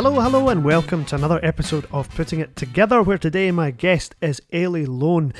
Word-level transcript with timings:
Hello, 0.00 0.20
hello, 0.20 0.48
and 0.48 0.62
welcome 0.62 1.04
to 1.06 1.16
another 1.16 1.40
episode 1.42 1.88
of 1.90 2.08
Putting 2.10 2.38
It 2.38 2.54
Together, 2.54 3.02
where 3.02 3.18
today 3.18 3.50
my 3.50 3.72
guest 3.72 4.14
is 4.20 4.40
Eilidh 4.52 4.86
Loan, 4.86 5.34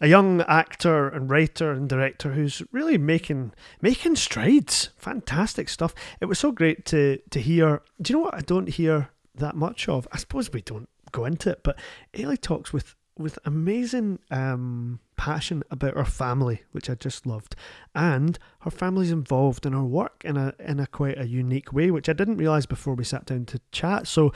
a 0.00 0.08
young 0.08 0.40
actor 0.48 1.06
and 1.10 1.28
writer 1.28 1.70
and 1.70 1.86
director 1.86 2.32
who's 2.32 2.62
really 2.72 2.96
making 2.96 3.52
making 3.82 4.16
strides. 4.16 4.88
Fantastic 4.96 5.68
stuff. 5.68 5.94
It 6.18 6.24
was 6.24 6.38
so 6.38 6.50
great 6.50 6.86
to 6.86 7.18
to 7.28 7.40
hear. 7.42 7.82
Do 8.00 8.10
you 8.10 8.18
know 8.18 8.24
what 8.24 8.34
I 8.34 8.40
don't 8.40 8.70
hear 8.70 9.10
that 9.34 9.54
much 9.54 9.86
of? 9.86 10.08
I 10.10 10.16
suppose 10.16 10.50
we 10.50 10.62
don't 10.62 10.88
go 11.12 11.26
into 11.26 11.50
it, 11.50 11.62
but 11.62 11.78
Eilidh 12.14 12.40
talks 12.40 12.72
with 12.72 12.96
with 13.18 13.38
amazing 13.44 14.18
um, 14.30 15.00
passion 15.20 15.62
about 15.70 15.98
her 15.98 16.04
family, 16.06 16.62
which 16.72 16.88
I 16.88 16.94
just 16.94 17.26
loved, 17.26 17.54
and 17.94 18.38
her 18.60 18.70
family's 18.70 19.10
involved 19.10 19.66
in 19.66 19.74
her 19.74 19.84
work 19.84 20.22
in 20.24 20.38
a 20.38 20.54
in 20.58 20.80
a 20.80 20.86
quite 20.86 21.18
a 21.18 21.28
unique 21.28 21.74
way, 21.74 21.90
which 21.90 22.08
I 22.08 22.14
didn't 22.14 22.38
realize 22.38 22.64
before 22.64 22.94
we 22.94 23.04
sat 23.04 23.26
down 23.26 23.44
to 23.44 23.60
chat. 23.70 24.06
So, 24.06 24.32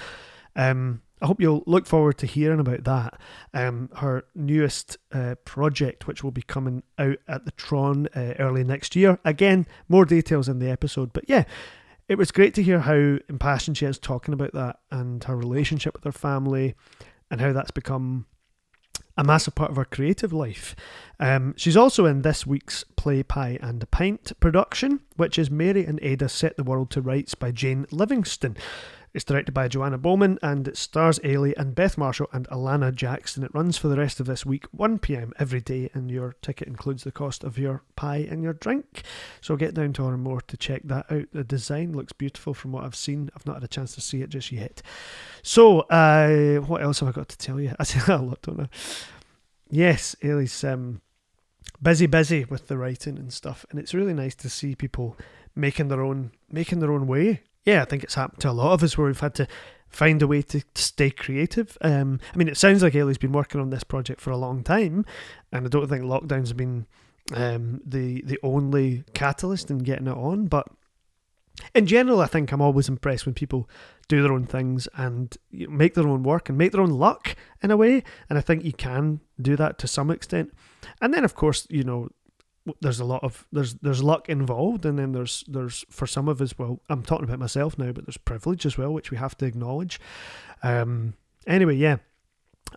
um, 0.54 1.00
I 1.22 1.26
hope 1.26 1.40
you'll 1.40 1.64
look 1.66 1.86
forward 1.86 2.18
to 2.18 2.26
hearing 2.26 2.60
about 2.60 2.84
that. 2.84 3.18
Um, 3.54 3.88
her 3.96 4.26
newest 4.34 4.98
uh, 5.10 5.36
project, 5.46 6.06
which 6.06 6.22
will 6.22 6.32
be 6.32 6.42
coming 6.42 6.82
out 6.98 7.16
at 7.26 7.46
the 7.46 7.52
Tron 7.52 8.08
uh, 8.14 8.34
early 8.38 8.62
next 8.62 8.94
year. 8.94 9.18
Again, 9.24 9.66
more 9.88 10.04
details 10.04 10.50
in 10.50 10.58
the 10.58 10.70
episode, 10.70 11.14
but 11.14 11.24
yeah. 11.28 11.44
It 12.06 12.18
was 12.18 12.30
great 12.30 12.52
to 12.56 12.62
hear 12.62 12.80
how 12.80 13.16
impassioned 13.30 13.78
she 13.78 13.86
is 13.86 13.98
talking 13.98 14.34
about 14.34 14.52
that 14.52 14.76
and 14.90 15.24
her 15.24 15.34
relationship 15.34 15.94
with 15.94 16.04
her 16.04 16.12
family 16.12 16.74
and 17.30 17.40
how 17.40 17.54
that's 17.54 17.70
become 17.70 18.26
a 19.16 19.24
massive 19.24 19.54
part 19.54 19.70
of 19.70 19.76
her 19.76 19.84
creative 19.84 20.32
life. 20.32 20.74
Um, 21.20 21.54
she's 21.56 21.76
also 21.76 22.06
in 22.06 22.22
this 22.22 22.46
week's 22.46 22.84
Play 22.96 23.22
Pie 23.22 23.58
and 23.62 23.82
a 23.82 23.86
Pint 23.86 24.32
production, 24.40 25.00
which 25.16 25.38
is 25.38 25.50
Mary 25.50 25.84
and 25.84 25.98
Ada 26.02 26.28
Set 26.28 26.56
the 26.56 26.64
World 26.64 26.90
to 26.90 27.00
Rights 27.00 27.34
by 27.34 27.50
Jane 27.52 27.86
Livingston. 27.90 28.56
It's 29.14 29.24
directed 29.24 29.52
by 29.52 29.68
Joanna 29.68 29.96
Bowman 29.96 30.40
and 30.42 30.66
it 30.66 30.76
stars 30.76 31.20
Eilidh 31.20 31.54
and 31.56 31.72
Beth 31.72 31.96
Marshall 31.96 32.28
and 32.32 32.48
Alana 32.48 32.92
Jackson. 32.92 33.44
It 33.44 33.54
runs 33.54 33.78
for 33.78 33.86
the 33.86 33.96
rest 33.96 34.18
of 34.18 34.26
this 34.26 34.44
week, 34.44 34.66
1pm 34.76 35.30
every 35.38 35.60
day, 35.60 35.88
and 35.94 36.10
your 36.10 36.34
ticket 36.42 36.66
includes 36.66 37.04
the 37.04 37.12
cost 37.12 37.44
of 37.44 37.56
your 37.56 37.84
pie 37.94 38.26
and 38.28 38.42
your 38.42 38.54
drink. 38.54 39.04
So 39.40 39.54
get 39.54 39.72
down 39.72 39.92
to 39.92 40.02
Òran 40.02 40.24
Mór 40.24 40.42
to 40.48 40.56
check 40.56 40.82
that 40.86 41.06
out. 41.12 41.26
The 41.32 41.44
design 41.44 41.92
looks 41.92 42.12
beautiful 42.12 42.54
from 42.54 42.72
what 42.72 42.82
I've 42.82 42.96
seen. 42.96 43.30
I've 43.36 43.46
not 43.46 43.54
had 43.54 43.62
a 43.62 43.68
chance 43.68 43.94
to 43.94 44.00
see 44.00 44.20
it 44.20 44.30
just 44.30 44.50
yet. 44.50 44.82
So, 45.44 45.82
uh, 45.82 46.56
what 46.56 46.82
else 46.82 46.98
have 46.98 47.08
I 47.08 47.12
got 47.12 47.28
to 47.28 47.38
tell 47.38 47.60
you? 47.60 47.72
I 47.78 47.84
say 47.84 48.12
a 48.12 48.18
lot, 48.18 48.42
don't 48.42 48.62
I? 48.62 48.68
Yes, 49.70 50.16
Eilidh's 50.24 50.64
um, 50.64 51.02
busy, 51.80 52.06
busy 52.06 52.46
with 52.46 52.66
the 52.66 52.76
writing 52.76 53.16
and 53.18 53.32
stuff, 53.32 53.64
and 53.70 53.78
it's 53.78 53.94
really 53.94 54.12
nice 54.12 54.34
to 54.34 54.50
see 54.50 54.74
people 54.74 55.16
making 55.54 55.86
their 55.86 56.02
own 56.02 56.32
making 56.50 56.80
their 56.80 56.90
own 56.90 57.06
way 57.06 57.42
yeah, 57.64 57.82
I 57.82 57.84
think 57.84 58.04
it's 58.04 58.14
happened 58.14 58.40
to 58.42 58.50
a 58.50 58.52
lot 58.52 58.72
of 58.72 58.82
us 58.82 58.96
where 58.96 59.06
we've 59.06 59.20
had 59.20 59.34
to 59.36 59.48
find 59.88 60.20
a 60.22 60.26
way 60.26 60.42
to, 60.42 60.62
stay 60.74 61.10
creative. 61.10 61.78
Um, 61.80 62.20
I 62.32 62.36
mean, 62.36 62.48
it 62.48 62.56
sounds 62.56 62.82
like 62.82 62.92
Eilidh's 62.92 63.18
been 63.18 63.32
working 63.32 63.60
on 63.60 63.70
this 63.70 63.84
project 63.84 64.20
for 64.20 64.30
a 64.30 64.36
long 64.36 64.62
time, 64.62 65.04
and 65.52 65.64
I 65.64 65.68
don't 65.68 65.88
think 65.88 66.04
lockdowns 66.04 66.48
have 66.48 66.56
been 66.56 66.86
um, 67.32 67.80
the 67.84 68.22
the 68.22 68.38
only 68.42 69.04
catalyst 69.14 69.70
in 69.70 69.78
getting 69.78 70.06
it 70.06 70.16
on. 70.16 70.46
But 70.46 70.66
in 71.74 71.86
general, 71.86 72.20
I 72.20 72.26
think 72.26 72.52
I'm 72.52 72.60
always 72.60 72.88
impressed 72.88 73.26
when 73.26 73.34
people 73.34 73.68
do 74.08 74.22
their 74.22 74.32
own 74.32 74.46
things 74.46 74.88
and 74.96 75.36
make 75.52 75.94
their 75.94 76.08
own 76.08 76.22
work 76.22 76.48
and 76.48 76.58
make 76.58 76.72
their 76.72 76.82
own 76.82 76.90
luck 76.90 77.36
in 77.62 77.70
a 77.70 77.76
way. 77.76 78.02
And 78.28 78.36
I 78.38 78.42
think 78.42 78.64
you 78.64 78.72
can 78.72 79.20
do 79.40 79.56
that 79.56 79.78
to 79.78 79.86
some 79.86 80.10
extent. 80.10 80.52
And 81.00 81.14
then, 81.14 81.24
of 81.24 81.34
course, 81.34 81.66
you 81.70 81.84
know, 81.84 82.08
there's 82.80 83.00
a 83.00 83.04
lot 83.04 83.22
of 83.22 83.46
there's 83.52 83.74
there's 83.74 84.02
luck 84.02 84.28
involved 84.28 84.86
and 84.86 84.98
then 84.98 85.12
there's 85.12 85.44
there's 85.46 85.84
for 85.90 86.06
some 86.06 86.28
of 86.28 86.40
us 86.40 86.58
well 86.58 86.80
I'm 86.88 87.02
talking 87.02 87.24
about 87.24 87.38
myself 87.38 87.78
now 87.78 87.92
but 87.92 88.06
there's 88.06 88.16
privilege 88.16 88.64
as 88.64 88.78
well 88.78 88.92
which 88.92 89.10
we 89.10 89.16
have 89.16 89.36
to 89.38 89.46
acknowledge. 89.46 90.00
Um 90.62 91.14
anyway 91.46 91.76
yeah. 91.76 91.96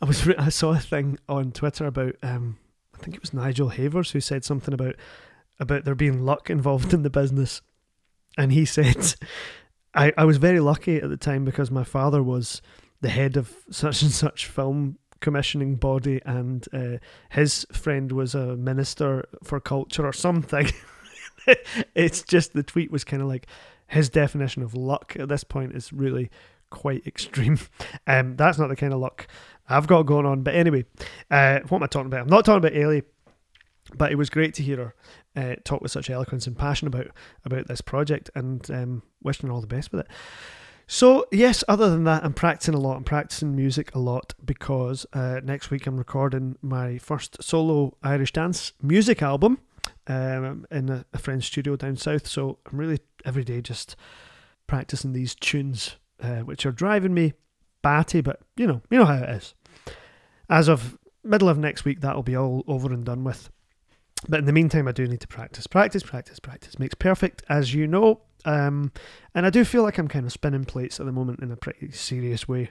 I 0.02 0.06
was 0.06 0.28
I 0.38 0.50
saw 0.50 0.74
a 0.74 0.80
thing 0.80 1.20
on 1.30 1.52
Twitter 1.52 1.86
about 1.86 2.16
um 2.22 2.58
I 2.94 2.98
think 2.98 3.16
it 3.16 3.22
was 3.22 3.34
Nigel 3.34 3.70
Havers 3.70 4.12
who 4.12 4.20
said 4.20 4.44
something 4.44 4.74
about 4.74 4.96
about 5.60 5.86
there 5.86 5.96
being 5.96 6.26
luck 6.26 6.50
involved 6.50 6.94
in 6.94 7.04
the 7.04 7.10
business. 7.10 7.62
And 8.38 8.52
he 8.52 8.66
said 8.78 9.16
I, 9.94 10.14
I 10.18 10.26
was 10.26 10.38
very 10.38 10.60
lucky 10.60 10.98
at 10.98 11.10
the 11.10 11.18
time 11.18 11.46
because 11.46 11.72
my 11.72 11.84
father 11.84 12.22
was 12.22 12.62
the 13.02 13.10
head 13.10 13.38
of 13.38 13.56
such 13.72 14.02
and 14.02 14.12
such 14.12 14.48
film 14.48 14.98
commissioning 15.22 15.76
body, 15.76 16.22
and 16.26 16.68
uh, 16.74 16.98
his 17.30 17.66
friend 17.72 18.12
was 18.12 18.36
a 18.36 18.56
minister 18.56 19.28
for 19.44 19.60
culture 19.60 20.06
or 20.06 20.14
something. 20.14 20.70
it's 21.96 22.24
just 22.24 22.54
the 22.54 22.64
tweet 22.64 22.92
was 22.92 23.04
kind 23.04 23.22
of 23.22 23.28
like 23.28 23.48
his 23.88 24.10
definition 24.10 24.64
of 24.64 24.74
luck 24.74 25.16
at 25.18 25.30
this 25.30 25.44
point 25.44 25.74
is 25.74 25.94
really 25.94 26.30
quite 26.70 27.06
extreme. 27.06 27.58
Um, 28.06 28.38
that's 28.38 28.58
not 28.58 28.70
the 28.70 28.76
kind 28.78 28.94
of 28.94 29.00
luck 29.00 29.28
I've 29.68 29.88
got 29.88 30.04
going 30.04 30.26
on. 30.26 30.42
But 30.42 30.56
anyway, 30.56 30.86
uh, 31.30 31.60
what 31.68 31.80
am 31.80 31.84
I 31.84 31.88
talking 31.88 32.08
about? 32.08 32.22
I'm 32.22 32.28
not 32.28 32.46
talking 32.46 32.66
about 32.66 32.72
Eilidh, 32.72 33.04
but 33.94 34.14
it 34.14 34.16
was 34.16 34.30
great 34.30 34.54
to 34.56 34.64
hear 34.64 34.78
her 34.78 34.96
uh, 35.36 35.56
talk 35.66 35.82
with 35.82 35.92
such 35.92 36.10
eloquence 36.10 36.48
and 36.48 36.58
passion 36.58 36.88
about 36.88 37.08
about 37.44 37.68
this 37.68 37.82
project, 37.82 38.30
and 38.34 38.70
um, 38.72 39.04
wishing 39.22 39.48
her 39.48 39.54
all 39.54 39.60
the 39.60 39.68
best 39.68 39.92
with 39.92 40.02
it. 40.02 40.08
So, 40.90 41.28
yes, 41.34 41.66
other 41.68 41.90
than 41.90 42.06
that, 42.06 42.24
I'm 42.24 42.34
practicing 42.34 42.74
a 42.74 42.80
lot. 42.80 42.96
I'm 42.96 43.04
practicing 43.04 43.56
music 43.56 43.94
a 43.94 44.00
lot 44.00 44.34
because 44.44 45.06
uh, 45.12 45.42
next 45.44 45.70
week 45.70 45.86
I'm 45.86 45.98
recording 45.98 46.58
my 46.62 46.98
first 46.98 47.44
solo 47.44 47.98
Irish 48.04 48.32
dance 48.32 48.72
music 48.82 49.22
album 49.22 49.60
um, 50.08 50.66
in 50.72 50.90
a, 50.90 51.06
a, 51.12 51.18
friend's 51.18 51.46
studio 51.46 51.76
down 51.76 51.98
south. 51.98 52.26
So, 52.26 52.60
I'm 52.66 52.78
really 52.78 53.00
every 53.26 53.44
day 53.44 53.62
just 53.62 53.98
practicing 54.66 55.12
these 55.12 55.36
tunes, 55.36 55.98
uh, 56.22 56.40
which 56.40 56.66
are 56.66 56.72
driving 56.72 57.14
me 57.14 57.34
batty, 57.82 58.22
but 58.22 58.40
you 58.56 58.66
know, 58.66 58.82
you 58.90 58.98
know 58.98 59.06
how 59.06 59.16
it 59.16 59.30
is. 59.30 59.54
As 60.50 60.70
of 60.70 60.98
middle 61.22 61.50
of 61.50 61.58
next 61.58 61.84
week, 61.84 62.00
that'll 62.00 62.24
be 62.24 62.38
all 62.38 62.64
over 62.66 62.94
and 62.94 63.04
done 63.06 63.26
with. 63.26 63.50
But 64.30 64.40
in 64.40 64.46
the 64.46 64.54
meantime, 64.54 64.88
I 64.88 64.94
do 64.94 65.06
need 65.06 65.22
to 65.22 65.28
practice, 65.28 65.68
practice, 65.68 66.04
practice, 66.04 66.40
practice. 66.40 66.80
Makes 66.80 66.96
perfect, 66.96 67.44
as 67.50 67.74
you 67.74 67.88
know. 67.88 68.22
Um, 68.46 68.92
and 69.34 69.46
I 69.46 69.50
do 69.50 69.66
feel 69.66 69.84
like 69.84 69.98
I'm 69.98 70.08
kind 70.08 70.26
of 70.26 70.32
spinning 70.32 70.66
plates 70.66 71.00
at 71.00 71.06
the 71.06 71.12
moment 71.12 71.42
in 71.42 71.52
a 71.52 71.58
pretty 71.58 71.92
serious 71.92 72.48
way. 72.48 72.70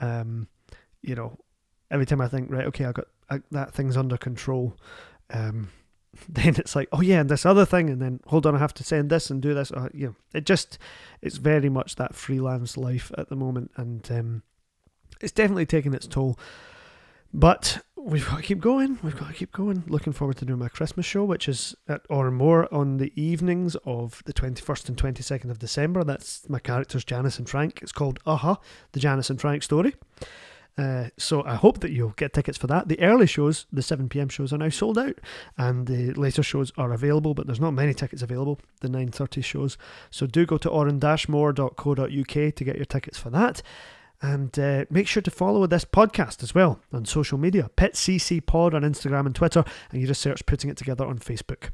Um, 0.00 0.48
you 1.02 1.14
know, 1.14 1.38
every 1.90 2.06
time 2.06 2.20
I 2.20 2.28
think, 2.28 2.50
right, 2.50 2.66
okay, 2.66 2.84
I 2.84 2.92
got 2.92 3.06
I, 3.28 3.40
that 3.50 3.72
thing's 3.72 3.96
under 3.96 4.16
control. 4.16 4.76
Um, 5.30 5.68
then 6.28 6.56
it's 6.56 6.74
like, 6.74 6.88
oh 6.92 7.00
yeah, 7.00 7.20
and 7.20 7.28
this 7.28 7.46
other 7.46 7.64
thing, 7.64 7.88
and 7.90 8.00
then 8.00 8.20
hold 8.26 8.46
on, 8.46 8.54
I 8.54 8.58
have 8.58 8.74
to 8.74 8.84
send 8.84 9.10
this 9.10 9.30
and 9.30 9.40
do 9.40 9.54
this. 9.54 9.70
Uh, 9.70 9.88
you 9.92 10.08
know, 10.08 10.14
it 10.34 10.46
just 10.46 10.78
it's 11.22 11.36
very 11.36 11.68
much 11.68 11.96
that 11.96 12.14
freelance 12.14 12.76
life 12.76 13.12
at 13.16 13.28
the 13.28 13.36
moment, 13.36 13.70
and 13.76 14.10
um, 14.10 14.42
it's 15.20 15.32
definitely 15.32 15.66
taking 15.66 15.94
its 15.94 16.06
toll. 16.06 16.38
But 17.32 17.84
we've 17.96 18.26
got 18.28 18.38
to 18.38 18.42
keep 18.42 18.60
going. 18.60 18.98
We've 19.02 19.16
got 19.16 19.28
to 19.28 19.34
keep 19.34 19.52
going. 19.52 19.84
Looking 19.86 20.12
forward 20.12 20.38
to 20.38 20.44
doing 20.44 20.58
my 20.58 20.68
Christmas 20.68 21.06
show, 21.06 21.24
which 21.24 21.48
is 21.48 21.74
at 21.88 22.06
Òran 22.08 22.38
Mór 22.38 22.72
on 22.72 22.96
the 22.96 23.12
evenings 23.20 23.76
of 23.84 24.22
the 24.26 24.32
21st 24.32 24.88
and 24.88 24.96
22nd 24.96 25.50
of 25.50 25.58
December. 25.58 26.02
That's 26.02 26.48
my 26.48 26.58
characters, 26.58 27.04
Janice 27.04 27.38
and 27.38 27.48
Frank. 27.48 27.80
It's 27.82 27.92
called 27.92 28.18
Aha, 28.26 28.58
the 28.92 29.00
Janice 29.00 29.30
and 29.30 29.40
Frank 29.40 29.62
story. 29.62 29.94
Uh, 30.78 31.08
so 31.18 31.44
I 31.44 31.56
hope 31.56 31.80
that 31.80 31.90
you'll 31.90 32.14
get 32.16 32.32
tickets 32.32 32.56
for 32.56 32.66
that. 32.68 32.88
The 32.88 33.00
early 33.00 33.26
shows, 33.26 33.66
the 33.72 33.82
7 33.82 34.08
pm 34.08 34.28
shows, 34.28 34.52
are 34.52 34.58
now 34.58 34.70
sold 34.70 34.98
out, 34.98 35.20
and 35.58 35.86
the 35.86 36.12
later 36.14 36.42
shows 36.42 36.72
are 36.78 36.92
available, 36.92 37.34
but 37.34 37.46
there's 37.46 37.60
not 37.60 37.72
many 37.72 37.92
tickets 37.92 38.22
available. 38.22 38.58
The 38.80 38.88
9:30 38.88 39.44
shows, 39.44 39.76
so 40.10 40.26
do 40.26 40.46
go 40.46 40.56
to 40.58 40.70
oran-more.co.uk 40.70 42.54
to 42.54 42.64
get 42.64 42.76
your 42.76 42.84
tickets 42.86 43.18
for 43.18 43.30
that. 43.30 43.62
And 44.22 44.58
uh, 44.58 44.84
make 44.90 45.06
sure 45.06 45.22
to 45.22 45.30
follow 45.30 45.66
this 45.66 45.84
podcast 45.84 46.42
as 46.42 46.54
well 46.54 46.80
on 46.92 47.06
social 47.06 47.38
media. 47.38 47.70
PitCC 47.76 48.44
Pod 48.44 48.74
on 48.74 48.82
Instagram 48.82 49.26
and 49.26 49.34
Twitter, 49.34 49.64
and 49.90 50.00
you 50.00 50.06
just 50.06 50.20
search 50.20 50.44
Putting 50.44 50.70
It 50.70 50.76
Together 50.76 51.06
on 51.06 51.18
Facebook. 51.18 51.70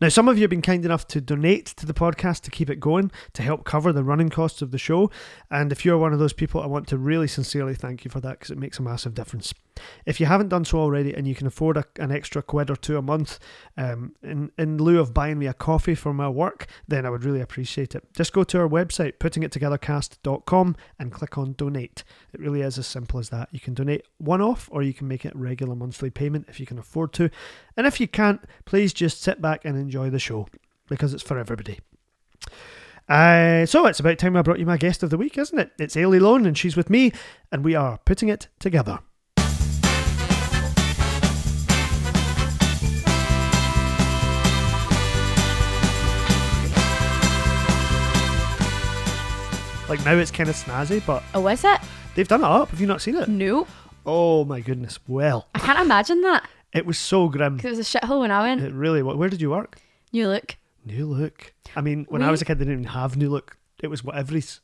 Now, 0.00 0.08
some 0.08 0.28
of 0.28 0.36
you 0.36 0.42
have 0.42 0.50
been 0.50 0.62
kind 0.62 0.84
enough 0.84 1.06
to 1.08 1.20
donate 1.20 1.66
to 1.66 1.86
the 1.86 1.94
podcast 1.94 2.42
to 2.42 2.50
keep 2.50 2.70
it 2.70 2.80
going, 2.80 3.10
to 3.32 3.42
help 3.42 3.64
cover 3.64 3.92
the 3.92 4.04
running 4.04 4.28
costs 4.28 4.62
of 4.62 4.70
the 4.70 4.78
show. 4.78 5.10
And 5.50 5.72
if 5.72 5.84
you're 5.84 5.98
one 5.98 6.12
of 6.12 6.18
those 6.18 6.32
people, 6.32 6.60
I 6.60 6.66
want 6.66 6.88
to 6.88 6.98
really 6.98 7.28
sincerely 7.28 7.74
thank 7.74 8.04
you 8.04 8.10
for 8.10 8.20
that 8.20 8.38
because 8.38 8.50
it 8.50 8.58
makes 8.58 8.78
a 8.78 8.82
massive 8.82 9.14
difference. 9.14 9.54
If 10.06 10.20
you 10.20 10.26
haven't 10.26 10.48
done 10.48 10.64
so 10.64 10.78
already 10.78 11.14
and 11.14 11.26
you 11.26 11.34
can 11.34 11.46
afford 11.46 11.76
a, 11.76 11.84
an 11.98 12.10
extra 12.10 12.42
quid 12.42 12.70
or 12.70 12.76
two 12.76 12.96
a 12.96 13.02
month 13.02 13.38
um, 13.76 14.14
in, 14.22 14.50
in 14.58 14.78
lieu 14.78 15.00
of 15.00 15.14
buying 15.14 15.38
me 15.38 15.46
a 15.46 15.54
coffee 15.54 15.94
for 15.94 16.12
my 16.12 16.28
work, 16.28 16.66
then 16.86 17.06
I 17.06 17.10
would 17.10 17.24
really 17.24 17.40
appreciate 17.40 17.94
it. 17.94 18.04
Just 18.14 18.32
go 18.32 18.44
to 18.44 18.60
our 18.60 18.68
website, 18.68 19.18
puttingittogethercast.com, 19.18 20.76
and 20.98 21.12
click 21.12 21.38
on 21.38 21.52
donate. 21.54 22.04
It 22.32 22.40
really 22.40 22.62
is 22.62 22.78
as 22.78 22.86
simple 22.86 23.18
as 23.20 23.28
that. 23.30 23.48
You 23.52 23.60
can 23.60 23.74
donate 23.74 24.06
one 24.18 24.40
off 24.40 24.68
or 24.72 24.82
you 24.82 24.94
can 24.94 25.08
make 25.08 25.24
it 25.24 25.34
regular 25.34 25.74
monthly 25.74 26.10
payment 26.10 26.46
if 26.48 26.60
you 26.60 26.66
can 26.66 26.78
afford 26.78 27.12
to. 27.14 27.30
And 27.76 27.86
if 27.86 28.00
you 28.00 28.08
can't, 28.08 28.40
please 28.64 28.92
just 28.92 29.22
sit 29.22 29.40
back 29.40 29.64
and 29.64 29.76
enjoy 29.76 30.10
the 30.10 30.18
show 30.18 30.48
because 30.88 31.14
it's 31.14 31.22
for 31.22 31.38
everybody. 31.38 31.78
Uh, 33.08 33.64
so 33.64 33.86
it's 33.86 34.00
about 34.00 34.18
time 34.18 34.36
I 34.36 34.42
brought 34.42 34.58
you 34.58 34.66
my 34.66 34.76
guest 34.76 35.02
of 35.02 35.10
the 35.10 35.16
week, 35.16 35.38
isn't 35.38 35.58
it? 35.58 35.72
It's 35.78 35.96
Eilidh 35.96 36.20
Loan, 36.20 36.44
and 36.44 36.58
she's 36.58 36.76
with 36.76 36.90
me, 36.90 37.12
and 37.50 37.64
we 37.64 37.74
are 37.74 37.98
putting 38.04 38.28
it 38.28 38.48
together. 38.58 38.98
Like 49.88 50.04
now 50.04 50.14
it's 50.14 50.30
kind 50.30 50.48
of 50.50 50.56
snazzy, 50.56 51.04
but 51.06 51.22
Oh, 51.34 51.46
is 51.48 51.64
it? 51.64 51.80
they've 52.14 52.28
done 52.28 52.40
it 52.42 52.46
up. 52.46 52.68
Have 52.70 52.80
you 52.80 52.86
not 52.86 53.00
seen 53.00 53.16
it? 53.16 53.28
No. 53.28 53.66
Oh 54.04 54.44
my 54.44 54.60
goodness. 54.60 54.98
Well, 55.08 55.48
I 55.54 55.58
can't 55.60 55.80
imagine 55.80 56.20
that 56.22 56.46
it 56.72 56.84
was 56.86 56.98
so 56.98 57.28
grim. 57.28 57.56
because 57.56 57.72
it 57.72 57.78
was 57.78 57.94
a 57.94 57.98
shithole 57.98 58.20
when 58.20 58.30
I 58.30 58.42
went. 58.42 58.62
It 58.62 58.72
really 58.74 59.02
was. 59.02 59.16
Where 59.16 59.28
did 59.28 59.40
you 59.40 59.50
work? 59.50 59.78
New 60.12 60.28
look. 60.28 60.56
New 60.84 61.06
Look. 61.06 61.52
I 61.76 61.82
mean, 61.82 62.06
when 62.08 62.22
I 62.22 62.30
was 62.30 62.40
a 62.40 62.46
kid, 62.46 62.58
they 62.58 62.64
didn't 62.64 62.80
even 62.80 62.92
have 62.92 63.16
New 63.16 63.28
Look. 63.28 63.58
It 63.82 63.88
was 63.88 64.02
whatever's. 64.02 64.60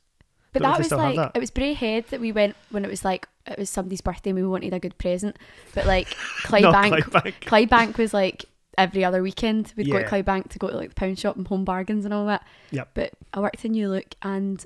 But 0.53 0.61
Don't 0.63 0.71
that 0.71 0.77
was 0.79 0.87
still 0.87 0.97
have 0.99 1.09
like 1.13 1.15
that. 1.17 1.31
it 1.35 1.39
was 1.39 1.51
Braehead 1.51 2.07
that 2.07 2.19
we 2.19 2.31
went 2.31 2.55
when 2.71 2.83
it 2.85 2.87
was 2.89 3.03
like 3.05 3.27
it 3.45 3.59
was 3.59 3.69
somebody's 3.69 4.01
birthday 4.01 4.31
and 4.31 4.39
we 4.39 4.47
wanted 4.47 4.73
a 4.73 4.79
good 4.79 4.97
present. 4.97 5.37
But 5.75 5.85
like 5.85 6.07
Clydebank, 6.43 7.01
Clydebank. 7.03 7.33
Clydebank 7.41 7.97
was 7.97 8.13
like 8.13 8.45
every 8.77 9.03
other 9.05 9.21
weekend 9.21 9.73
we'd 9.75 9.91
go 9.91 9.97
Yeah. 9.99 10.07
to 10.07 10.23
Clydebank 10.23 10.49
to 10.49 10.59
go 10.59 10.69
to 10.69 10.77
like 10.77 10.89
the 10.89 10.95
pound 10.95 11.19
shop 11.19 11.35
and 11.35 11.47
home 11.47 11.63
bargains 11.65 12.05
and 12.05 12.13
all 12.13 12.25
that. 12.27 12.43
Yep. 12.71 12.89
But 12.95 13.11
I 13.33 13.39
worked 13.39 13.63
in 13.65 13.73
New 13.73 13.89
Look 13.89 14.15
and 14.23 14.65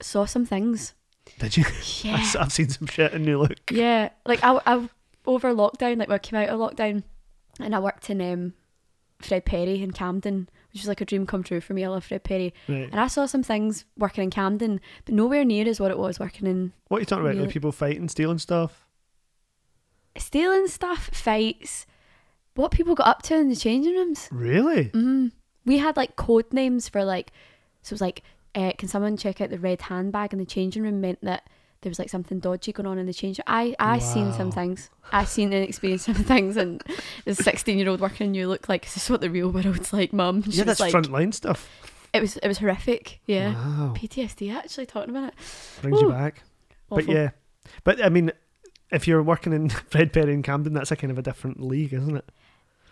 saw 0.00 0.24
some 0.24 0.44
things. 0.46 0.94
Did 1.38 1.56
you? 1.56 1.64
Yeah. 2.02 2.24
I've 2.38 2.52
seen 2.52 2.68
some 2.68 2.86
shit 2.86 3.12
in 3.12 3.24
New 3.24 3.38
Look. 3.40 3.70
Yeah, 3.70 4.10
like 4.24 4.40
I, 4.44 4.60
I 4.66 4.88
over 5.26 5.52
lockdown, 5.52 5.98
like 5.98 6.08
when 6.08 6.14
I 6.14 6.18
came 6.18 6.38
out 6.38 6.48
of 6.48 6.60
lockdown, 6.60 7.02
and 7.60 7.74
I 7.74 7.78
worked 7.80 8.08
in 8.10 8.20
um, 8.20 8.54
Fred 9.20 9.44
Perry 9.44 9.82
in 9.82 9.90
Camden, 9.92 10.48
which 10.72 10.82
was 10.82 10.88
like 10.88 11.00
a 11.00 11.04
dream 11.04 11.26
come 11.26 11.42
true 11.42 11.60
for 11.60 11.74
me. 11.74 11.84
I 11.84 11.88
love 11.88 12.04
Fred 12.04 12.22
Perry, 12.22 12.54
Right. 12.68 12.88
and 12.90 13.00
I 13.00 13.08
saw 13.08 13.26
some 13.26 13.42
things 13.42 13.84
working 13.98 14.22
in 14.24 14.30
Camden, 14.30 14.80
but 15.04 15.14
nowhere 15.14 15.44
near 15.44 15.66
is 15.66 15.80
what 15.80 15.90
it 15.90 15.98
was 15.98 16.20
working 16.20 16.46
in 16.46 16.72
What 16.88 16.98
are 16.98 17.00
you 17.00 17.06
talking 17.06 17.24
about? 17.24 17.36
Like 17.36 17.50
people 17.50 17.72
fighting, 17.72 18.08
stealing 18.08 18.38
stuff? 18.38 18.84
stealing 20.16 20.66
stuff, 20.68 21.10
fights. 21.12 21.86
What 22.54 22.70
people 22.70 22.94
got 22.94 23.06
up 23.06 23.22
to 23.24 23.34
in 23.36 23.48
the 23.50 23.56
changing 23.56 23.94
rooms? 23.94 24.28
Really? 24.32 24.86
Mm. 24.90 25.32
We 25.64 25.78
had 25.78 25.96
like 25.96 26.16
code 26.16 26.52
names 26.52 26.88
for 26.88 27.04
like, 27.04 27.32
so 27.82 27.92
it 27.92 27.96
was 27.96 28.00
like, 28.00 28.22
uh, 28.56 28.72
can 28.78 28.88
someone 28.88 29.16
check 29.16 29.40
out 29.40 29.50
the 29.50 29.58
red 29.58 29.82
handbag 29.82 30.32
in 30.32 30.38
the 30.38 30.46
changing 30.46 30.82
room? 30.82 31.00
Meant 31.00 31.20
that 31.22 31.48
there 31.82 31.90
was 31.90 31.98
like 31.98 32.08
something 32.08 32.40
dodgy 32.40 32.72
going 32.72 32.86
on 32.86 32.98
in 32.98 33.06
the 33.06 33.12
change. 33.12 33.38
I 33.46 33.76
I 33.78 33.98
seen 33.98 34.32
some 34.32 34.50
things. 34.50 34.90
I 35.12 35.24
seen 35.24 35.52
and 35.52 35.62
experienced 35.62 36.06
some 36.06 36.14
things, 36.32 36.56
and 36.56 36.82
a 37.26 37.34
sixteen 37.34 37.78
year 37.78 37.88
old 37.88 38.00
working, 38.00 38.34
you 38.34 38.48
look 38.48 38.68
like 38.68 38.82
this 38.82 38.96
is 38.96 39.10
what 39.10 39.20
the 39.20 39.30
real 39.30 39.50
world's 39.50 39.92
like, 39.92 40.12
mum? 40.12 40.42
She 40.42 40.52
yeah, 40.52 40.64
that's 40.64 40.80
like, 40.80 40.92
frontline 40.92 41.32
stuff. 41.32 41.68
it 42.12 42.20
was 42.20 42.38
it 42.38 42.48
was 42.48 42.58
horrific. 42.58 43.20
Yeah, 43.26 43.54
Wow. 43.54 43.94
PTSD 43.96 44.54
actually 44.54 44.86
talking 44.86 45.10
about 45.10 45.28
it. 45.28 45.34
Brings 45.82 46.00
you 46.00 46.08
back. 46.08 46.42
Awful. 46.90 47.04
But 47.04 47.14
yeah. 47.14 47.30
But 47.84 48.02
I 48.02 48.08
mean, 48.08 48.32
if 48.90 49.06
you're 49.06 49.22
working 49.22 49.52
in 49.52 49.68
Fred 49.90 50.12
Perry 50.12 50.32
in 50.32 50.42
Camden, 50.42 50.72
that's 50.72 50.90
a 50.90 50.96
kind 50.96 51.10
of 51.10 51.18
a 51.18 51.22
different 51.22 51.60
league, 51.60 51.92
isn't 51.92 52.16
it? 52.16 52.30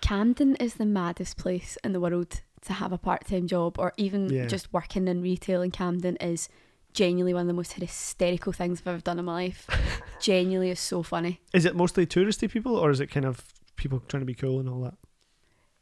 Camden 0.00 0.56
is 0.56 0.74
the 0.74 0.84
maddest 0.84 1.38
place 1.38 1.78
in 1.82 1.92
the 1.92 2.00
world 2.00 2.42
to 2.64 2.72
have 2.74 2.92
a 2.92 2.98
part 2.98 3.26
time 3.26 3.46
job 3.46 3.78
or 3.78 3.92
even 3.96 4.28
Yeah. 4.30 4.46
just 4.46 4.72
working 4.72 5.08
in 5.08 5.22
retail 5.22 5.62
in 5.62 5.70
Camden 5.70 6.16
is 6.16 6.48
genuinely 6.92 7.34
one 7.34 7.42
of 7.42 7.46
the 7.48 7.52
most 7.54 7.72
hysterical 7.74 8.52
things 8.52 8.80
I've 8.80 8.86
ever 8.88 9.00
done 9.00 9.18
in 9.18 9.24
my 9.24 9.32
life. 9.34 9.66
genuinely 10.20 10.70
is 10.70 10.80
so 10.80 11.02
funny. 11.02 11.40
Is 11.52 11.64
it 11.64 11.74
mostly 11.76 12.06
touristy 12.06 12.50
people 12.50 12.76
or 12.76 12.90
is 12.90 13.00
it 13.00 13.08
kind 13.08 13.26
of 13.26 13.42
people 13.76 14.00
trying 14.08 14.20
to 14.22 14.26
be 14.26 14.34
cool 14.34 14.60
and 14.60 14.68
all 14.68 14.80
that? 14.82 14.94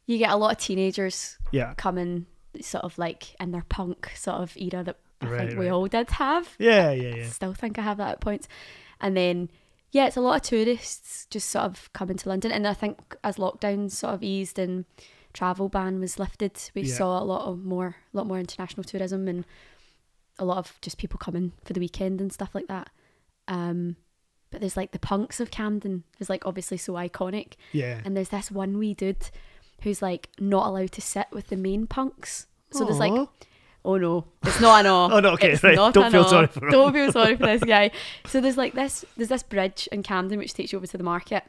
You 0.07 0.19
get 0.19 0.31
a 0.31 0.37
lot 0.37 0.53
of 0.53 0.59
teenagers 0.59 1.39
Yeah. 1.53 1.75
coming 1.77 2.27
sort 2.61 2.85
of 2.85 2.99
like 2.99 3.35
in 3.41 3.51
their 3.53 3.65
punk 3.69 4.11
sort 4.15 4.39
of 4.41 4.57
era 4.57 4.83
that 4.85 4.99
I 5.21 5.27
Right, 5.27 5.47
think 5.49 5.59
we 5.59 5.69
all 5.69 5.87
did 5.87 6.11
have. 6.11 6.49
Yeah, 6.59 6.91
yeah, 6.91 7.15
yeah. 7.15 7.29
Still 7.29 7.55
think 7.55 7.79
I 7.79 7.83
have 7.83 7.99
that 7.99 8.11
at 8.13 8.21
points. 8.21 8.49
And 9.01 9.17
then 9.17 9.51
yeah, 9.93 10.07
it's 10.07 10.17
a 10.17 10.21
lot 10.23 10.37
of 10.37 10.43
tourists 10.43 11.27
just 11.31 11.51
sort 11.51 11.67
of 11.67 11.93
coming 11.93 12.17
to 12.17 12.29
London 12.29 12.51
and 12.51 12.67
I 12.67 12.73
think 12.75 13.15
as 13.23 13.37
lockdown 13.37 13.91
sort 13.91 14.15
of 14.15 14.23
eased 14.23 14.59
and 14.59 14.87
travel 15.33 15.69
ban 15.69 16.01
was 16.01 16.19
lifted, 16.19 16.59
we 16.75 16.83
Yeah. 16.83 16.95
saw 16.95 17.23
a 17.23 17.25
lot 17.25 17.47
of 17.49 17.65
more 17.65 17.97
a 18.13 18.17
lot 18.17 18.27
more 18.27 18.39
international 18.39 18.85
tourism 18.85 19.29
and 19.29 19.45
a 20.39 20.45
lot 20.45 20.59
of 20.59 20.79
just 20.83 20.99
people 20.99 21.19
coming 21.19 21.53
for 21.65 21.73
the 21.73 21.81
weekend 21.81 22.21
and 22.21 22.33
stuff 22.33 22.55
like 22.55 22.67
that. 22.69 22.91
Um 23.49 23.97
but 24.51 24.61
there's 24.61 24.77
like 24.77 24.93
the 24.93 24.99
punks 24.99 25.41
of 25.41 25.51
Camden 25.51 26.05
is 26.21 26.29
like 26.29 26.45
obviously 26.45 26.77
so 26.77 26.93
iconic. 26.95 27.55
Yeah. 27.73 28.01
And 28.05 28.15
there's 28.17 28.29
this 28.29 28.51
one 28.51 28.77
wee 28.79 28.93
dude 28.95 29.31
who's 29.83 30.03
like 30.03 30.29
not 30.39 30.67
allowed 30.67 30.93
to 30.93 31.01
sit 31.01 31.27
with 31.33 31.49
the 31.49 31.57
main 31.57 31.87
punks. 31.87 32.47
So 32.71 32.85
there's 32.85 32.99
like 32.99 33.29
Oh 33.85 33.97
no, 33.97 34.27
it's 34.45 34.61
not 34.61 34.81
an 34.85 34.87
aw. 34.87 35.09
Oh, 35.13 35.19
no, 35.19 35.31
okay, 35.31 35.51
it's 35.53 35.63
right. 35.65 35.75
not 35.75 35.93
Don't 35.93 36.13
feel 36.13 36.23
aw. 36.23 36.29
sorry 36.29 36.47
for 36.47 36.65
him. 36.67 36.71
Don't 36.71 36.93
feel 36.93 37.11
sorry 37.11 37.35
for 37.37 37.47
this 37.47 37.65
guy. 37.77 37.91
So 38.27 38.41
there's 38.41 38.57
like 38.57 38.75
this, 38.75 39.05
there's 39.17 39.29
this 39.31 39.43
bridge 39.43 39.89
in 39.91 40.05
Camden 40.05 40.39
which 40.39 40.55
takes 40.55 40.71
you 40.71 40.79
over 40.79 40.87
to 40.87 40.97
the 40.97 41.03
market, 41.03 41.43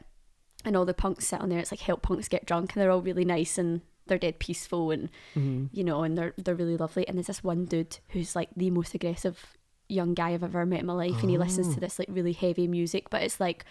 and 0.66 0.76
all 0.78 0.86
the 0.86 0.94
punks 0.94 1.28
sit 1.28 1.42
on 1.42 1.50
there. 1.50 1.60
It's 1.60 1.72
like 1.72 1.82
help 1.82 2.02
punks 2.02 2.28
get 2.28 2.46
drunk, 2.46 2.74
and 2.74 2.82
they're 2.82 2.92
all 2.92 3.02
really 3.02 3.26
nice 3.26 3.58
and 3.58 3.82
they're 4.08 4.18
dead 4.18 4.38
peaceful 4.40 4.92
and 4.92 5.10
Mhm. 5.36 5.70
you 5.72 5.84
know, 5.84 6.04
and 6.04 6.18
they're 6.18 6.34
they're 6.38 6.56
really 6.56 6.78
lovely. 6.78 7.08
And 7.08 7.18
there's 7.18 7.28
this 7.28 7.44
one 7.44 7.66
dude 7.66 8.00
who's 8.10 8.36
like 8.36 8.50
the 8.56 8.70
most 8.70 8.94
aggressive 8.94 9.58
young 9.90 10.14
guy 10.14 10.32
I've 10.32 10.44
ever 10.44 10.66
met 10.66 10.82
in 10.82 10.86
my 10.86 10.94
life, 10.94 11.22
and 11.22 11.30
he 11.30 11.38
listens 11.38 11.68
Oh. 11.70 11.74
to 11.76 11.80
this 11.80 12.00
like 12.00 12.08
really 12.12 12.34
heavy 12.34 12.68
music, 12.68 13.10
but 13.10 13.22
it's 13.24 13.40
like 13.40 13.64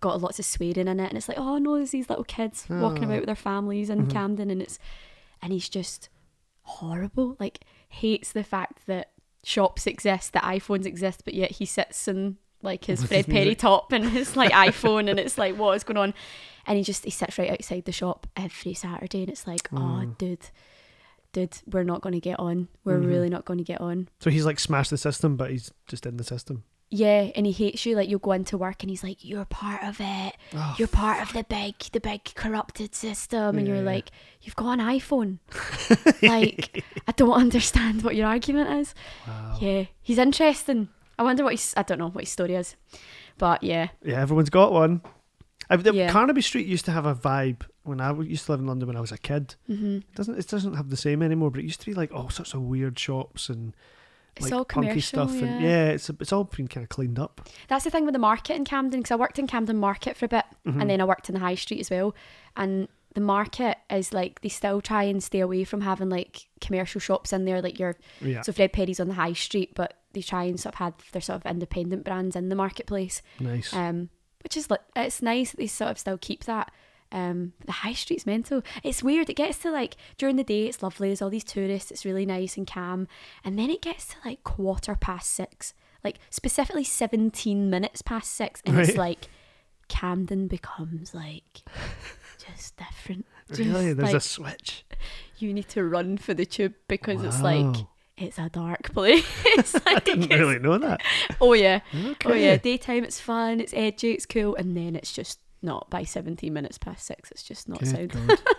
got 0.00 0.20
lots 0.20 0.38
of 0.38 0.44
swearing 0.44 0.86
in 0.88 1.00
it, 1.00 1.08
and 1.08 1.16
it's 1.16 1.28
like 1.28 1.38
oh 1.38 1.58
no, 1.58 1.76
there's 1.76 1.90
these 1.92 2.08
little 2.08 2.24
kids 2.24 2.66
walking 2.68 3.04
Oh. 3.04 3.08
about 3.08 3.20
with 3.20 3.26
their 3.26 3.34
families 3.36 3.90
in 3.90 4.06
Mhm. 4.06 4.10
Camden, 4.12 4.50
and 4.50 4.62
it's 4.62 4.78
and 5.42 5.52
he's 5.52 5.68
just 5.68 6.08
horrible. 6.62 7.36
Like 7.38 7.64
hates 7.88 8.32
the 8.32 8.44
fact 8.44 8.86
that 8.86 9.12
shops 9.44 9.86
exist, 9.86 10.32
that 10.32 10.42
iPhones 10.42 10.86
exist, 10.86 11.22
but 11.24 11.34
yet 11.34 11.52
he 11.52 11.64
sits 11.64 12.06
in 12.08 12.36
like 12.62 12.84
his 12.84 13.04
Fred 13.08 13.26
Perry 13.26 13.54
top 13.54 13.92
and 13.92 14.04
his 14.08 14.36
like 14.36 14.52
iPhone, 14.68 15.08
and 15.10 15.18
it's 15.18 15.38
like 15.38 15.56
what 15.56 15.76
is 15.76 15.84
going 15.84 15.96
on? 15.96 16.14
And 16.66 16.76
he 16.76 16.84
just 16.84 17.04
he 17.04 17.10
sits 17.10 17.38
right 17.38 17.50
outside 17.50 17.84
the 17.86 17.92
shop 17.92 18.26
every 18.36 18.74
Saturday, 18.74 19.20
and 19.22 19.30
it's 19.30 19.46
like, 19.46 19.68
oh, 19.72 19.76
Mm. 19.76 20.18
dude, 20.18 20.50
dude, 21.32 21.56
we're 21.70 21.82
not 21.84 22.00
going 22.02 22.12
to 22.14 22.20
get 22.20 22.38
on. 22.38 22.68
We're 22.84 22.98
Mhm. 22.98 23.06
really 23.08 23.28
not 23.30 23.44
going 23.44 23.58
to 23.58 23.64
get 23.64 23.80
on. 23.80 24.08
So 24.20 24.30
he's 24.30 24.44
like 24.44 24.58
smashed 24.60 24.90
the 24.90 24.98
system, 24.98 25.36
but 25.36 25.50
he's 25.50 25.70
just 25.86 26.04
in 26.06 26.16
the 26.18 26.24
system. 26.24 26.64
Yeah, 26.90 27.28
and 27.36 27.44
he 27.44 27.52
hates 27.52 27.84
you. 27.84 27.94
Like 27.96 28.08
you'll 28.08 28.18
go 28.18 28.32
into 28.32 28.56
work, 28.56 28.82
and 28.82 28.88
he's 28.88 29.02
like, 29.04 29.22
"You're 29.22 29.44
part 29.44 29.82
of 29.82 29.98
it. 30.00 30.34
Oh, 30.54 30.74
You're 30.78 30.88
part 30.88 31.20
of 31.22 31.32
the 31.34 31.44
big, 31.44 31.74
the 31.92 32.00
big 32.00 32.24
corrupted 32.34 32.94
system." 32.94 33.58
And 33.58 33.66
Yeah, 33.66 33.74
you're 33.74 33.82
yeah. 33.84 33.90
like, 33.90 34.10
"You've 34.40 34.56
got 34.56 34.78
an 34.78 34.86
iPhone." 34.86 35.38
like 36.22 36.82
I 37.06 37.12
don't 37.12 37.32
understand 37.32 38.02
what 38.02 38.16
your 38.16 38.26
argument 38.26 38.70
is. 38.80 38.94
wow. 39.26 39.58
Yeah, 39.60 39.84
he's 40.00 40.16
interesting. 40.18 40.88
I 41.18 41.22
wonder 41.22 41.44
what 41.44 41.52
his 41.54 41.74
I 41.76 41.82
don't 41.82 41.98
know 41.98 42.08
what 42.10 42.24
his 42.24 42.30
story 42.32 42.54
is, 42.54 42.76
but 43.38 43.62
yeah, 43.62 43.88
Yeah, 44.02 44.20
everyone's 44.20 44.50
got 44.50 44.72
one. 44.72 45.02
I, 45.70 45.76
the, 45.76 45.92
Yeah. 45.92 46.10
Carnaby 46.10 46.40
Street 46.40 46.66
used 46.66 46.84
to 46.86 46.92
have 46.92 47.04
a 47.04 47.14
vibe 47.14 47.62
when 47.82 48.00
I 48.00 48.12
used 48.20 48.46
to 48.46 48.52
live 48.52 48.60
in 48.60 48.66
London 48.66 48.86
when 48.86 48.96
I 48.96 49.00
was 49.00 49.12
a 49.12 49.18
kid. 49.18 49.56
hmm 49.66 49.96
It 49.98 50.14
doesn't 50.14 50.38
it 50.38 50.48
doesn't 50.48 50.74
have 50.74 50.90
the 50.90 50.96
same 50.96 51.22
anymore, 51.22 51.50
but 51.50 51.60
it 51.60 51.64
used 51.64 51.80
to 51.80 51.86
be 51.86 51.94
like 51.94 52.12
all 52.12 52.30
sorts 52.30 52.54
of 52.54 52.62
weird 52.62 52.98
shops 52.98 53.48
and 53.48 53.74
it's 54.36 54.44
like 54.44 54.52
all 54.52 54.64
punky 54.64 55.00
stuff 55.00 55.32
yeah. 55.34 55.44
and 55.44 55.64
yeah, 55.64 55.84
it's 55.88 56.08
it's 56.10 56.32
all 56.32 56.44
been 56.44 56.68
kind 56.68 56.84
of 56.84 56.88
cleaned 56.88 57.18
up. 57.18 57.48
That's 57.68 57.84
the 57.84 57.90
thing 57.90 58.04
with 58.04 58.12
the 58.14 58.18
market 58.20 58.54
in 58.56 58.64
Camden 58.64 59.00
because 59.00 59.10
I 59.10 59.16
worked 59.16 59.38
in 59.38 59.46
Camden 59.46 59.76
Market 59.78 60.16
for 60.16 60.26
a 60.26 60.28
bit 60.28 60.44
Mhm. 60.66 60.80
and 60.80 60.88
then 60.90 61.00
I 61.00 61.04
worked 61.04 61.28
in 61.28 61.34
the 61.34 61.40
high 61.40 61.56
street 61.56 61.80
as 61.80 61.90
well. 61.90 62.14
And 62.56 62.88
the 63.14 63.20
market 63.20 63.78
is 63.90 64.12
like 64.12 64.40
they 64.42 64.48
still 64.48 64.80
try 64.80 65.02
and 65.02 65.22
stay 65.22 65.40
away 65.40 65.64
from 65.64 65.80
having 65.80 66.08
like 66.08 66.46
commercial 66.60 67.00
shops 67.00 67.32
in 67.32 67.44
there, 67.46 67.60
like 67.60 67.78
your 67.78 67.96
yeah, 68.20 68.42
so 68.42 68.52
Fred 68.52 68.72
Perry's 68.72 69.00
on 69.00 69.08
the 69.08 69.14
high 69.14 69.32
street, 69.32 69.72
but 69.74 69.94
they 70.18 70.22
try 70.22 70.44
and 70.44 70.58
sort 70.58 70.74
of 70.74 70.78
have 70.78 70.94
their 71.12 71.22
sort 71.22 71.36
of 71.44 71.50
independent 71.50 72.04
brands 72.04 72.36
in 72.36 72.48
the 72.48 72.56
marketplace. 72.56 73.22
nice. 73.40 73.72
Um, 73.72 74.10
which 74.42 74.56
is 74.56 74.70
like 74.70 74.80
it's 74.94 75.20
nice 75.22 75.50
that 75.50 75.56
they 75.58 75.66
sort 75.66 75.90
of 75.90 75.98
still 75.98 76.18
keep 76.18 76.44
that. 76.44 76.70
Um, 77.10 77.54
the 77.64 77.72
high 77.72 77.94
street's 77.94 78.26
mental. 78.26 78.62
It's 78.84 79.02
weird. 79.02 79.30
It 79.30 79.34
gets 79.34 79.58
to 79.60 79.70
like 79.70 79.96
during 80.18 80.36
the 80.36 80.44
day, 80.44 80.66
it's 80.66 80.82
lovely. 80.82 81.08
There's 81.08 81.22
all 81.22 81.30
these 81.30 81.44
tourists. 81.44 81.90
It's 81.90 82.04
really 82.04 82.26
nice 82.26 82.56
and 82.56 82.66
calm, 82.66 83.08
and 83.44 83.58
then 83.58 83.70
it 83.70 83.80
gets 83.82 84.06
to 84.08 84.16
like 84.24 84.44
quarter 84.44 84.94
past 84.94 85.30
six, 85.30 85.72
like 86.04 86.18
specifically 86.30 86.84
seventeen 86.84 87.70
minutes 87.70 88.02
past 88.02 88.32
six, 88.32 88.60
and 88.66 88.78
it's 88.78 88.96
like 88.96 89.28
Camden 89.88 90.48
becomes 90.48 91.14
like 91.14 91.62
just 92.46 92.76
different. 92.76 93.26
Just 93.48 93.60
really, 93.60 93.94
there's 93.94 94.10
a 94.10 94.12
like 94.14 94.22
switch. 94.22 94.84
you 95.38 95.54
need 95.54 95.68
to 95.70 95.82
run 95.84 96.18
for 96.18 96.34
the 96.34 96.44
tube 96.44 96.74
because 96.88 97.24
it's 97.24 97.40
like 97.40 97.64
Wow. 97.64 97.88
It's 98.20 98.38
a 98.38 98.48
dark 98.48 98.82
place. 98.92 99.24
I 99.86 99.94
like, 99.94 100.04
didn't 100.04 100.30
really 100.30 100.58
know 100.58 100.78
that. 100.78 101.00
Oh 101.40 101.52
yeah. 101.52 101.80
Okay. 101.94 102.30
Oh 102.30 102.34
yeah, 102.34 102.56
daytime 102.56 103.04
it's 103.04 103.20
fun, 103.20 103.60
it's 103.60 103.72
edgy, 103.74 104.12
it's 104.12 104.26
cool, 104.26 104.54
and 104.56 104.76
then 104.76 104.96
it's 104.96 105.12
just 105.12 105.40
not 105.62 105.88
by 105.90 106.04
seventeen 106.04 106.52
minutes 106.52 106.78
past 106.78 107.06
six. 107.06 107.30
It's 107.30 107.42
just 107.42 107.68
not 107.68 107.80
Good 107.80 108.12
sound. 108.12 108.42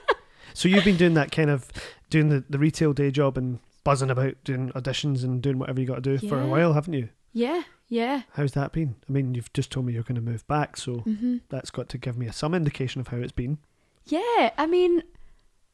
So 0.56 0.68
you've 0.68 0.84
been 0.84 0.98
doing 0.98 1.14
that 1.14 1.32
kind 1.32 1.52
of 1.52 1.70
doing 2.10 2.30
the, 2.30 2.44
the 2.50 2.58
retail 2.58 2.92
day 2.92 3.12
job 3.12 3.38
and 3.38 3.60
buzzing 3.84 4.10
about 4.10 4.44
doing 4.44 4.72
auditions 4.72 5.24
and 5.24 5.42
doing 5.42 5.60
whatever 5.60 5.80
you 5.80 5.86
got 5.86 6.04
to 6.04 6.18
do 6.18 6.18
for 6.28 6.42
a 6.42 6.48
while, 6.48 6.74
haven't 6.74 6.94
you? 6.94 7.10
Yeah, 7.34 7.62
yeah. 7.88 8.24
How's 8.34 8.54
that 8.54 8.72
been? 8.72 8.96
I 9.08 9.12
mean, 9.12 9.36
you've 9.36 9.54
just 9.54 9.72
told 9.72 9.86
me 9.86 9.94
you're 9.94 10.02
going 10.04 10.16
to 10.16 10.22
move 10.22 10.46
back, 10.48 10.76
so 10.76 11.00
hmm 11.00 11.38
that's 11.50 11.70
got 11.70 11.88
to 11.90 11.98
give 12.00 12.18
me 12.18 12.30
some 12.32 12.56
indication 12.56 13.00
of 13.00 13.10
how 13.10 13.18
it's 13.18 13.32
been. 13.32 13.60
Yeah, 14.06 14.50
I 14.58 14.66
mean, 14.68 15.04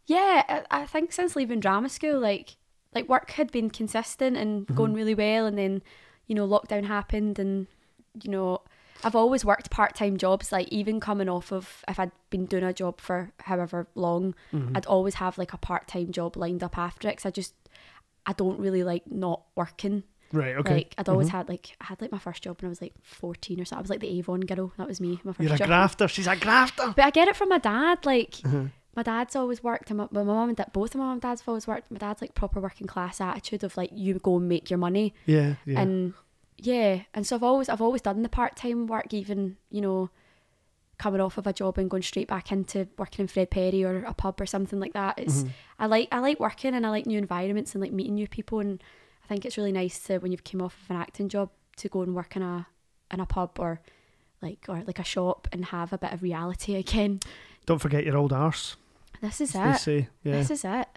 yeah. 0.07 0.43
I, 0.69 0.81
I 0.81 0.85
think 0.85 1.13
since 1.13 1.35
leaving 1.35 1.61
drama 1.61 1.87
school, 1.89 2.19
like 2.19 2.57
like 2.95 3.07
work 3.09 3.31
had 3.31 3.51
been 3.51 3.69
consistent 3.69 4.37
and 4.37 4.65
going 4.75 4.93
Mhm. 4.93 4.95
really 4.95 5.15
well, 5.15 5.45
and 5.45 5.57
then 5.57 5.83
you 6.27 6.33
know 6.35 6.47
lockdown 6.47 6.85
happened, 6.85 7.37
and 7.37 7.67
you 8.23 8.31
know 8.31 8.61
I've 9.03 9.15
always 9.15 9.43
worked 9.45 9.69
part 9.69 9.93
time 9.93 10.17
jobs. 10.17 10.51
Like 10.51 10.69
even 10.69 10.99
coming 10.99 11.29
off 11.29 11.51
of 11.51 11.83
if 11.87 11.99
I'd 11.99 12.11
been 12.29 12.45
doing 12.45 12.63
a 12.63 12.73
job 12.73 12.99
for 13.01 13.31
however 13.41 13.87
long, 13.93 14.33
Mhm. 14.53 14.75
I'd 14.75 14.85
always 14.87 15.15
have 15.15 15.37
like 15.37 15.53
a 15.53 15.57
part 15.57 15.87
time 15.87 16.11
job 16.11 16.37
lined 16.37 16.63
up 16.63 16.77
after 16.77 17.07
it 17.09 17.17
cuz 17.17 17.25
I 17.25 17.31
just 17.31 17.53
I 18.25 18.33
don't 18.33 18.59
really 18.59 18.83
like 18.83 19.03
not 19.11 19.41
working. 19.55 20.03
Right. 20.31 20.55
Okay. 20.57 20.73
Like 20.73 20.95
I'd 20.97 21.07
always 21.09 21.27
Mhm. 21.27 21.31
had 21.31 21.49
like 21.49 21.75
I 21.81 21.85
had 21.85 22.01
like 22.01 22.11
my 22.11 22.17
first 22.17 22.41
job 22.41 22.59
when 22.61 22.67
I 22.67 22.69
was 22.69 22.81
like 22.81 22.93
fourteen 23.03 23.59
or 23.61 23.65
so. 23.65 23.75
I 23.77 23.81
was 23.81 23.89
like 23.91 23.99
the 23.99 24.07
Avon 24.17 24.39
girl. 24.41 24.71
That 24.77 24.87
was 24.87 24.99
me. 24.99 25.19
My 25.23 25.33
first 25.33 25.41
You're 25.45 25.53
a 25.53 25.57
job. 25.57 25.67
grafter. 25.67 26.07
She's 26.07 26.25
a 26.27 26.35
grafter. 26.35 26.93
But 26.95 27.05
I 27.05 27.11
get 27.11 27.27
it 27.27 27.35
from 27.35 27.49
my 27.49 27.59
dad. 27.59 28.05
Like 28.05 28.35
Uh-huh. 28.43 28.63
My 28.95 29.03
dad's 29.03 29.35
always 29.35 29.63
worked, 29.63 29.89
and 29.89 29.97
my, 29.97 30.07
my 30.11 30.23
mum 30.23 30.49
and 30.49 30.57
dad, 30.57 30.71
both 30.73 30.95
of 30.95 30.99
my 30.99 31.05
mum 31.05 31.13
and 31.13 31.21
dad's 31.21 31.41
have 31.41 31.49
always 31.49 31.67
worked. 31.67 31.91
My 31.91 31.97
dad's 31.97 32.21
like 32.21 32.33
proper 32.35 32.59
working 32.59 32.87
class 32.87 33.19
attitude 33.19 33.63
of 33.63 33.75
like 33.77 33.89
you 33.93 34.15
go 34.19 34.37
and 34.37 34.47
make 34.47 34.69
your 34.69 34.77
money, 34.79 35.13
Yeah. 35.25 35.55
Yeah. 35.65 35.79
and 35.81 36.13
yeah, 36.57 37.01
and 37.13 37.27
so 37.27 37.35
I've 37.35 37.43
always 37.43 37.67
I've 37.69 37.81
always 37.81 38.01
done 38.01 38.21
the 38.23 38.29
part 38.29 38.55
time 38.55 38.87
work, 38.87 39.13
even 39.13 39.57
you 39.69 39.81
know, 39.81 40.09
coming 40.97 41.19
off 41.19 41.37
of 41.37 41.45
a 41.45 41.51
job 41.53 41.77
and 41.77 41.89
going 41.89 42.03
straight 42.03 42.27
back 42.29 42.51
into 42.53 42.87
working 42.97 43.23
in 43.23 43.27
Fred 43.27 43.51
Perry 43.51 43.83
or 43.83 44.03
a 44.05 44.13
pub 44.13 44.39
or 44.39 44.45
something 44.45 44.79
like 44.79 44.93
that. 44.93 45.19
It's 45.19 45.43
Mhm. 45.43 45.49
I 45.79 45.85
like 45.87 46.07
I 46.13 46.19
like 46.19 46.39
working 46.39 46.73
and 46.73 46.85
I 46.85 46.89
like 46.89 47.05
new 47.05 47.17
environments 47.17 47.75
and 47.75 47.81
like 47.81 47.91
meeting 47.91 48.15
new 48.15 48.27
people, 48.29 48.59
and 48.61 48.81
I 49.23 49.27
think 49.27 49.45
it's 49.45 49.57
really 49.57 49.73
nice 49.73 49.99
to 50.07 50.19
when 50.19 50.31
you've 50.31 50.45
came 50.45 50.61
off 50.61 50.77
of 50.83 50.91
an 50.91 51.01
acting 51.01 51.27
job 51.27 51.49
to 51.77 51.89
go 51.89 52.01
and 52.01 52.15
work 52.15 52.35
in 52.37 52.41
a 52.41 52.67
in 53.11 53.19
a 53.19 53.25
pub 53.25 53.59
or 53.59 53.81
like 54.41 54.65
or 54.69 54.81
like 54.87 54.99
a 54.99 55.03
shop 55.03 55.49
and 55.51 55.65
have 55.65 55.91
a 55.91 55.97
bit 55.97 56.13
of 56.13 56.23
reality 56.23 56.75
again. 56.83 57.19
Don't 57.65 57.79
forget 57.79 58.05
your 58.05 58.15
old 58.15 58.31
arse. 58.31 58.77
This 59.21 59.41
is 59.41 59.55
it. 59.55 59.77
say. 59.79 60.07
Yeah. 60.23 60.33
This 60.33 60.51
is 60.51 60.63
it. 60.65 60.87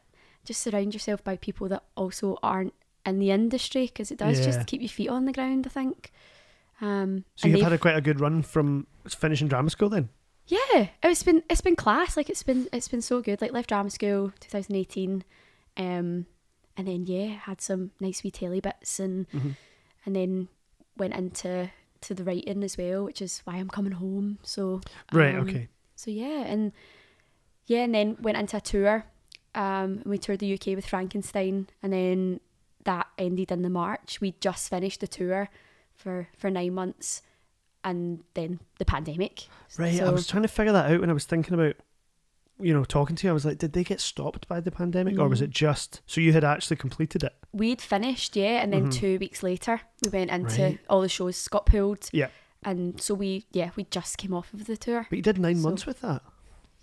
Just 0.45 0.63
surround 0.63 0.95
yourself 0.95 1.23
by 1.25 1.37
people 1.37 1.69
that 1.69 1.83
also 1.97 2.39
aren't 2.43 2.75
in 3.07 3.19
the 3.19 3.31
industry 3.31 3.87
because 3.87 4.11
it 4.11 4.19
does 4.19 4.39
Yeah. 4.41 4.47
just 4.47 4.67
keep 4.67 4.81
your 4.81 4.89
feet 4.89 5.09
on 5.09 5.25
the 5.25 5.33
ground. 5.33 5.67
I 5.67 5.71
think. 5.71 6.13
Um, 6.81 7.25
so 7.35 7.49
you've 7.49 7.61
had 7.63 7.73
a, 7.73 7.79
quite 7.79 7.97
a 7.97 8.01
good 8.01 8.21
run 8.21 8.43
from 8.43 8.87
finishing 9.09 9.49
drama 9.49 9.71
school 9.71 9.89
then. 9.89 10.09
yeah, 10.47 10.89
it's 11.03 11.23
been 11.23 11.43
it's 11.51 11.61
been 11.61 11.77
class. 11.77 12.17
Like 12.17 12.31
it's 12.31 12.43
been 12.45 12.69
it's 12.73 12.89
been 12.89 13.03
so 13.03 13.21
good. 13.21 13.41
Like 13.43 13.53
left 13.53 13.69
drama 13.69 13.91
school 13.91 14.33
2018, 14.41 15.25
um, 15.77 16.27
and 16.77 16.87
then 16.89 17.05
yeah, 17.07 17.27
had 17.35 17.61
some 17.61 17.91
nice 18.01 18.23
wee 18.23 18.31
telly 18.31 18.61
bits 18.61 19.01
and 19.01 19.29
Mhm. 19.31 19.57
and 20.07 20.17
then 20.17 20.49
went 20.97 21.15
into 21.15 21.71
to 22.03 22.15
the 22.15 22.23
writing 22.25 22.63
as 22.63 22.79
well, 22.79 23.05
which 23.05 23.21
is 23.21 23.41
why 23.45 23.57
I'm 23.57 23.69
coming 23.69 23.93
home. 23.93 24.39
So 24.43 24.81
Right. 25.13 25.35
um, 25.35 25.49
okay. 25.49 25.69
So 25.97 26.11
yeah, 26.13 26.45
and 26.47 26.73
yeah, 27.69 27.85
and 27.85 27.95
then 27.95 28.17
went 28.21 28.37
into 28.37 28.57
a 28.57 28.61
tour. 28.61 29.05
Um, 29.55 30.03
we 30.05 30.19
toured 30.19 30.41
the 30.41 30.53
UK 30.55 30.69
with 30.75 30.87
Frankenstein, 30.87 31.69
and 31.83 31.93
then 31.93 32.41
that 32.85 33.07
ended 33.17 33.51
in 33.53 33.63
the 33.63 33.71
March. 33.71 34.21
We 34.21 34.35
just 34.41 34.69
finished 34.69 35.01
the 35.01 35.07
tour 35.09 35.49
for 35.95 36.29
for 36.37 36.51
nine 36.51 36.75
months, 36.75 37.23
and 37.85 38.23
then 38.35 38.61
the 38.79 38.85
pandemic. 38.85 39.45
Right. 39.79 40.01
I 40.03 40.11
was 40.11 40.27
trying 40.27 40.43
to 40.43 40.49
figure 40.49 40.73
that 40.73 40.91
out 40.91 41.01
when 41.01 41.11
I 41.11 41.15
was 41.15 41.25
thinking 41.27 41.55
about, 41.55 41.77
you 42.61 42.73
know, 42.73 42.85
talking 42.85 43.17
to 43.17 43.27
you. 43.27 43.31
I 43.31 43.35
was 43.35 43.45
like, 43.45 43.59
did 43.59 43.73
they 43.73 43.85
get 43.85 44.01
stopped 44.01 44.49
by 44.49 44.61
the 44.61 44.71
pandemic, 44.71 45.19
or 45.19 45.29
was 45.29 45.41
Mm. 45.41 45.45
it 45.45 45.51
just 45.51 46.01
so 46.07 46.21
you 46.21 46.33
had 46.33 46.45
actually 46.45 46.77
completed 46.77 47.23
it? 47.25 47.35
We'd 47.53 47.81
finished, 47.81 48.37
yeah, 48.37 48.63
and 48.63 48.73
then 48.73 48.87
Mhm. 48.89 48.95
two 48.95 49.19
weeks 49.19 49.43
later 49.43 49.81
we 50.05 50.11
went 50.11 50.31
into 50.31 50.63
Right. 50.63 50.79
all 50.89 51.01
the 51.01 51.09
shows 51.09 51.47
got 51.49 51.67
pulled. 51.67 52.09
Yeah. 52.13 52.29
And 52.63 53.01
so 53.01 53.15
we 53.15 53.45
yeah, 53.53 53.71
we 53.77 53.85
just 53.91 54.19
came 54.19 54.35
off 54.35 54.53
of 54.55 54.67
the 54.67 54.77
tour. 54.77 55.07
But 55.11 55.17
you 55.17 55.23
did 55.23 55.39
nine 55.39 55.57
So- 55.57 55.69
months 55.69 55.87
with 55.87 56.01
that. 56.01 56.23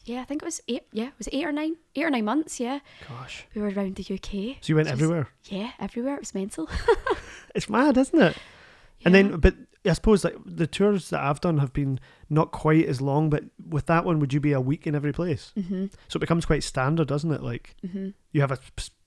Yeah, 0.06 0.22
I 0.22 0.26
think 0.26 0.42
it 0.42 0.46
was 0.46 0.62
eight 0.68 0.84
yeah, 0.94 1.10
was 1.18 1.28
it 1.28 1.34
eight 1.34 1.46
or 1.46 1.52
nine? 1.52 1.76
Eight 1.96 2.06
or 2.06 2.10
nine 2.10 2.26
months, 2.26 2.60
yeah. 2.60 2.80
Gosh. 3.10 3.46
We 3.56 3.62
were 3.62 3.70
around 3.70 3.96
the 3.96 4.04
UK. 4.14 4.58
So 4.62 4.68
you 4.70 4.76
went 4.76 4.88
everywhere. 4.88 5.30
Yeah, 5.46 5.72
everywhere. 5.80 6.16
It 6.16 6.22
was 6.22 6.34
mental. 6.36 6.70
It's 7.56 7.70
mad, 7.70 7.98
isn't 7.98 8.22
it? 8.22 8.38
And 9.06 9.16
then, 9.16 9.38
but 9.40 9.56
I 9.86 9.94
suppose 9.94 10.24
like 10.26 10.36
the 10.46 10.68
tours 10.68 11.10
that 11.12 11.22
I've 11.22 11.40
done 11.40 11.60
have 11.60 11.72
been 11.74 12.00
not 12.30 12.52
quite 12.52 12.86
as 12.86 13.00
long. 13.02 13.30
But 13.30 13.46
with 13.70 13.86
that 13.86 14.04
one, 14.04 14.20
would 14.20 14.34
you 14.34 14.40
be 14.42 14.52
a 14.52 14.60
week 14.60 14.86
in 14.88 14.94
every 14.96 15.14
place? 15.14 15.54
Mhm. 15.58 15.92
So 16.10 16.18
it 16.18 16.20
becomes 16.20 16.46
quite 16.46 16.64
standard, 16.64 17.08
doesn't 17.08 17.32
it? 17.32 17.42
Like 17.42 17.76
Mhm. 17.86 18.14
you 18.32 18.42
have 18.42 18.52
a 18.52 18.60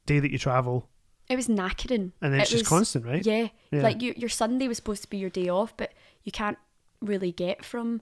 day 0.07 0.19
that 0.19 0.31
you 0.31 0.39
travel, 0.39 0.89
It 1.29 1.37
was 1.37 1.47
knackering. 1.49 2.13
and 2.23 2.33
then 2.33 2.41
it's 2.41 2.51
It 2.51 2.55
just 2.55 2.63
was- 2.65 2.69
constant, 2.69 3.05
right? 3.05 3.25
Yeah. 3.27 3.49
Yeah. 3.71 3.83
Like 3.83 4.01
you, 4.01 4.15
your 4.17 4.31
Sunday 4.31 4.67
was 4.67 4.79
supposed 4.79 5.03
to 5.03 5.11
be 5.11 5.19
your 5.19 5.31
day 5.31 5.49
off, 5.49 5.77
but 5.77 5.93
you 6.25 6.33
can't 6.33 6.57
really 7.03 7.33
get 7.33 7.65
from, 7.65 8.01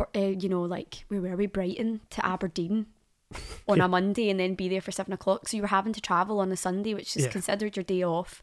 uh, 0.00 0.18
you 0.20 0.48
know, 0.48 0.62
like 0.62 1.04
where 1.08 1.20
were 1.20 1.36
we, 1.36 1.46
Brighton 1.46 2.00
to 2.10 2.24
Aberdeen 2.26 2.86
on 3.68 3.78
Yeah. 3.78 3.84
a 3.84 3.88
Monday 3.88 4.30
and 4.30 4.38
then 4.40 4.54
be 4.54 4.68
there 4.68 4.80
for 4.80 4.92
seven 4.92 5.12
o'clock. 5.12 5.48
So 5.48 5.56
you 5.56 5.62
were 5.62 5.68
having 5.68 5.92
to 5.92 6.00
travel 6.00 6.40
on 6.40 6.50
a 6.52 6.56
Sunday, 6.56 6.94
which 6.94 7.16
is 7.16 7.24
Yeah. 7.24 7.30
considered 7.30 7.76
your 7.76 7.84
day 7.84 8.02
off. 8.02 8.42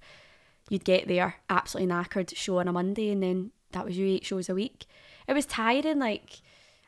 You'd 0.70 0.86
get 0.86 1.08
there 1.08 1.36
absolutely 1.50 1.94
knackered, 1.94 2.36
show 2.36 2.60
on 2.60 2.68
a 2.68 2.72
Monday, 2.74 3.12
and 3.12 3.22
then 3.24 3.52
that 3.72 3.86
was 3.86 3.98
your 3.98 4.08
eight 4.08 4.26
shows 4.26 4.50
a 4.50 4.54
week. 4.56 4.86
It 5.28 5.34
was 5.34 5.46
tiring. 5.46 6.00
Like 6.00 6.42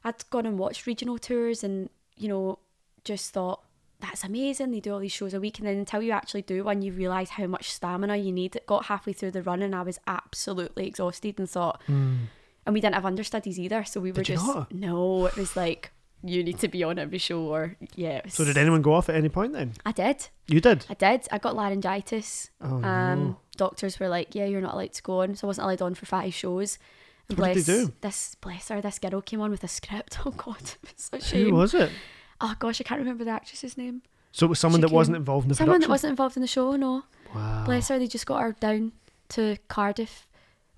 I'd 0.03 0.29
gone 0.29 0.45
and 0.45 0.57
watched 0.59 0.85
regional 0.85 1.17
tours, 1.17 1.63
and 1.63 1.89
you 2.15 2.27
know, 2.29 2.59
just 3.03 3.33
thought 3.33 3.61
that's 3.99 4.23
amazing. 4.23 4.71
They 4.71 4.79
do 4.79 4.93
all 4.93 4.99
these 4.99 5.11
shows 5.11 5.33
a 5.33 5.39
week, 5.39 5.57
and 5.59 5.67
then 5.67 5.77
until 5.77 6.01
you 6.03 6.11
actually 6.11 6.41
do 6.43 6.63
one, 6.63 6.81
you 6.83 6.91
realise 6.91 7.29
how 7.31 7.47
much 7.47 7.71
stamina 7.71 8.17
you 8.17 8.31
need. 8.31 8.55
It 8.55 8.65
got 8.67 8.85
halfway 8.85 9.13
through 9.13 9.31
the 9.31 9.43
run, 9.43 9.61
and 9.63 9.75
I 9.75 9.81
was 9.83 9.99
absolutely 10.07 10.85
exhausted, 10.87 11.39
and 11.39 11.49
thought, 11.49 11.81
Mm. 11.87 12.27
And 12.65 12.73
we 12.73 12.81
didn't 12.81 12.95
have 12.95 13.05
understudies 13.05 13.59
either, 13.59 13.83
so 13.83 13.99
we 13.99 14.11
were 14.11 14.23
Did 14.23 14.37
just 14.37 14.71
no. 14.71 15.25
It 15.25 15.35
was 15.37 15.55
like 15.55 15.91
you 16.23 16.43
need 16.43 16.59
to 16.59 16.67
be 16.67 16.83
on 16.83 16.99
every 16.99 17.17
show, 17.17 17.41
or 17.41 17.75
yeah. 17.95 18.21
Was, 18.23 18.33
So 18.35 18.45
did 18.45 18.57
anyone 18.57 18.81
go 18.81 18.93
off 18.93 19.09
at 19.09 19.15
any 19.15 19.29
point 19.29 19.53
then? 19.53 19.73
I 19.85 19.91
did. 19.91 20.27
You 20.47 20.61
did. 20.61 20.85
I 20.89 20.93
did. 20.93 21.27
I 21.31 21.37
got 21.39 21.55
laryngitis. 21.55 22.51
Oh 22.61 22.83
Um, 22.83 22.83
no. 22.83 23.37
doctors 23.57 23.99
were 23.99 24.07
like, 24.09 24.35
"Yeah, 24.35 24.45
you're 24.45 24.61
not 24.61 24.73
allowed 24.75 24.93
to 24.93 25.01
go 25.01 25.21
on," 25.21 25.35
so 25.35 25.45
I 25.45 25.49
wasn't 25.49 25.65
allowed 25.65 25.81
on 25.81 25.95
for 25.95 26.05
five 26.05 26.33
shows. 26.33 26.77
And 27.29 27.37
What 27.39 27.53
did 27.53 27.65
they 27.65 27.73
do? 27.85 27.93
this 28.01 28.35
bless 28.35 28.67
her, 28.69 28.81
this 28.81 28.99
girl 28.99 29.21
came 29.21 29.41
on 29.41 29.51
with 29.51 29.63
a 29.63 29.67
script. 29.67 30.19
Oh 30.25 30.31
God, 30.31 30.61
it 30.61 30.77
was 30.81 30.93
such 30.97 31.33
a 31.33 31.43
Who 31.43 31.55
was 31.55 31.73
it? 31.73 31.91
Oh 32.41 32.55
gosh, 32.59 32.81
I 32.81 32.83
can't 32.83 32.99
remember 32.99 33.23
the 33.23 33.31
actress's 33.31 33.77
name. 33.77 34.01
So 34.31 34.45
it 34.45 34.49
was 34.49 34.59
someone 34.59 34.79
She 34.81 34.87
that 34.87 34.93
wasn't 34.93 35.17
involved 35.17 35.45
in 35.45 35.49
the 35.49 35.55
Someone 35.55 35.79
that 35.81 35.89
wasn't 35.89 36.11
involved 36.11 36.37
in 36.37 36.41
the 36.41 36.47
show. 36.47 36.75
No, 36.75 37.03
Wow. 37.35 37.63
bless 37.65 37.87
her. 37.89 37.97
They 37.99 38.07
just 38.07 38.25
got 38.25 38.41
her 38.41 38.51
down 38.59 38.91
to 39.29 39.57
Cardiff 39.67 40.27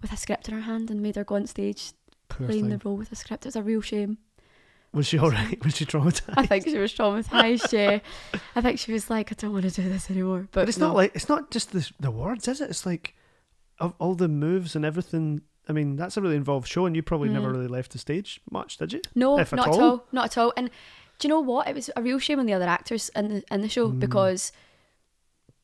with 0.04 0.12
a 0.14 0.18
script 0.18 0.48
in 0.48 0.54
her 0.54 0.62
hand 0.62 0.92
and 0.92 1.02
made 1.02 1.16
her 1.16 1.24
go 1.24 1.36
on 1.36 1.48
stage 1.48 1.94
Poor 2.30 2.46
playing 2.48 2.70
the 2.70 2.80
role 2.86 2.96
with 2.98 3.12
a 3.12 3.16
script. 3.16 3.46
It 3.46 3.50
was 3.50 3.56
a 3.56 3.64
real 3.64 3.82
shame. 3.82 4.20
Was 4.94 5.08
she 5.08 5.18
all 5.18 5.32
right? 5.32 5.58
Was 5.66 5.76
she 5.78 5.86
traumatized? 5.86 6.36
I 6.38 6.46
think 6.46 6.66
she 6.66 6.78
was 6.78 6.94
traumatized. 6.94 7.72
yeah, 7.74 8.00
I 8.56 8.62
think 8.62 8.78
she 8.78 8.92
was 8.94 9.10
like, 9.10 9.32
"I 9.32 9.36
don't 9.36 9.52
want 9.54 9.66
to 9.66 9.72
do 9.82 9.90
this 9.90 10.12
anymore." 10.12 10.42
But, 10.52 10.62
But 10.62 10.70
it's 10.70 10.78
no. 10.78 10.88
not 10.90 10.96
like 10.96 11.16
it's 11.16 11.28
not 11.30 11.50
just 11.50 11.72
the 11.72 11.90
the 12.00 12.12
words, 12.12 12.48
is 12.48 12.62
it? 12.62 12.70
It's 12.70 12.86
like 12.86 13.16
of 13.80 13.96
all 13.98 14.14
the 14.14 14.28
moves 14.28 14.76
and 14.76 14.86
everything. 14.86 15.42
I 15.68 15.72
mean, 15.74 15.96
that's 15.96 16.16
a 16.18 16.22
really 16.22 16.36
involved 16.36 16.68
show, 16.68 16.86
and 16.86 16.96
you 16.96 17.02
probably 17.02 17.30
never 17.30 17.48
Mm. 17.50 17.54
really 17.54 17.68
left 17.68 17.94
the 17.94 17.98
stage 17.98 18.40
much, 18.52 18.78
did 18.78 18.94
you? 18.94 19.02
No, 19.16 19.40
if 19.40 19.52
not 19.54 19.68
at 19.70 19.74
all. 19.74 19.82
all, 19.84 20.06
not 20.12 20.26
at 20.26 20.38
all. 20.38 20.54
And 20.58 20.70
do 21.20 21.28
you 21.28 21.34
know 21.34 21.40
what? 21.40 21.68
It 21.68 21.74
was 21.76 21.90
a 21.96 22.02
real 22.04 22.20
shame 22.20 22.40
on 22.40 22.46
the 22.46 22.54
other 22.54 22.68
actors 22.68 23.10
in 23.16 23.28
the 23.30 23.44
in 23.50 23.62
the 23.62 23.70
show 23.70 23.90
Mm. 23.90 24.00
because 24.00 24.52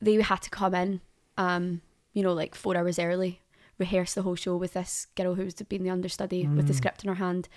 they 0.02 0.16
had 0.22 0.42
to 0.42 0.50
come 0.50 0.74
in, 0.74 1.02
um, 1.38 1.82
you 2.14 2.24
know, 2.24 2.34
like 2.34 2.56
four 2.56 2.76
hours 2.78 2.98
early, 2.98 3.42
rehearse 3.80 4.14
the 4.14 4.22
whole 4.24 4.36
show 4.36 4.56
with 4.58 4.74
this 4.74 5.08
girl 5.16 5.36
who's 5.36 5.56
been 5.56 5.84
the 5.84 5.90
understudy 5.90 6.46
with 6.48 6.68
the 6.68 6.74
Mm. 6.74 6.78
script 6.78 7.04
in 7.04 7.10
her 7.10 7.16
hand, 7.16 7.48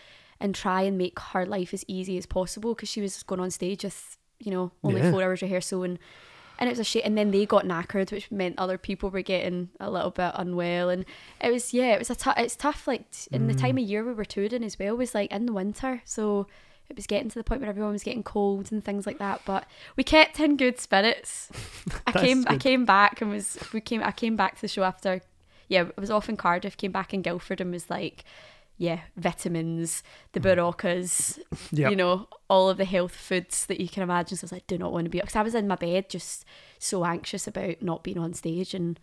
and 0.40 0.54
try 0.54 0.82
and 0.82 0.96
make 0.96 1.18
her 1.18 1.44
life 1.44 1.74
as 1.74 1.84
easy 1.88 2.16
as 2.18 2.26
possible 2.26 2.74
because 2.74 2.88
she 2.88 3.00
was 3.00 3.22
going 3.22 3.40
on 3.40 3.50
stage 3.50 3.84
with 3.84 4.16
you 4.40 4.50
know 4.50 4.72
only 4.82 5.00
Yeah. 5.00 5.10
four 5.10 5.22
hours 5.22 5.42
rehearsal 5.42 5.82
and. 5.82 5.98
And 6.58 6.68
it 6.68 6.72
was 6.72 6.78
a 6.80 6.84
shit 6.84 7.04
and 7.04 7.18
then 7.18 7.32
they 7.32 7.44
got 7.44 7.64
knackered, 7.64 8.12
which 8.12 8.30
meant 8.30 8.54
other 8.56 8.78
people 8.78 9.10
were 9.10 9.22
getting 9.22 9.70
a 9.80 9.90
little 9.90 10.10
bit 10.12 10.30
unwell, 10.36 10.90
and 10.90 11.04
it 11.40 11.50
was 11.50 11.74
yeah, 11.74 11.94
it 11.94 11.98
was 11.98 12.10
a 12.10 12.34
it's 12.36 12.54
tough. 12.54 12.86
Like 12.86 13.10
t- 13.10 13.28
in 13.32 13.48
the 13.48 13.54
Mm. 13.54 13.58
time 13.60 13.78
of 13.78 13.84
year 13.84 14.04
we 14.04 14.12
were 14.12 14.24
touring 14.24 14.62
as 14.62 14.78
well 14.78 14.96
was 14.96 15.12
like 15.12 15.32
in 15.32 15.46
the 15.46 15.52
winter, 15.52 16.02
so 16.04 16.46
it 16.88 16.94
was 16.94 17.08
getting 17.08 17.28
to 17.30 17.34
the 17.34 17.42
point 17.42 17.62
where 17.62 17.70
everyone 17.70 17.92
was 17.92 18.04
getting 18.04 18.22
cold 18.22 18.70
and 18.70 18.84
things 18.84 19.06
like 19.06 19.18
that. 19.18 19.40
But 19.44 19.66
we 19.96 20.04
kept 20.04 20.38
in 20.38 20.56
good 20.56 20.78
spirits. 20.78 21.48
I 22.06 22.12
came 22.12 22.44
I 22.46 22.58
came 22.58 22.84
back 22.84 23.20
and 23.22 23.30
was 23.32 23.58
we 23.72 23.80
came 23.80 24.00
I 24.02 24.12
came 24.12 24.36
back 24.36 24.54
to 24.56 24.60
the 24.60 24.68
show 24.68 24.84
after 24.84 25.20
yeah, 25.68 25.84
I 25.96 26.00
was 26.00 26.10
off 26.10 26.28
in 26.28 26.36
Cardiff, 26.36 26.76
came 26.76 26.92
back 26.92 27.12
in 27.14 27.22
Guildford 27.22 27.60
and 27.60 27.70
was 27.72 27.88
like, 27.90 28.24
yeah, 28.78 29.00
vitamins, 29.16 30.02
the 30.32 30.40
Beroccas, 30.40 31.38
Yeah. 31.72 31.88
you 31.90 31.96
know, 31.96 32.28
all 32.48 32.68
of 32.68 32.78
the 32.78 32.84
health 32.84 33.14
foods 33.14 33.66
that 33.66 33.80
you 33.80 33.88
can 33.88 34.02
imagine. 34.02 34.36
So 34.36 34.44
I 34.44 34.46
was 34.46 34.52
like, 34.52 34.66
do 34.66 34.78
not 34.78 34.92
want 34.92 35.04
to 35.04 35.10
be 35.10 35.20
because 35.20 35.36
I 35.36 35.42
was 35.42 35.54
in 35.54 35.68
my 35.68 35.76
bed 35.76 36.08
just 36.08 36.44
so 36.78 37.04
anxious 37.04 37.46
about 37.46 37.80
not 37.82 38.02
being 38.02 38.18
on 38.18 38.34
stage 38.34 38.74
and 38.74 38.98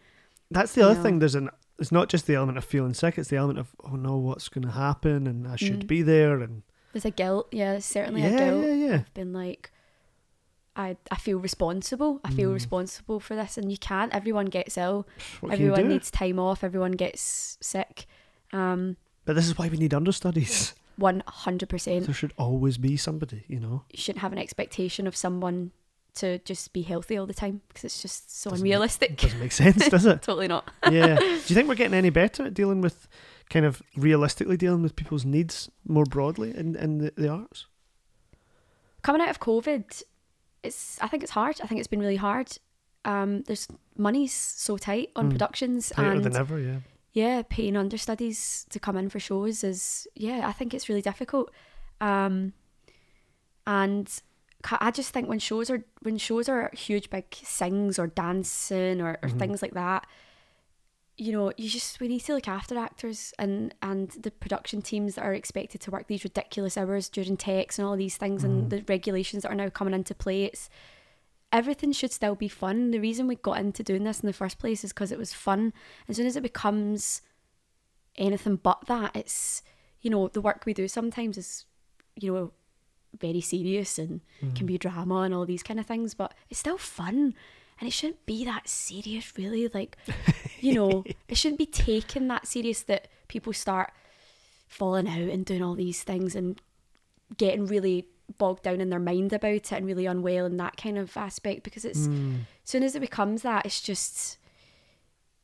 That's 0.51 0.74
the 0.74 0.82
other 0.84 0.96
No. 0.96 1.04
thing. 1.04 1.20
There's 1.20 1.36
an. 1.36 1.50
It's 1.78 1.92
not 1.94 2.10
just 2.10 2.28
the 2.28 2.36
element 2.36 2.58
of 2.58 2.66
feeling 2.66 2.94
sick. 2.94 3.18
It's 3.18 3.30
the 3.30 3.38
element 3.38 3.60
of 3.60 3.68
oh 3.86 3.96
no, 3.96 4.18
what's 4.18 4.50
going 4.50 4.66
to 4.66 4.72
happen, 4.74 5.28
and 5.28 5.48
I 5.48 5.56
should 5.56 5.82
Mm. 5.82 5.88
be 5.88 6.01
there, 6.01 6.42
and 6.42 6.63
there's 6.92 7.06
a 7.06 7.12
guilt. 7.12 7.48
Yeah, 7.54 7.80
certainly 7.80 8.22
a 8.25 8.30
yeah, 8.32 8.38
guilt. 8.38 8.66
yeah, 8.66 8.74
yeah. 8.74 8.94
I've 8.96 9.13
been 9.13 9.32
like 9.32 9.72
I 10.86 10.95
I 11.12 11.17
feel 11.25 11.39
responsible. 11.50 12.12
I 12.24 12.31
feel 12.39 12.50
Mm. 12.51 12.53
responsible 12.62 13.19
for 13.19 13.36
this 13.36 13.57
and 13.57 13.69
you 13.74 13.77
can't. 13.77 14.13
Everyone 14.19 14.45
gets 14.57 14.77
ill. 14.77 15.05
What 15.41 15.53
everyone 15.53 15.88
needs 15.89 16.09
time 16.12 16.39
off. 16.39 16.63
Everyone 16.63 16.93
gets 17.05 17.57
sick. 17.62 18.05
Um 18.53 18.95
But 19.25 19.36
this 19.36 19.48
is 19.48 19.57
why 19.57 19.67
we 19.69 19.77
need 19.77 19.93
understudies. 19.93 20.74
one 21.09 21.21
hundred 21.45 21.69
percent. 21.69 22.05
There 22.05 22.13
should 22.21 22.33
always 22.38 22.77
be 22.77 22.98
somebody, 22.98 23.43
you 23.48 23.59
know. 23.59 23.83
You 23.91 24.00
shouldn't 24.03 24.21
have 24.21 24.33
an 24.33 24.39
expectation 24.39 25.07
of 25.07 25.15
someone 25.15 25.71
to 26.21 26.27
just 26.51 26.74
be 26.74 26.81
healthy 26.81 27.15
all 27.19 27.27
the 27.27 27.33
time 27.45 27.62
because 27.67 27.83
it's 27.86 28.01
just 28.01 28.21
so 28.41 28.50
Doesn't 28.50 28.63
make- 28.63 28.69
unrealistic. 28.74 29.17
Doesn't 29.17 29.39
make 29.39 29.51
sense, 29.53 29.88
does 29.89 30.05
it? 30.05 30.21
totally 30.29 30.48
not. 30.48 30.63
yeah. 30.91 31.15
Do 31.19 31.25
you 31.50 31.55
think 31.55 31.67
we're 31.69 31.75
getting 31.83 31.98
any 31.98 32.09
better 32.24 32.43
at 32.48 32.53
dealing 32.53 32.81
with, 32.81 33.07
kind 33.50 33.65
of 33.65 33.81
realistically 33.95 34.57
dealing 34.57 34.81
with 34.83 34.95
people's 34.95 35.24
needs 35.25 35.69
more 35.86 36.05
broadly 36.05 36.50
in 36.62 36.75
in 36.75 36.98
the, 36.98 37.09
the 37.15 37.29
arts? 37.29 37.67
Coming 39.01 39.21
out 39.21 39.29
of 39.29 39.39
COVID, 39.39 40.03
it's 40.63 40.98
I 41.01 41.08
think 41.08 41.24
it's 41.24 41.32
hard. 41.32 41.60
I 41.63 41.68
think 41.68 41.80
it's 41.80 41.88
been 41.88 42.00
really 42.01 42.18
hard. 42.18 42.50
um, 43.06 43.44
there's 43.44 43.66
money's 43.98 44.34
so 44.34 44.75
tight 44.78 45.10
on 45.16 45.28
Mm. 45.28 45.32
productions 45.32 45.89
Tighter 45.96 46.12
and 46.12 46.24
than 46.25 46.36
ever, 46.36 46.60
yeah. 46.60 46.80
yeah, 47.13 47.44
paying 47.50 47.78
understudies 47.78 48.66
to 48.72 48.78
come 48.80 48.98
in 48.98 49.10
for 49.10 49.20
shows 49.22 49.63
is 49.63 50.06
yeah, 50.16 50.48
I 50.48 50.51
think 50.51 50.74
it's 50.74 50.89
really 50.89 51.01
difficult. 51.01 51.50
Um, 52.01 52.54
and 53.66 54.08
I 54.82 54.92
just 54.92 55.13
think 55.13 55.30
when 55.30 55.39
shows 55.39 55.70
are 55.70 55.84
when 56.01 56.18
shows 56.18 56.50
are 56.50 56.70
huge 56.74 57.10
big 57.10 57.25
sings 57.34 57.98
or 57.98 58.08
dancing 58.08 59.01
or, 59.01 59.18
or 59.24 59.30
Mhm. 59.30 59.39
things 59.39 59.62
like 59.62 59.74
that, 59.74 60.06
you 61.22 61.34
know, 61.34 61.52
you 61.58 61.68
just 61.70 62.00
we 62.00 62.08
need 62.08 62.22
to 62.22 62.34
look 62.34 62.48
after 62.48 62.78
actors 62.78 63.34
and 63.38 63.74
and 63.82 64.10
the 64.12 64.32
production 64.32 64.82
teams 64.82 65.16
that 65.16 65.24
are 65.26 65.34
expected 65.34 65.82
to 65.82 65.92
work 65.92 66.08
these 66.08 66.24
ridiculous 66.24 66.78
hours 66.78 67.10
during 67.10 67.36
takes 67.36 67.78
and 67.78 67.86
all 67.86 67.98
these 67.98 68.16
things 68.18 68.42
Mhm. 68.42 68.46
and 68.46 68.70
the 68.70 68.84
regulations 68.88 69.44
that 69.44 69.52
are 69.52 69.56
now 69.56 69.70
coming 69.70 69.94
into 69.94 70.16
play. 70.16 70.46
It's 70.46 70.70
everything 71.52 71.92
should 71.92 72.14
still 72.14 72.36
be 72.36 72.48
fun. 72.48 72.92
The 72.92 73.00
reason 73.00 73.28
we 73.28 73.36
got 73.36 73.60
into 73.60 73.84
doing 73.84 74.04
this 74.06 74.22
in 74.22 74.28
the 74.28 74.34
first 74.42 74.60
place 74.60 74.84
is 74.86 74.94
because 74.94 75.12
it 75.12 75.18
was 75.20 75.34
fun. 75.34 75.74
As 76.08 76.16
soon 76.16 76.26
as 76.28 76.36
it 76.38 76.42
becomes 76.44 77.22
anything 78.16 78.56
but 78.58 78.86
that, 78.88 79.16
it's 79.16 79.62
you 80.02 80.10
know 80.10 80.30
the 80.30 80.42
work 80.42 80.64
we 80.66 80.74
do 80.74 80.88
sometimes 80.88 81.38
is 81.38 81.66
you 82.16 82.34
know 82.34 82.52
very 83.20 83.42
serious 83.42 83.98
and 84.00 84.22
Mm. 84.42 84.56
can 84.56 84.66
be 84.68 84.78
drama 84.78 85.22
and 85.22 85.34
all 85.34 85.46
these 85.46 85.64
kind 85.64 85.80
of 85.80 85.86
things, 85.86 86.14
but 86.14 86.34
it's 86.50 86.60
still 86.60 86.78
fun. 86.78 87.34
And 87.82 87.88
it 87.88 87.92
shouldn't 87.94 88.26
be 88.26 88.44
that 88.46 88.68
serious, 88.68 89.32
really. 89.38 89.68
Like, 89.70 89.98
you 90.62 90.74
know, 90.74 91.04
it 91.28 91.38
shouldn't 91.38 91.60
be 91.60 91.66
taken 91.66 92.28
that 92.28 92.48
serious 92.48 92.84
that 92.84 93.08
people 93.28 93.54
start 93.54 93.92
falling 94.68 95.08
out 95.08 95.30
and 95.30 95.46
doing 95.46 95.63
all 95.63 95.75
these 95.75 96.04
things 96.04 96.36
and 96.36 96.62
getting 97.38 97.66
really 97.66 98.08
bogged 98.38 98.63
down 98.63 98.80
in 98.80 98.89
their 98.89 99.00
mind 99.00 99.34
about 99.34 99.51
it 99.54 99.72
and 99.72 99.86
really 99.88 100.06
unwell 100.06 100.46
in 100.46 100.58
that 100.58 100.78
kind 100.78 100.98
of 100.98 101.16
aspect 101.18 101.63
because 101.63 101.84
it's 101.86 102.08
Mm. 102.08 102.42
as 102.63 102.70
soon 102.70 102.84
as 102.84 102.96
it 102.96 103.00
becomes 103.00 103.42
that, 103.42 103.66
it's 103.66 103.82
just 103.82 104.38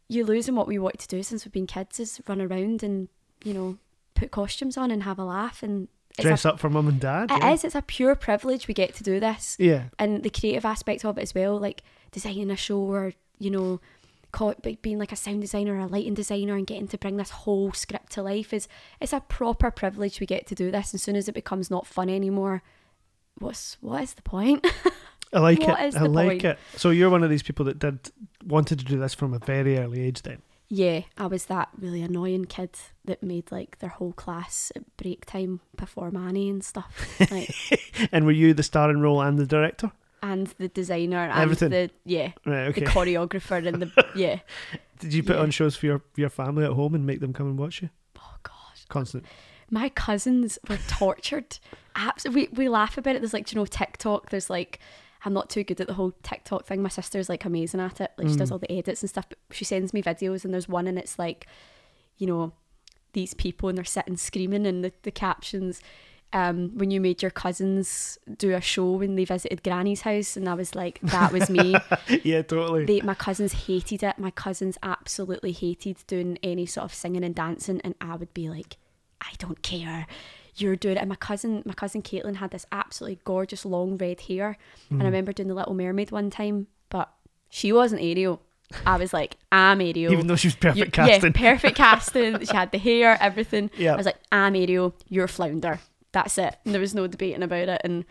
you're 0.07 0.25
losing 0.25 0.55
what 0.55 0.67
we 0.67 0.77
wanted 0.77 0.99
to 0.99 1.07
do 1.07 1.23
since 1.23 1.43
we've 1.45 1.51
been 1.51 1.65
kids 1.67 1.99
is 1.99 2.21
run 2.27 2.41
around 2.41 2.83
and 2.83 3.07
you 3.43 3.53
know 3.53 3.77
put 4.13 4.31
costumes 4.31 4.77
on 4.77 4.91
and 4.91 5.03
have 5.03 5.17
a 5.19 5.25
laugh 5.25 5.63
and 5.63 5.87
Dress 6.19 6.45
a, 6.45 6.53
up 6.53 6.59
for 6.59 6.69
mum 6.69 6.87
and 6.87 6.99
dad. 6.99 7.29
it 7.31 7.39
yeah. 7.39 7.51
is, 7.51 7.63
it's 7.65 7.75
a 7.75 7.81
pure 7.81 8.15
privilege 8.15 8.67
we 8.67 8.73
get 8.73 8.93
to 8.95 9.03
do 9.03 9.19
this 9.19 9.57
Yeah. 9.59 9.85
and 9.99 10.23
the 10.23 10.29
creative 10.29 10.63
aspect 10.63 11.03
of 11.03 11.17
it 11.17 11.21
as 11.23 11.33
well 11.35 11.59
like 11.59 11.81
designing 12.11 12.51
a 12.51 12.55
show 12.55 12.77
or 12.79 13.13
you 13.39 13.49
know 13.51 13.65
call 13.67 13.79
it 13.79 13.81
be- 13.81 13.81
being 14.81 14.99
like 14.99 15.11
a 15.11 15.15
sound 15.15 15.41
designer 15.41 15.75
or 15.75 15.79
a 15.79 15.87
lighting 15.87 16.13
designer 16.13 16.55
and 16.55 16.67
getting 16.67 16.87
to 16.87 16.97
bring 16.97 17.17
this 17.17 17.29
whole 17.29 17.71
script 17.71 18.11
to 18.13 18.21
life 18.21 18.53
is 18.53 18.67
it's 18.99 19.13
a 19.13 19.19
proper 19.21 19.71
privilege 19.71 20.19
we 20.19 20.25
get 20.25 20.45
to 20.47 20.55
do 20.55 20.71
this 20.71 20.91
and 20.91 20.99
as 20.99 21.03
soon 21.03 21.15
as 21.15 21.27
it 21.27 21.35
becomes 21.35 21.71
not 21.71 21.87
fun 21.87 22.09
anymore 22.09 22.61
what's 23.39 23.77
what 23.81 24.03
is 24.03 24.13
the 24.13 24.21
point 24.21 24.65
I 25.33 25.39
like 25.39 25.61
it. 25.61 25.69
I 25.69 25.99
like 26.05 26.27
point? 26.29 26.45
it. 26.45 26.59
So 26.77 26.91
you're 26.91 27.09
one 27.09 27.23
of 27.23 27.29
these 27.29 27.43
people 27.43 27.65
that 27.65 27.79
did 27.79 28.11
wanted 28.45 28.79
to 28.79 28.85
do 28.85 28.97
this 28.97 29.13
from 29.13 29.33
a 29.33 29.39
very 29.39 29.77
early 29.77 30.01
age 30.01 30.21
then. 30.21 30.41
Yeah, 30.67 31.01
I 31.17 31.27
was 31.27 31.45
that 31.45 31.69
really 31.77 32.01
annoying 32.01 32.45
kid 32.45 32.71
that 33.05 33.21
made 33.21 33.51
like 33.51 33.79
their 33.79 33.89
whole 33.89 34.13
class 34.13 34.71
at 34.75 34.97
break 34.97 35.25
time 35.25 35.59
perform 35.77 36.15
Annie 36.15 36.49
and 36.49 36.63
stuff. 36.63 37.07
Like, 37.31 37.53
and 38.11 38.25
were 38.25 38.31
you 38.31 38.53
the 38.53 38.63
starring 38.63 38.99
role 38.99 39.21
and 39.21 39.37
the 39.37 39.45
director? 39.45 39.91
And 40.23 40.47
the 40.57 40.67
designer 40.67 41.17
and 41.17 41.39
Everything. 41.41 41.69
the 41.69 41.89
yeah, 42.05 42.31
Right, 42.45 42.73
the 42.73 42.81
choreographer 42.81 43.65
and 43.65 43.81
the 43.81 44.05
yeah. 44.15 44.39
Did 44.99 45.13
you 45.13 45.23
put 45.23 45.35
yeah. 45.35 45.41
on 45.41 45.51
shows 45.51 45.75
for 45.75 45.85
your, 45.85 46.01
your 46.15 46.29
family 46.29 46.65
at 46.65 46.71
home 46.71 46.95
and 46.95 47.05
make 47.05 47.19
them 47.19 47.33
come 47.33 47.47
and 47.47 47.57
watch 47.59 47.81
you? 47.81 47.89
Oh 48.17 48.35
gosh. 48.43 48.85
Constant. 48.87 49.25
My 49.69 49.89
cousins 49.89 50.57
were 50.69 50.77
tortured. 50.87 51.59
Abs- 51.95 52.25
we 52.29 52.47
we 52.53 52.69
laugh 52.69 52.97
about 52.97 53.15
it. 53.15 53.21
There's 53.21 53.33
like, 53.33 53.51
you 53.51 53.59
know, 53.59 53.65
TikTok. 53.65 54.29
There's 54.29 54.49
like, 54.49 54.79
I'm 55.25 55.33
not 55.33 55.49
too 55.49 55.63
good 55.63 55.81
at 55.81 55.87
the 55.87 55.93
whole 55.95 56.13
TikTok 56.23 56.65
thing. 56.65 56.81
My 56.81 56.89
sister's 56.89 57.29
like 57.29 57.45
amazing 57.45 57.79
at 57.81 57.99
it. 57.99 58.11
Like 58.17 58.29
she 58.29 58.35
does 58.35 58.49
Mm. 58.49 58.53
all 58.53 58.59
the 58.59 58.71
edits 58.71 59.01
and 59.01 59.09
stuff. 59.09 59.25
But 59.27 59.37
she 59.51 59.65
sends 59.65 59.93
me 59.93 60.01
videos, 60.03 60.45
and 60.45 60.53
there's 60.53 60.69
one, 60.69 60.87
and 60.87 60.97
it's 60.99 61.17
like, 61.19 61.47
you 62.17 62.27
know, 62.27 62.53
these 63.13 63.33
people, 63.33 63.67
and 63.69 63.77
they're 63.77 63.85
sitting 63.85 64.17
screaming, 64.17 64.65
and 64.67 64.83
the, 64.83 64.93
the 65.03 65.11
captions. 65.11 65.81
Um, 66.35 66.71
when 66.77 66.91
you 66.91 66.99
made 66.99 67.21
your 67.21 67.31
cousins 67.31 68.17
do 68.37 68.53
a 68.53 68.59
show 68.59 68.91
when 68.91 69.15
they 69.15 69.23
visited 69.23 69.63
Granny's 69.63 70.01
house, 70.01 70.35
and 70.35 70.49
I 70.49 70.53
was 70.53 70.75
like, 70.75 70.99
that 71.01 71.31
was 71.31 71.49
me. 71.49 71.75
yeah, 72.23 72.41
totally. 72.41 72.83
they, 72.85 72.99
my 73.01 73.13
cousins 73.13 73.53
hated 73.53 74.03
it. 74.03 74.19
My 74.19 74.31
cousins 74.31 74.77
absolutely 74.83 75.53
hated 75.53 75.97
doing 76.07 76.37
any 76.43 76.65
sort 76.65 76.83
of 76.83 76.93
singing 76.93 77.23
and 77.23 77.33
dancing, 77.33 77.79
and 77.85 77.95
I 78.01 78.15
would 78.17 78.33
be 78.33 78.49
like, 78.49 78.75
I 79.21 79.29
don't 79.37 79.61
care. 79.61 80.07
You're 80.57 80.75
doing 80.75 80.97
it. 80.97 80.99
And 80.99 81.09
my 81.09 81.15
cousin, 81.15 81.63
my 81.65 81.73
cousin 81.73 82.01
Caitlin 82.01 82.35
had 82.35 82.51
this 82.51 82.65
absolutely 82.71 83.19
gorgeous 83.23 83.63
long 83.65 83.97
red 83.97 84.19
hair, 84.21 84.57
and 84.89 85.01
I 85.01 85.03
Mm. 85.03 85.07
remember 85.07 85.31
doing 85.31 85.47
the 85.47 85.55
Little 85.55 85.73
Mermaid 85.73 86.11
one 86.11 86.29
time, 86.29 86.67
but 86.89 87.13
she 87.49 87.71
wasn't 87.71 88.01
Ariel. 88.01 88.41
I 88.85 88.97
was 88.97 89.13
like, 89.13 89.37
I'm 89.53 89.79
Ariel. 89.79 90.11
Even 90.11 90.27
though 90.27 90.35
she 90.35 90.47
was 90.49 90.55
perfect 90.55 90.77
You- 90.85 90.91
casting. 90.91 91.33
Yeah, 91.33 91.51
perfect 91.53 91.77
casting. 91.85 92.39
She 92.45 92.53
had 92.53 92.71
the 92.73 92.77
hair, 92.77 93.17
everything. 93.21 93.69
Yeah. 93.77 93.93
I 93.93 93.95
was 93.95 94.05
like, 94.05 94.17
I'm 94.33 94.55
Ariel, 94.55 94.93
you're 95.07 95.27
Flounder. 95.29 95.79
That's 96.15 96.37
it. 96.37 96.55
And 96.63 96.73
there 96.73 96.79
was 96.79 96.95
no 96.95 97.07
debating 97.07 97.43
about 97.43 97.67
it. 97.67 97.81
And 97.83 98.05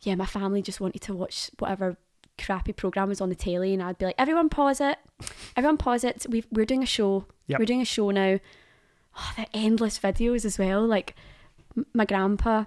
yeah, 0.00 0.14
my 0.14 0.24
family 0.24 0.62
just 0.62 0.80
wanted 0.80 1.02
to 1.02 1.14
watch 1.14 1.50
whatever 1.58 1.98
crappy 2.38 2.72
program 2.72 3.10
was 3.10 3.20
on 3.20 3.28
the 3.28 3.34
telly, 3.34 3.74
and 3.74 3.82
I'd 3.82 3.98
be 3.98 4.06
like, 4.06 4.14
everyone 4.16 4.48
pause 4.48 4.80
it, 4.80 4.96
everyone 5.54 5.76
pause 5.76 6.02
it. 6.02 6.24
We've, 6.30 6.46
we're 6.50 6.64
doing 6.64 6.82
a 6.82 6.86
show. 6.86 7.26
Yep. 7.48 7.58
We're 7.58 7.66
doing 7.66 7.82
a 7.82 7.84
show 7.84 8.10
now. 8.10 8.40
Oh, 9.18 9.32
the 9.36 9.46
endless 9.52 9.98
videos 9.98 10.46
as 10.46 10.58
well. 10.58 10.86
Like 10.86 11.14
m- 11.76 11.84
my 11.92 12.06
grandpa 12.06 12.64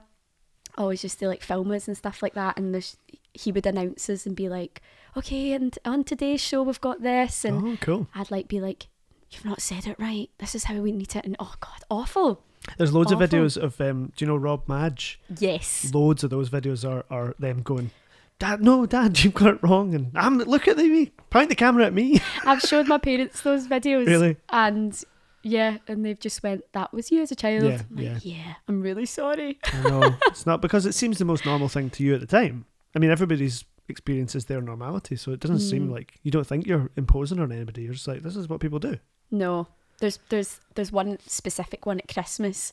always 0.78 1.02
used 1.02 1.18
to 1.18 1.28
like 1.28 1.42
film 1.42 1.72
us 1.72 1.88
and 1.88 1.98
stuff 1.98 2.22
like 2.22 2.36
that, 2.36 2.56
and 2.56 2.96
he 3.34 3.52
would 3.52 3.66
announce 3.66 4.08
us 4.08 4.28
and 4.28 4.36
be 4.36 4.50
like, 4.50 4.84
okay, 5.18 5.54
and 5.54 5.80
on 5.84 6.04
today's 6.04 6.42
show 6.42 6.62
we've 6.62 6.80
got 6.80 7.02
this, 7.02 7.44
and 7.44 7.68
oh, 7.70 7.78
cool. 7.82 8.08
I'd 8.14 8.30
like 8.30 8.48
be 8.48 8.62
like, 8.62 8.86
you've 9.32 9.46
not 9.46 9.64
said 9.64 9.88
it 9.88 9.98
right. 10.00 10.30
This 10.38 10.54
is 10.54 10.66
how 10.66 10.76
we 10.76 10.92
need 10.92 11.16
it, 11.16 11.26
and 11.26 11.36
oh 11.40 11.56
god, 11.60 11.84
awful. 11.90 12.44
There's 12.78 12.94
loads 12.94 13.12
of 13.12 13.20
videos 13.20 13.58
of 13.58 13.80
um. 13.82 14.12
Do 14.16 14.26
you 14.26 14.28
know 14.28 14.38
Rob 14.38 14.68
Madge? 14.68 15.20
Yes. 15.40 15.92
Loads 15.94 16.24
of 16.24 16.30
those 16.30 16.50
videos 16.50 16.88
are 16.90 17.06
are 17.10 17.36
them 17.40 17.62
going. 17.62 17.92
Dad, 18.40 18.62
no, 18.62 18.86
Dad, 18.86 19.20
you've 19.24 19.34
got 19.34 19.56
it 19.56 19.64
wrong, 19.64 19.94
and 19.94 20.12
I'm 20.16 20.38
look 20.38 20.68
at 20.68 20.78
me, 20.78 21.12
point 21.30 21.50
the 21.50 21.56
camera 21.56 21.86
at 21.86 21.94
me. 21.94 22.22
I've 22.46 22.62
showed 22.62 22.88
my 22.88 22.98
parents 22.98 23.42
those 23.42 23.68
videos. 23.68 24.08
Really? 24.08 24.38
And 24.50 24.98
yeah, 25.44 25.78
and 25.88 26.06
they've 26.06 26.20
just 26.20 26.42
went, 26.44 26.64
that 26.74 26.94
was 26.94 27.12
you 27.12 27.22
as 27.22 27.32
a 27.32 27.36
child. 27.36 27.64
Yeah, 27.64 27.82
I'm 27.90 27.96
like, 27.96 28.06
yeah. 28.06 28.20
yeah, 28.36 28.54
I'm 28.68 28.82
really 28.82 29.06
sorry. 29.06 29.60
I 29.66 29.82
know 29.90 30.16
it's 30.28 30.46
not 30.46 30.62
because 30.62 30.86
it 30.86 30.94
seems 30.94 31.18
the 31.18 31.26
most 31.26 31.46
normal 31.46 31.68
thing 31.70 31.90
to 31.92 32.04
you 32.04 32.14
at 32.14 32.22
the 32.22 32.28
time. 32.28 32.66
I 32.96 33.00
mean, 33.00 33.10
everybody's 33.10 33.66
experience 33.90 34.36
is 34.36 34.46
their 34.46 34.62
normality, 34.62 35.16
so 35.18 35.32
it 35.32 35.40
doesn't 35.40 35.60
seem 35.60 35.88
Mm. 35.90 35.92
like 35.92 36.20
you 36.24 36.32
don't 36.32 36.46
think 36.48 36.66
you're 36.66 36.90
imposing 36.96 37.40
on 37.40 37.52
anybody. 37.52 37.84
You're 37.84 37.94
just 37.94 38.08
like, 38.08 38.22
this 38.22 38.36
is 38.36 38.48
what 38.48 38.60
people 38.62 38.80
do. 38.80 38.98
No. 39.32 39.68
There's 40.00 40.20
there's 40.30 40.60
there's 40.76 40.92
one 40.92 41.18
specific 41.26 41.86
one 41.86 42.00
at 42.00 42.08
Christmas 42.14 42.72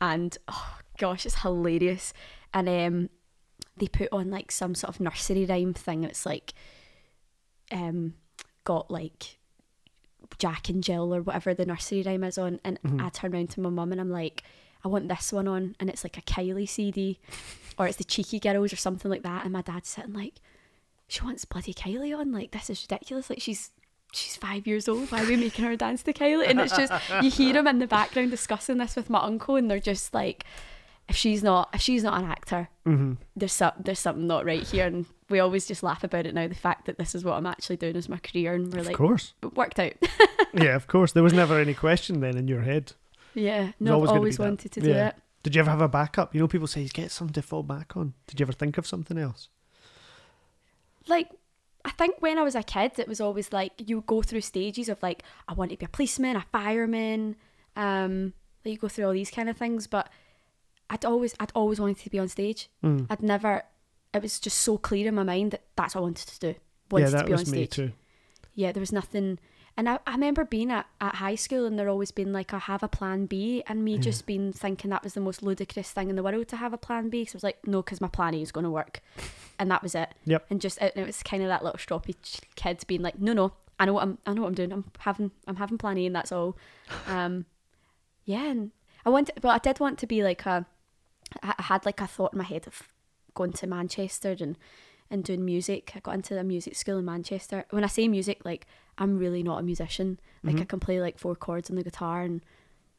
and 0.00 0.36
oh 0.48 0.78
gosh, 0.98 1.26
it's 1.26 1.42
hilarious. 1.42 2.12
And 2.54 2.68
um 2.68 3.10
they 3.76 3.88
put 3.88 4.08
on 4.12 4.30
like 4.30 4.50
some 4.50 4.74
sort 4.74 4.94
of 4.94 5.00
nursery 5.00 5.44
rhyme 5.46 5.74
thing 5.74 6.02
and 6.04 6.10
it's 6.10 6.26
like 6.26 6.52
um 7.70 8.14
got 8.64 8.90
like 8.90 9.38
Jack 10.38 10.68
and 10.68 10.82
Jill 10.82 11.14
or 11.14 11.22
whatever 11.22 11.54
the 11.54 11.66
nursery 11.66 12.02
rhyme 12.02 12.24
is 12.24 12.38
on 12.38 12.60
and 12.64 12.80
Mhm. 12.82 13.04
I 13.04 13.08
turn 13.08 13.34
around 13.34 13.50
to 13.50 13.60
my 13.60 13.70
mum 13.70 13.92
and 13.92 14.00
I'm 14.00 14.10
like, 14.10 14.42
I 14.84 14.88
want 14.88 15.08
this 15.08 15.32
one 15.32 15.48
on 15.48 15.74
and 15.80 15.88
it's 15.90 16.04
like 16.04 16.18
a 16.18 16.22
Kylie 16.22 16.68
CD 16.68 17.18
or 17.78 17.86
it's 17.86 17.96
the 17.96 18.04
Cheeky 18.04 18.38
Girls 18.40 18.72
or 18.72 18.76
something 18.76 19.10
like 19.10 19.22
that 19.22 19.44
and 19.44 19.52
my 19.52 19.62
dad's 19.62 19.88
sitting 19.88 20.12
like, 20.12 20.34
She 21.08 21.22
wants 21.22 21.44
bloody 21.44 21.72
Kylie 21.74 22.16
on, 22.16 22.30
like 22.32 22.50
this 22.50 22.68
is 22.70 22.82
ridiculous. 22.82 23.30
Like 23.30 23.40
she's 23.40 23.70
she's 24.12 24.36
five 24.36 24.66
years 24.66 24.88
old. 24.88 25.10
Why 25.12 25.22
are 25.22 25.26
we 25.26 25.36
making 25.36 25.64
her 25.64 25.76
dance 25.76 26.02
to 26.04 26.12
Kylie? 26.12 26.48
And 26.48 26.60
it's 26.60 26.76
just 26.76 26.92
you 27.22 27.30
hear 27.30 27.52
them 27.52 27.66
in 27.66 27.78
the 27.78 27.86
background 27.86 28.30
discussing 28.30 28.78
this 28.78 28.96
with 28.96 29.10
my 29.10 29.20
uncle, 29.22 29.56
and 29.56 29.70
they're 29.70 29.80
just 29.80 30.12
like, 30.14 30.44
if 31.08 31.16
she's 31.16 31.42
not 31.42 31.70
if 31.74 31.80
she's 31.80 32.02
not 32.04 32.18
an 32.22 32.28
actor, 32.28 32.68
hmm 32.84 33.14
there's 33.36 33.52
some 33.52 33.72
there's 33.78 33.98
something 33.98 34.26
not 34.26 34.44
right 34.44 34.62
here. 34.66 34.86
And 34.86 35.06
we 35.30 35.40
always 35.40 35.66
just 35.66 35.82
laugh 35.82 36.04
about 36.04 36.26
it 36.26 36.34
now. 36.34 36.48
The 36.48 36.54
fact 36.54 36.86
that 36.86 36.98
this 36.98 37.14
is 37.14 37.24
what 37.24 37.34
I'm 37.36 37.46
actually 37.46 37.76
doing 37.76 37.96
as 37.96 38.08
my 38.08 38.18
career, 38.18 38.54
and 38.54 38.72
we're 38.72 38.80
Of 38.80 38.86
like, 38.86 38.96
course. 38.96 39.34
it 39.42 39.54
worked 39.56 39.78
out. 39.78 39.92
yeah, 40.54 40.74
of 40.74 40.86
course. 40.86 41.12
There 41.12 41.22
was 41.22 41.32
never 41.34 41.58
any 41.58 41.74
question 41.86 42.20
then 42.20 42.36
in 42.36 42.48
your 42.48 42.62
head. 42.62 42.92
yeah, 43.34 43.72
no, 43.80 43.94
always 43.94 44.08
I've 44.08 44.14
gonna 44.14 44.18
be 44.18 44.18
always 44.20 44.36
that. 44.38 44.42
wanted 44.44 44.72
to 44.72 44.80
do 44.80 44.88
Yeah. 44.90 45.08
it. 45.08 45.16
Did 45.44 45.54
you 45.54 45.60
ever 45.60 45.70
have 45.70 45.80
a 45.82 45.88
backup? 45.88 46.34
You 46.34 46.40
know, 46.40 46.48
people 46.48 46.66
say 46.66 46.84
get 46.88 47.10
something 47.12 47.32
to 47.34 47.42
fall 47.42 47.62
back 47.62 47.96
on. 47.96 48.12
Did 48.26 48.40
you 48.40 48.44
ever 48.44 48.52
think 48.52 48.76
of 48.78 48.86
something 48.86 49.16
else? 49.16 49.48
like 51.06 51.30
I 51.88 51.90
think 51.92 52.16
when 52.20 52.36
I 52.38 52.42
was 52.42 52.54
a 52.54 52.62
kid, 52.62 52.98
it 52.98 53.08
was 53.08 53.18
always 53.18 53.50
like 53.50 53.72
you 53.78 54.02
go 54.06 54.20
through 54.20 54.42
stages 54.42 54.90
of 54.90 55.02
like 55.02 55.22
I 55.48 55.54
want 55.54 55.70
to 55.70 55.76
be 55.78 55.86
a 55.86 55.88
policeman, 55.88 56.36
a 56.36 56.44
fireman, 56.52 57.34
um, 57.76 58.34
like 58.62 58.72
you 58.72 58.78
go 58.78 58.88
through 58.88 59.06
all 59.06 59.12
these 59.12 59.30
kind 59.30 59.48
of 59.48 59.56
things. 59.56 59.86
But 59.86 60.10
I'd 60.90 61.06
always, 61.06 61.34
I'd 61.40 61.52
always 61.54 61.80
wanted 61.80 61.98
to 62.00 62.10
be 62.10 62.18
on 62.18 62.28
stage. 62.28 62.68
Mm. 62.84 63.06
I'd 63.08 63.22
never. 63.22 63.62
It 64.12 64.20
was 64.22 64.38
just 64.38 64.58
so 64.58 64.76
clear 64.76 65.08
in 65.08 65.14
my 65.14 65.22
mind 65.22 65.52
that 65.52 65.62
that's 65.76 65.94
what 65.94 66.02
I 66.02 66.04
wanted 66.04 66.28
to 66.28 66.38
do. 66.52 66.54
Wanted 66.90 67.04
Yeah, 67.06 67.10
that 67.10 67.18
to 67.20 67.24
be 67.26 67.32
was 67.32 67.48
on 67.48 67.52
me 67.52 67.58
stage. 67.64 67.70
too. 67.76 67.92
Yeah, 68.54 68.72
there 68.72 68.80
was 68.82 68.92
nothing. 68.92 69.38
And 69.78 69.88
I, 69.88 69.98
I 70.06 70.12
remember 70.12 70.44
being 70.44 70.70
at, 70.70 70.86
at 71.00 71.14
high 71.14 71.36
school 71.36 71.64
and 71.64 71.78
there 71.78 71.88
always 71.88 72.10
been 72.10 72.32
like, 72.32 72.52
I 72.52 72.58
have 72.58 72.82
a 72.82 72.88
plan 72.88 73.24
B. 73.26 73.62
And 73.66 73.84
me 73.84 73.94
Yeah. 73.94 74.00
just 74.00 74.26
been 74.26 74.52
thinking 74.52 74.90
that 74.90 75.04
was 75.04 75.14
the 75.14 75.20
most 75.20 75.40
ludicrous 75.42 75.90
thing 75.92 76.10
in 76.10 76.16
the 76.16 76.22
world 76.22 76.48
to 76.48 76.56
have 76.56 76.72
a 76.72 76.76
plan 76.78 77.08
B. 77.08 77.20
Because 77.22 77.36
I 77.36 77.38
was 77.38 77.44
like, 77.44 77.66
no, 77.66 77.80
because 77.80 78.00
my 78.00 78.08
plan 78.08 78.34
A 78.34 78.42
is 78.42 78.52
going 78.52 78.64
to 78.64 78.70
work. 78.70 79.00
and 79.58 79.70
that 79.70 79.82
was 79.82 79.94
it. 79.94 80.10
Yep. 80.26 80.46
And 80.50 80.60
just 80.60 80.82
it, 80.82 80.92
it 80.96 81.06
was 81.06 81.22
kind 81.22 81.42
of 81.42 81.48
that 81.48 81.62
little 81.64 81.78
stroppy 81.78 82.14
ch- 82.22 82.40
kid 82.56 82.82
being 82.88 83.02
like, 83.02 83.18
no, 83.20 83.32
no, 83.32 83.52
I 83.78 83.84
know 83.86 83.92
what 83.94 84.02
I'm, 84.02 84.18
I 84.26 84.32
know 84.34 84.42
what 84.42 84.48
I'm 84.48 84.54
doing. 84.54 84.72
I'm 84.72 84.84
having, 84.98 85.30
I'm 85.46 85.56
having 85.56 85.78
plan 85.78 85.96
A, 85.98 86.06
and 86.06 86.14
that's 86.16 86.32
all. 86.32 86.56
Um, 87.06 87.46
yeah, 88.24 88.44
and 88.50 88.72
I 89.06 89.10
want, 89.10 89.30
but 89.40 89.48
I 89.48 89.58
did 89.58 89.78
want 89.80 89.98
to 90.00 90.06
be 90.06 90.22
like 90.22 90.44
a, 90.44 90.66
I 91.42 91.54
had 91.62 91.86
like 91.86 92.00
a 92.00 92.06
thought 92.06 92.32
in 92.34 92.38
my 92.38 92.44
head 92.44 92.66
of 92.66 92.82
going 93.34 93.52
to 93.52 93.66
Manchester 93.66 94.36
and 94.40 94.58
and 95.10 95.24
doing 95.24 95.44
music. 95.44 95.92
I 95.94 96.00
got 96.00 96.14
into 96.14 96.38
a 96.38 96.44
music 96.44 96.76
school 96.76 96.98
in 96.98 97.04
Manchester. 97.04 97.64
When 97.70 97.84
I 97.84 97.88
say 97.88 98.08
music, 98.08 98.44
like 98.44 98.66
I'm 98.98 99.18
really 99.18 99.42
not 99.42 99.60
a 99.60 99.62
musician. 99.62 100.18
Like 100.42 100.60
I 100.60 100.64
can 100.64 100.80
play 100.80 101.00
like 101.00 101.18
four 101.18 101.34
chords 101.34 101.70
on 101.70 101.76
the 101.76 101.82
guitar 101.82 102.22
and 102.22 102.42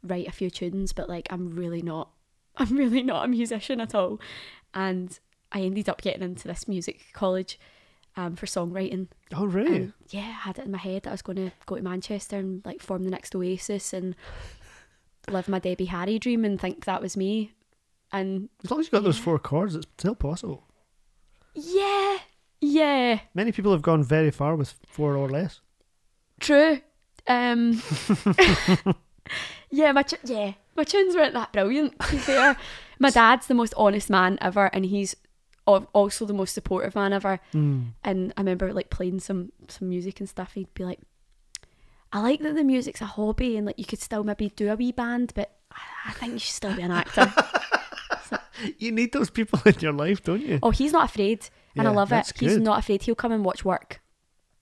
write 0.04 0.28
a 0.28 0.32
few 0.32 0.50
tunes, 0.50 0.94
but 0.94 1.10
like 1.10 1.28
I'm 1.30 1.52
really 1.52 1.82
not. 1.82 2.10
I'm 2.58 2.76
really 2.76 3.04
not 3.04 3.26
a 3.26 3.28
musician 3.28 3.80
at 3.80 3.96
all. 3.96 4.20
And 4.74 5.18
I 5.52 5.62
ended 5.62 5.90
up 5.90 6.02
getting 6.02 6.24
into 6.24 6.48
this 6.48 6.68
music 6.68 7.06
college 7.14 7.60
um, 8.16 8.36
for 8.36 8.46
songwriting. 8.46 9.08
Oh, 9.34 9.46
really? 9.46 9.76
And 9.76 9.94
yeah, 10.10 10.22
I 10.22 10.48
had 10.48 10.60
it 10.60 10.66
in 10.66 10.72
my 10.72 10.78
head 10.78 11.04
that 11.04 11.10
I 11.10 11.14
was 11.14 11.22
going 11.22 11.38
to 11.38 11.52
go 11.66 11.76
to 11.76 11.82
Manchester 11.82 12.38
and 12.38 12.64
like 12.66 12.82
form 12.82 13.04
the 13.04 13.12
next 13.12 13.36
Oasis 13.36 13.94
and 13.94 14.16
live 15.28 15.48
my 15.48 15.60
Debbie 15.60 15.86
Harry 15.86 16.20
dream 16.20 16.44
and 16.44 16.60
think 16.60 16.86
that 16.86 17.02
was 17.02 17.16
me. 17.16 17.54
And 18.12 18.50
as 18.64 18.72
long 18.72 18.80
as 18.80 18.88
you 18.88 18.92
got 18.92 19.04
those 19.04 19.20
four 19.20 19.40
chords, 19.40 19.76
it's 19.76 19.88
still 19.98 20.16
possible. 20.16 20.66
Yeah, 21.64 22.18
yeah, 22.62 23.20
Many 23.34 23.52
people 23.52 23.72
have 23.72 23.82
gone 23.82 24.04
very 24.04 24.32
far 24.32 24.56
with 24.56 24.76
four 24.88 25.16
or 25.16 25.30
less. 25.30 25.62
true. 26.40 26.82
Um, 27.28 27.82
yeah, 29.72 29.92
my 29.92 30.04
tu- 30.04 30.18
yeah, 30.24 30.54
my 30.76 30.84
tunes 30.84 31.16
weren't 31.16 31.34
that 31.34 31.54
brilliant. 31.54 32.00
To 32.00 32.12
be 32.12 32.18
fair, 32.18 32.58
my 33.00 33.10
dad's 33.12 33.48
the 33.48 33.54
most 33.54 33.74
honest 33.78 34.10
man 34.10 34.38
ever, 34.42 34.66
and 34.74 34.86
he's 34.86 35.16
also 35.68 36.26
the 36.26 36.34
most 36.34 36.54
supportive 36.56 36.96
man 36.96 37.14
ever. 37.14 37.40
Mm. 37.54 37.90
And 38.04 38.34
I 38.36 38.42
remember 38.42 38.74
like 38.74 38.90
playing 38.90 39.20
some 39.20 39.52
some 39.68 39.90
music 39.90 40.20
and 40.20 40.28
stuff. 40.28 40.54
He'd 40.54 40.74
be 40.74 40.84
like, 40.86 41.00
"I 42.12 42.20
like 42.22 42.40
that 42.42 42.56
the 42.56 42.64
music's 42.64 43.02
a 43.02 43.06
hobby, 43.06 43.56
and 43.58 43.68
like 43.68 43.78
you 43.78 43.86
could 43.86 44.02
still 44.02 44.24
maybe 44.24 44.50
do 44.50 44.72
a 44.72 44.76
wee 44.76 44.92
band, 44.92 45.34
but 45.36 45.52
I- 45.72 46.10
I 46.10 46.12
think 46.14 46.34
you 46.34 46.40
should 46.40 46.56
still 46.56 46.76
be 46.76 46.82
an 46.82 46.92
actor." 46.92 47.32
You 48.78 48.92
need 48.92 49.12
those 49.14 49.30
people 49.30 49.60
in 49.66 49.76
your 49.80 49.94
life, 49.94 50.24
don't 50.24 50.42
you? 50.42 50.60
oh, 50.64 50.72
he's 50.72 50.92
not 50.92 51.06
afraid, 51.10 51.48
and 51.76 51.88
I 51.88 51.92
Yeah, 51.92 51.96
love 51.98 52.12
it. 52.12 52.32
He's 52.40 52.56
good. 52.56 52.62
not 52.64 52.80
afraid. 52.80 53.04
He'll 53.04 53.16
come 53.16 53.32
and 53.32 53.44
watch 53.46 53.64
work. 53.66 54.02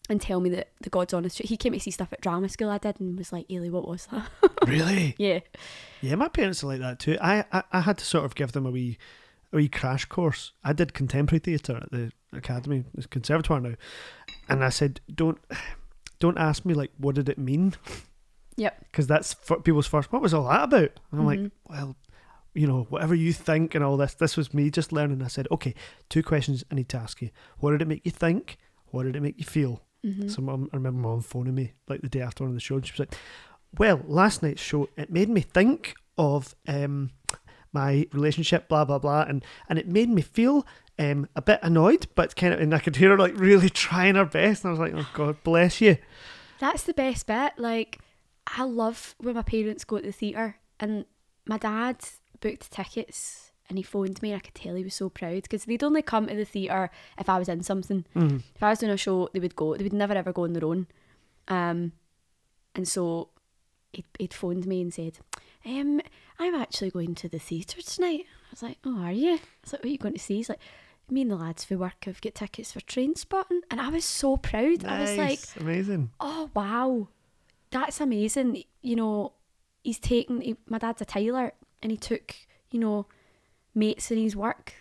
And 0.09 0.21
tell 0.21 0.39
me 0.39 0.49
that 0.51 0.69
the 0.81 0.89
God's 0.89 1.13
honest 1.13 1.35
truth. 1.35 1.49
He 1.49 1.57
came 1.57 1.73
to 1.73 1.79
see 1.81 1.91
stuff 1.91 2.13
at 2.13 2.21
drama 2.21 2.47
school 2.47 2.69
I 2.69 2.77
did 2.77 2.97
and 3.01 3.17
was 3.17 3.33
like, 3.33 3.45
Eilidh, 3.49 3.71
what 3.71 3.85
was 3.87 4.07
that? 4.07 4.29
really? 4.67 5.15
yeah. 5.17 5.39
Yeah, 5.99 6.15
my 6.15 6.29
parents 6.29 6.63
are 6.63 6.67
like 6.67 6.79
that 6.79 6.99
too. 6.99 7.17
I, 7.19 7.43
I, 7.51 7.63
I 7.73 7.81
had 7.81 7.97
to 7.97 8.05
sort 8.05 8.23
of 8.23 8.33
give 8.35 8.53
them 8.53 8.65
a 8.65 8.71
wee 8.71 8.97
a 9.51 9.57
wee 9.57 9.67
crash 9.67 10.05
course. 10.05 10.53
I 10.63 10.71
did 10.73 10.93
contemporary 10.93 11.39
theatre 11.39 11.77
at 11.81 11.91
the 11.91 12.11
academy, 12.31 12.85
the 12.95 13.05
conservatoire 13.07 13.59
now, 13.59 13.73
and 14.47 14.63
I 14.63 14.69
said, 14.69 15.01
don't 15.13 15.39
don't 16.19 16.37
ask 16.37 16.63
me 16.65 16.73
like 16.73 16.91
what 16.97 17.15
did 17.15 17.27
it 17.27 17.37
mean, 17.37 17.73
Yep. 18.55 18.85
because 18.91 19.07
that's 19.07 19.35
people's 19.63 19.87
first. 19.87 20.13
What 20.13 20.21
was 20.21 20.33
all 20.33 20.47
that 20.47 20.63
about? 20.63 20.99
And 21.11 21.19
I'm 21.19 21.25
like, 21.25 21.39
Mhm. 21.39 21.51
well, 21.69 21.95
you 22.57 22.65
know, 22.65 22.87
whatever 22.89 23.13
you 23.13 23.31
think 23.31 23.75
and 23.75 23.83
all 23.83 23.97
this. 23.97 24.15
This 24.15 24.35
was 24.35 24.51
me 24.53 24.71
just 24.71 24.91
learning. 24.91 25.21
I 25.21 25.27
said, 25.27 25.47
okay, 25.51 25.75
two 26.09 26.23
questions 26.23 26.63
I 26.71 26.75
need 26.75 26.89
to 26.89 26.97
ask 26.97 27.21
you. 27.21 27.29
What 27.59 27.71
did 27.71 27.83
it 27.83 27.87
make 27.87 28.03
you 28.03 28.11
think? 28.11 28.57
What 28.87 29.03
did 29.03 29.15
it 29.15 29.21
make 29.21 29.37
you 29.37 29.45
feel? 29.45 29.83
hmm 30.03 30.27
So 30.27 30.41
I 30.41 30.75
remember 30.75 30.99
mum 31.07 31.21
phoning 31.21 31.55
me 31.55 31.73
like 31.87 32.01
the 32.01 32.09
day 32.09 32.21
after 32.21 32.43
one 32.43 32.49
of 32.49 32.55
the 32.55 32.59
shows. 32.61 32.85
She 32.85 32.93
was 32.93 32.99
like, 32.99 33.15
"Well, 33.77 34.01
last 34.07 34.41
night's 34.41 34.61
show 34.61 34.89
it 34.97 35.11
made 35.11 35.29
me 35.29 35.41
think 35.41 35.95
of 36.17 36.55
um 36.67 37.11
my 37.73 38.07
relationship, 38.11 38.67
blah 38.67 38.85
blah 38.85 38.99
blah, 38.99 39.21
and 39.27 39.45
and 39.69 39.77
it 39.77 39.87
made 39.87 40.09
me 40.09 40.21
feel 40.21 40.65
um 40.97 41.27
a 41.35 41.41
bit 41.41 41.59
annoyed, 41.61 42.07
but 42.15 42.35
kind 42.35 42.53
of, 42.53 42.59
and 42.59 42.73
I 42.73 42.79
could 42.79 42.95
hear 42.95 43.09
her 43.11 43.17
like 43.17 43.37
really 43.49 43.69
trying 43.69 44.15
her 44.15 44.25
best, 44.25 44.63
and 44.63 44.69
I 44.69 44.71
was 44.71 44.79
like, 44.79 44.93
oh 44.95 45.09
God 45.13 45.43
bless 45.43 45.81
you. 45.81 45.97
That's 46.59 46.83
the 46.83 46.93
best 46.93 47.27
bit. 47.27 47.53
Like, 47.57 47.99
I 48.47 48.63
love 48.63 49.15
when 49.19 49.35
my 49.35 49.43
parents 49.43 49.83
go 49.83 49.97
to 49.97 50.05
the 50.07 50.11
theatre, 50.11 50.57
and 50.79 51.05
my 51.45 51.57
dad 51.57 51.97
booked 52.39 52.71
tickets 52.71 53.51
and 53.69 53.77
he 53.77 53.83
phoned 53.83 54.21
me, 54.21 54.31
and 54.31 54.37
I 54.37 54.45
could 54.45 54.55
tell 54.55 54.75
he 54.75 54.83
was 54.83 54.95
so 54.95 55.09
proud 55.09 55.43
because 55.43 55.65
they'd 55.65 55.83
only 55.83 56.01
come 56.01 56.27
to 56.27 56.35
the 56.35 56.45
theatre 56.45 56.89
if 57.19 57.27
I 57.27 57.37
was 57.37 57.49
in 57.49 57.63
something. 57.63 58.05
Mm. 58.15 58.41
If 58.55 58.63
I 58.63 58.69
was 58.69 58.79
doing 58.79 58.93
a 58.93 58.97
show, 58.97 59.29
they 59.33 59.41
would 59.41 59.57
go. 59.57 59.75
They 59.75 59.83
would 59.83 59.93
never 59.93 60.13
ever 60.13 60.31
go 60.31 60.45
on 60.45 60.53
their 60.53 60.63
own. 60.63 60.87
Um, 61.49 61.91
and 62.75 62.87
so 62.87 63.29
he'd, 63.91 64.05
he'd 64.19 64.33
phoned 64.33 64.65
me 64.67 64.81
and 64.81 64.93
said, 64.93 65.19
um, 65.65 65.99
I'm 66.39 66.55
actually 66.55 66.91
going 66.91 67.13
to 67.15 67.27
the 67.27 67.39
theatre 67.39 67.81
tonight. 67.81 68.25
I 68.25 68.51
was 68.51 68.63
like, 68.63 68.77
oh, 68.85 69.01
are 69.01 69.11
you? 69.11 69.33
I 69.33 69.39
was 69.63 69.73
like, 69.73 69.81
what 69.81 69.85
are 69.85 69.91
you 69.91 69.97
going 69.97 70.13
to 70.13 70.19
see? 70.19 70.37
He's 70.37 70.49
like, 70.49 70.59
me 71.09 71.23
and 71.23 71.31
the 71.31 71.35
lads 71.35 71.65
for 71.65 71.77
work 71.77 72.05
have 72.05 72.21
got 72.21 72.35
tickets 72.35 72.71
for 72.71 72.79
Trainspotting. 72.79 73.61
And 73.69 73.81
I 73.81 73.89
was 73.89 74.05
so 74.05 74.37
proud. 74.37 74.85
I 74.85 75.01
was 75.01 75.17
like, 75.17 75.39
amazing. 75.59 76.11
oh 76.21 76.49
wow 76.53 77.09
that's 77.71 77.99
amazing 77.99 78.63
you 78.81 78.95
know 78.95 79.33
he's 79.83 79.99
taken 79.99 80.41
he, 80.41 80.55
my 80.67 80.77
dad's 80.77 81.01
a 81.01 81.05
tailor 81.05 81.51
and 81.81 81.91
he 81.91 81.97
took 81.97 82.35
you 82.71 82.79
know 82.79 83.05
mates 83.75 84.11
in 84.11 84.17
his 84.17 84.35
work 84.35 84.73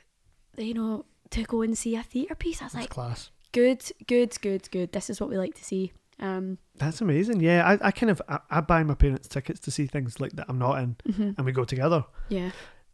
you 0.57 0.75
know 0.75 1.05
to 1.31 1.43
go 1.45 1.63
and 1.63 1.77
see 1.77 1.97
a 1.97 2.03
theatre 2.03 2.35
piece 2.35 2.63
i 2.63 2.67
was 2.67 2.73
That's 2.73 2.83
like 2.85 2.91
class. 2.91 3.31
good 3.53 3.83
good 4.07 4.41
good 4.41 4.71
good 4.71 4.93
this 4.93 5.11
is 5.11 5.21
what 5.21 5.29
we 5.31 5.37
like 5.39 5.55
to 5.55 5.65
see 5.65 5.93
um 6.19 6.57
That's 6.77 7.03
amazing. 7.03 7.41
Yeah, 7.41 7.67
I, 7.69 7.89
I 7.89 7.91
kind 7.91 8.09
of 8.11 8.23
I, 8.27 8.39
I 8.51 8.61
buy 8.63 8.83
my 8.85 8.95
parents 8.95 9.29
tickets 9.29 9.61
to 9.61 9.71
see 9.71 9.87
things 9.87 10.19
like 10.19 10.33
that 10.33 10.47
I'm 10.49 10.59
not 10.59 10.79
in, 10.83 10.97
mhm. 11.07 11.35
and 11.37 11.45
we 11.45 11.53
go 11.53 11.65
together. 11.65 12.05
yeah 12.31 12.51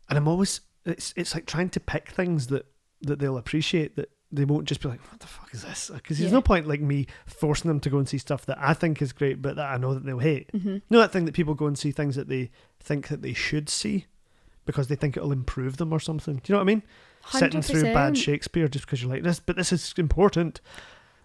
and 0.09 0.19
I'm 0.19 0.27
always 0.27 0.61
it's 0.85 1.15
it's 1.17 1.33
like 1.35 1.47
trying 1.47 1.69
to 1.71 1.81
pick 1.81 2.11
things 2.11 2.49
that 2.49 2.67
that 3.03 3.21
they'll 3.21 3.37
appreciate 3.39 3.95
that 3.97 4.11
they 4.33 4.45
won't 4.47 4.65
just 4.67 4.81
be 4.81 4.89
like 4.89 5.01
what 5.11 5.21
the 5.21 5.27
fuck 5.27 5.53
is 5.53 5.63
this? 5.63 5.91
Because 5.93 6.19
there's 6.19 6.31
Yeah. 6.31 6.39
no 6.39 6.43
point 6.43 6.67
like 6.67 6.81
me 6.81 7.07
forcing 7.27 7.69
them 7.69 7.81
to 7.81 7.91
go 7.91 7.99
and 7.99 8.09
see 8.09 8.19
stuff 8.19 8.47
that 8.47 8.59
I 8.59 8.73
think 8.75 9.03
is 9.03 9.13
great 9.13 9.43
but 9.43 9.57
that 9.57 9.71
I 9.71 9.77
know 9.77 9.93
that 9.95 10.05
they'll 10.05 10.19
hate. 10.19 10.49
Hmm 10.53 10.69
you 10.69 10.83
know 10.91 11.01
that 11.01 11.13
thing 11.13 11.27
that 11.27 11.35
people 11.35 11.55
go 11.55 11.67
and 11.67 11.79
see 11.79 11.91
things 11.93 12.17
that 12.17 12.29
they 12.29 12.51
think 12.81 13.09
that 13.09 13.23
they 13.23 13.35
should 13.35 13.69
see 13.69 14.07
because 14.65 14.89
they 14.89 14.95
think 14.97 15.17
it'll 15.17 15.33
improve 15.33 15.77
them 15.77 15.93
or 15.93 16.01
something? 16.01 16.37
Do 16.37 16.43
you 16.47 16.55
know 16.55 16.59
what 16.61 16.63
I 16.71 16.75
mean? 16.75 16.83
Sitting 17.31 17.63
through 17.63 17.83
bad 17.83 18.17
Shakespeare 18.19 18.69
just 18.69 18.87
because 18.87 19.03
you're 19.03 19.11
like 19.11 19.23
this 19.23 19.39
but 19.41 19.57
this 19.57 19.73
is 19.73 19.93
important. 19.99 20.61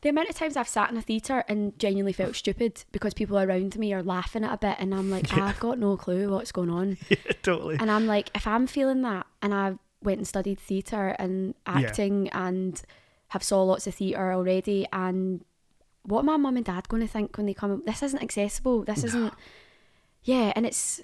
The 0.01 0.09
amount 0.09 0.29
of 0.29 0.35
times 0.35 0.55
I've 0.55 0.67
sat 0.67 0.91
in 0.91 0.97
a 0.97 1.01
theatre 1.01 1.43
and 1.47 1.77
genuinely 1.79 2.13
felt 2.13 2.35
stupid 2.35 2.83
because 2.91 3.15
people 3.15 3.39
around 3.39 3.75
me 3.79 3.93
are 3.93 4.03
laughing 4.03 4.43
at 4.43 4.53
a 4.53 4.57
bit 4.57 4.75
and 4.79 4.93
I'm 4.93 5.09
like, 5.09 5.31
Yeah. 5.35 5.45
I've 5.45 5.59
got 5.59 5.79
no 5.79 5.97
clue 5.97 6.29
what's 6.29 6.51
going 6.51 6.69
on. 6.69 6.97
yeah 7.09 7.15
totally. 7.41 7.77
And 7.79 7.89
I'm 7.89 8.05
like, 8.05 8.29
if 8.35 8.45
I'm 8.45 8.67
feeling 8.67 9.01
that 9.01 9.25
and 9.41 9.53
I 9.55 9.77
went 10.03 10.17
and 10.19 10.27
studied 10.27 10.59
theatre 10.59 11.15
and 11.19 11.55
Yeah. 11.67 11.79
acting 11.79 12.29
and 12.29 12.81
have 13.29 13.43
saw 13.43 13.63
lots 13.63 13.87
of 13.87 13.95
theatre 13.95 14.31
already. 14.31 14.87
And 14.93 15.43
what 16.03 16.19
are 16.21 16.23
my 16.23 16.37
mum 16.37 16.55
and 16.55 16.65
dad 16.65 16.87
going 16.87 17.01
to 17.01 17.07
think 17.07 17.35
when 17.37 17.45
they 17.45 17.53
come 17.53 17.83
this 17.85 18.01
isn't 18.01 18.23
accessible 18.23 18.83
this 18.85 19.03
isn't 19.03 19.33
yeah 20.23 20.53
and 20.55 20.65
it's 20.65 21.01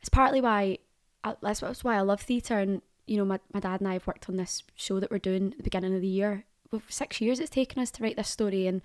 it's 0.00 0.08
partly 0.08 0.40
why 0.40 0.78
I, 1.24 1.34
that's, 1.42 1.60
that's 1.60 1.82
why 1.82 1.96
I 1.96 2.02
love 2.02 2.20
theatre. 2.20 2.58
And 2.58 2.82
you 3.06 3.16
know 3.16 3.24
my, 3.24 3.40
my 3.52 3.60
dad 3.60 3.80
and 3.80 3.88
I 3.88 3.94
have 3.94 4.06
worked 4.06 4.28
on 4.28 4.36
this 4.36 4.62
show 4.76 5.00
that 5.00 5.10
we're 5.10 5.18
doing 5.18 5.52
at 5.52 5.56
the 5.56 5.62
beginning 5.64 5.94
of 5.94 6.00
the 6.02 6.06
year. 6.06 6.44
Well, 6.70 6.82
six 6.88 7.20
years 7.20 7.40
it's 7.40 7.50
taken 7.50 7.82
us 7.82 7.90
to 7.92 8.02
write 8.02 8.16
this 8.16 8.28
story 8.28 8.66
and 8.66 8.82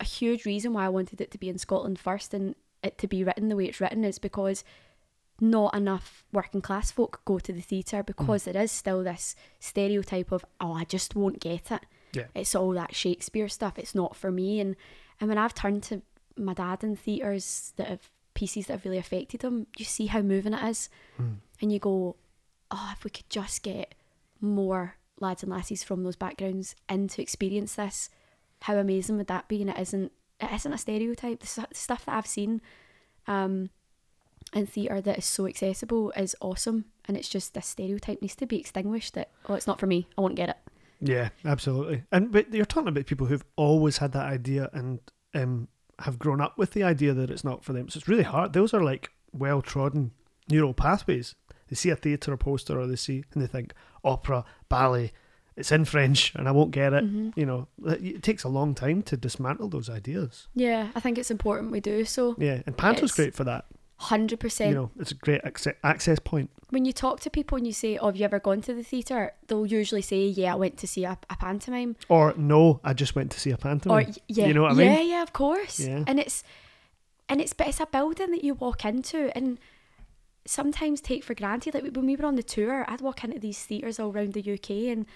a 0.00 0.04
huge 0.04 0.44
reason 0.44 0.72
why 0.72 0.84
I 0.86 0.88
wanted 0.88 1.20
it 1.20 1.30
to 1.30 1.38
be 1.38 1.48
in 1.48 1.58
Scotland 1.58 1.98
first 1.98 2.34
and 2.34 2.54
it 2.82 2.98
to 2.98 3.06
be 3.06 3.22
written 3.24 3.48
the 3.48 3.56
way 3.56 3.66
it's 3.66 3.80
written 3.80 4.04
is 4.04 4.18
because 4.18 4.64
not 5.40 5.74
enough 5.74 6.24
working 6.32 6.60
class 6.60 6.90
folk 6.90 7.20
go 7.24 7.38
to 7.38 7.52
the 7.52 7.60
theatre 7.60 8.02
because 8.02 8.44
there 8.44 8.62
is 8.62 8.70
still 8.70 9.02
this 9.02 9.34
stereotype 9.58 10.30
of 10.32 10.44
oh 10.60 10.72
I 10.72 10.84
just 10.84 11.14
won't 11.14 11.40
get 11.40 11.70
it. 11.70 11.82
Yeah. 12.12 12.26
It's 12.34 12.54
all 12.54 12.72
that 12.72 12.94
Shakespeare 12.94 13.48
stuff. 13.48 13.78
It's 13.78 13.94
not 13.94 14.14
for 14.16 14.30
me. 14.30 14.60
And 14.60 14.76
and 15.20 15.28
when 15.28 15.38
I've 15.38 15.54
turned 15.54 15.82
to 15.84 16.02
my 16.36 16.54
dad 16.54 16.84
in 16.84 16.96
theatres 16.96 17.72
that 17.76 17.88
have 17.88 18.10
pieces 18.34 18.66
that 18.66 18.74
have 18.74 18.84
really 18.84 18.98
affected 18.98 19.42
him, 19.42 19.66
you 19.76 19.84
see 19.84 20.06
how 20.06 20.22
moving 20.22 20.54
it 20.54 20.64
is. 20.68 20.88
Mm. 21.20 21.36
And 21.60 21.72
you 21.72 21.78
go, 21.78 22.16
Oh, 22.70 22.90
if 22.96 23.04
we 23.04 23.10
could 23.10 23.28
just 23.28 23.62
get 23.62 23.94
more 24.40 24.96
lads 25.20 25.42
and 25.42 25.52
lassies 25.52 25.84
from 25.84 26.02
those 26.02 26.16
backgrounds 26.16 26.74
in 26.88 27.08
to 27.08 27.22
experience 27.22 27.74
this, 27.76 28.10
how 28.62 28.76
amazing 28.76 29.16
would 29.16 29.28
that 29.28 29.48
be? 29.48 29.60
And 29.60 29.70
it 29.70 29.78
isn't 29.78 30.12
it 30.40 30.52
isn't 30.52 30.72
a 30.72 30.78
stereotype. 30.78 31.40
The 31.40 31.46
stu- 31.46 31.64
stuff 31.72 32.04
that 32.06 32.16
I've 32.16 32.26
seen 32.26 32.60
um 33.26 33.70
in 34.54 34.66
theatre 34.66 35.00
that 35.00 35.18
is 35.18 35.24
so 35.24 35.46
accessible 35.46 36.12
is 36.16 36.34
awesome 36.40 36.84
and 37.06 37.16
it's 37.16 37.28
just 37.28 37.54
this 37.54 37.66
stereotype 37.66 38.20
needs 38.22 38.36
to 38.36 38.46
be 38.46 38.58
extinguished 38.60 39.14
that 39.14 39.30
oh 39.48 39.54
it's 39.54 39.66
not 39.66 39.78
for 39.80 39.86
me 39.86 40.06
i 40.16 40.20
won't 40.20 40.36
get 40.36 40.48
it 40.48 40.56
Yeah, 41.00 41.28
absolutely. 41.44 42.04
And 42.12 42.30
but 42.32 42.52
you're 42.54 42.64
talking 42.64 42.88
about 42.88 43.06
people 43.06 43.26
who've 43.26 43.44
always 43.56 43.98
had 43.98 44.12
that 44.12 44.26
idea 44.26 44.70
and 44.72 45.00
um, 45.34 45.68
have 45.98 46.18
grown 46.18 46.40
up 46.40 46.56
with 46.56 46.70
the 46.72 46.82
idea 46.82 47.12
that 47.12 47.30
it's 47.30 47.44
not 47.44 47.62
for 47.64 47.72
them. 47.74 47.88
So 47.90 47.98
it's 47.98 48.08
really 48.08 48.22
hard. 48.34 48.52
Those 48.52 48.72
are 48.72 48.82
like 48.92 49.10
well 49.32 49.60
trodden 49.60 50.12
neural 50.48 50.72
pathways. 50.72 51.34
They 51.68 51.76
see 51.76 51.90
a 51.90 51.96
theatre 51.96 52.36
poster 52.36 52.78
or 52.80 52.86
they 52.86 52.96
see 52.96 53.24
and 53.32 53.42
they 53.42 53.46
think 53.48 53.74
opera, 54.02 54.44
ballet, 54.68 55.12
it's 55.56 55.72
in 55.72 55.84
French 55.84 56.32
and 56.36 56.48
I 56.48 56.52
won't 56.52 56.70
get 56.70 56.92
it. 56.94 57.04
Mhm. 57.04 57.32
You 57.36 57.46
know, 57.46 57.68
it 57.86 58.00
it 58.16 58.22
takes 58.22 58.44
a 58.44 58.48
long 58.48 58.74
time 58.74 59.02
to 59.02 59.16
dismantle 59.16 59.68
those 59.68 59.90
ideas. 59.90 60.48
yeah 60.54 60.88
i 60.94 61.00
think 61.00 61.18
it's 61.18 61.30
important 61.30 61.72
we 61.72 61.80
do 61.80 62.04
so 62.04 62.34
Yeah, 62.38 62.62
and 62.66 62.76
Panto's 62.76 63.10
It's- 63.10 63.16
great 63.16 63.34
for 63.34 63.44
that. 63.44 63.64
Hundred 63.96 64.40
percent. 64.40 64.70
You 64.70 64.74
know, 64.76 64.90
it's 64.98 65.12
a 65.12 65.14
great 65.14 65.40
access 65.82 66.18
point. 66.18 66.50
when 66.70 66.84
you 66.84 66.92
talk 66.92 67.20
to 67.20 67.30
people 67.30 67.56
and 67.56 67.66
you 67.66 67.72
say, 67.72 67.96
"Oh, 67.98 68.06
have 68.06 68.16
you 68.16 68.24
ever 68.24 68.40
gone 68.40 68.60
to 68.62 68.74
the 68.74 68.82
theatre?" 68.82 69.32
They'll 69.46 69.66
usually 69.66 70.02
say, 70.02 70.26
"Yeah, 70.26 70.52
I 70.54 70.56
went 70.56 70.76
to 70.78 70.86
see 70.86 71.04
a, 71.04 71.16
a 71.30 71.36
pantomime," 71.36 71.96
Or 72.08 72.34
no, 72.36 72.80
I 72.84 72.92
just 72.92 73.14
went 73.14 73.30
to 73.32 73.40
see 73.40 73.50
a 73.50 73.56
pantomime. 73.56 74.06
or 74.06 74.12
"Yeah, 74.28 74.46
You 74.46 74.54
know 74.54 74.62
what 74.62 74.72
I 74.72 74.74
mean? 74.74 74.92
yeah, 74.92 75.00
yeah, 75.00 75.22
of 75.22 75.32
course." 75.32 75.80
Yeah. 75.80 76.04
And 76.06 76.18
it's 76.18 76.42
and 77.28 77.40
it's 77.40 77.52
but 77.52 77.68
it's 77.68 77.80
a 77.80 77.86
building 77.86 78.30
that 78.32 78.44
you 78.44 78.54
walk 78.54 78.84
into 78.84 79.30
and 79.36 79.58
sometimes 80.46 81.00
take 81.00 81.24
for 81.24 81.34
granted. 81.34 81.74
Like 81.74 81.84
when 81.94 82.06
we 82.06 82.16
were 82.16 82.26
on 82.26 82.34
the 82.36 82.42
tour, 82.42 82.84
I'd 82.88 83.00
walk 83.00 83.24
into 83.24 83.38
these 83.38 83.64
theatres 83.64 83.98
all 83.98 84.10
around 84.12 84.32
the 84.34 84.52
UK, 84.54 84.70
and 84.92 85.06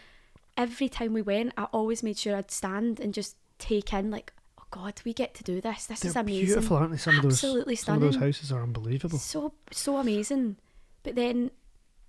every 0.57 0.89
time 0.89 1.13
we 1.13 1.23
went, 1.23 1.53
I 1.57 1.65
always 1.65 2.03
made 2.03 2.19
sure 2.19 2.37
I'd 2.37 2.51
stand 2.51 3.01
and 3.01 3.13
just 3.13 3.37
take 3.59 3.93
in 3.93 4.11
like, 4.11 4.33
"Oh 4.38 4.38
God, 4.71 5.01
we 5.05 5.13
get 5.15 5.35
to 5.35 5.45
do 5.45 5.61
this. 5.61 5.87
This 5.87 6.01
They're 6.01 6.11
is 6.11 6.17
amazing." 6.17 6.47
beautiful, 6.47 6.77
aren't 6.77 6.93
they? 6.93 6.99
Some 6.99 7.17
of 7.17 7.23
those, 7.23 7.33
Absolutely 7.35 7.77
some 7.77 7.95
of 7.97 8.01
those 8.01 8.17
houses 8.17 8.53
are 8.53 8.63
unbelievable. 8.63 9.19
So 9.19 9.55
so 9.71 9.97
amazing. 9.99 10.57
But 11.03 11.15
then 11.15 11.51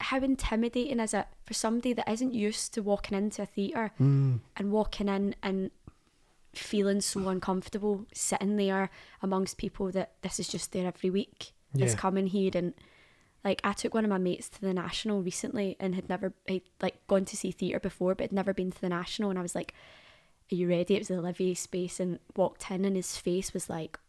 how 0.01 0.17
intimidating 0.19 0.99
is 0.99 1.13
it 1.13 1.27
for 1.45 1.53
somebody 1.53 1.93
that 1.93 2.09
isn't 2.09 2.33
used 2.33 2.73
to 2.73 2.81
walking 2.81 3.17
into 3.17 3.41
a 3.41 3.45
theatre 3.45 3.91
Mm. 3.99 4.39
and 4.55 4.71
walking 4.71 5.07
in 5.09 5.35
and 5.43 5.71
feeling 6.53 6.99
so 7.01 7.27
uncomfortable 7.29 8.05
sitting 8.13 8.55
there 8.57 8.89
amongst 9.21 9.57
people 9.57 9.91
that 9.91 10.13
this 10.21 10.39
is 10.39 10.47
just 10.47 10.71
there 10.71 10.87
every 10.87 11.09
week. 11.09 11.53
Is 11.75 11.93
Yeah. 11.93 11.97
coming 11.99 12.27
here 12.27 12.51
and 12.55 12.73
like 13.43 13.61
I 13.63 13.73
took 13.73 13.93
one 13.93 14.03
of 14.03 14.09
my 14.09 14.17
mates 14.17 14.49
to 14.49 14.61
the 14.61 14.73
National 14.73 15.21
recently 15.21 15.77
and 15.79 15.93
had 15.95 16.09
never 16.09 16.33
had 16.47 16.61
like 16.81 17.05
gone 17.07 17.25
to 17.25 17.37
see 17.37 17.51
theatre 17.51 17.79
before 17.79 18.15
but 18.15 18.23
had 18.25 18.31
never 18.33 18.53
been 18.53 18.71
to 18.71 18.81
the 18.81 18.89
National 18.89 19.29
and 19.29 19.37
I 19.37 19.41
was 19.43 19.53
like, 19.55 19.73
Are 20.51 20.55
you 20.55 20.67
ready? 20.67 20.95
It 20.95 20.99
was 20.99 21.07
the 21.09 21.17
Olivier 21.19 21.53
space 21.53 21.99
and 21.99 22.19
walked 22.35 22.69
in 22.71 22.85
and 22.85 22.95
his 22.95 23.17
face 23.17 23.53
was 23.53 23.69
like, 23.69 23.99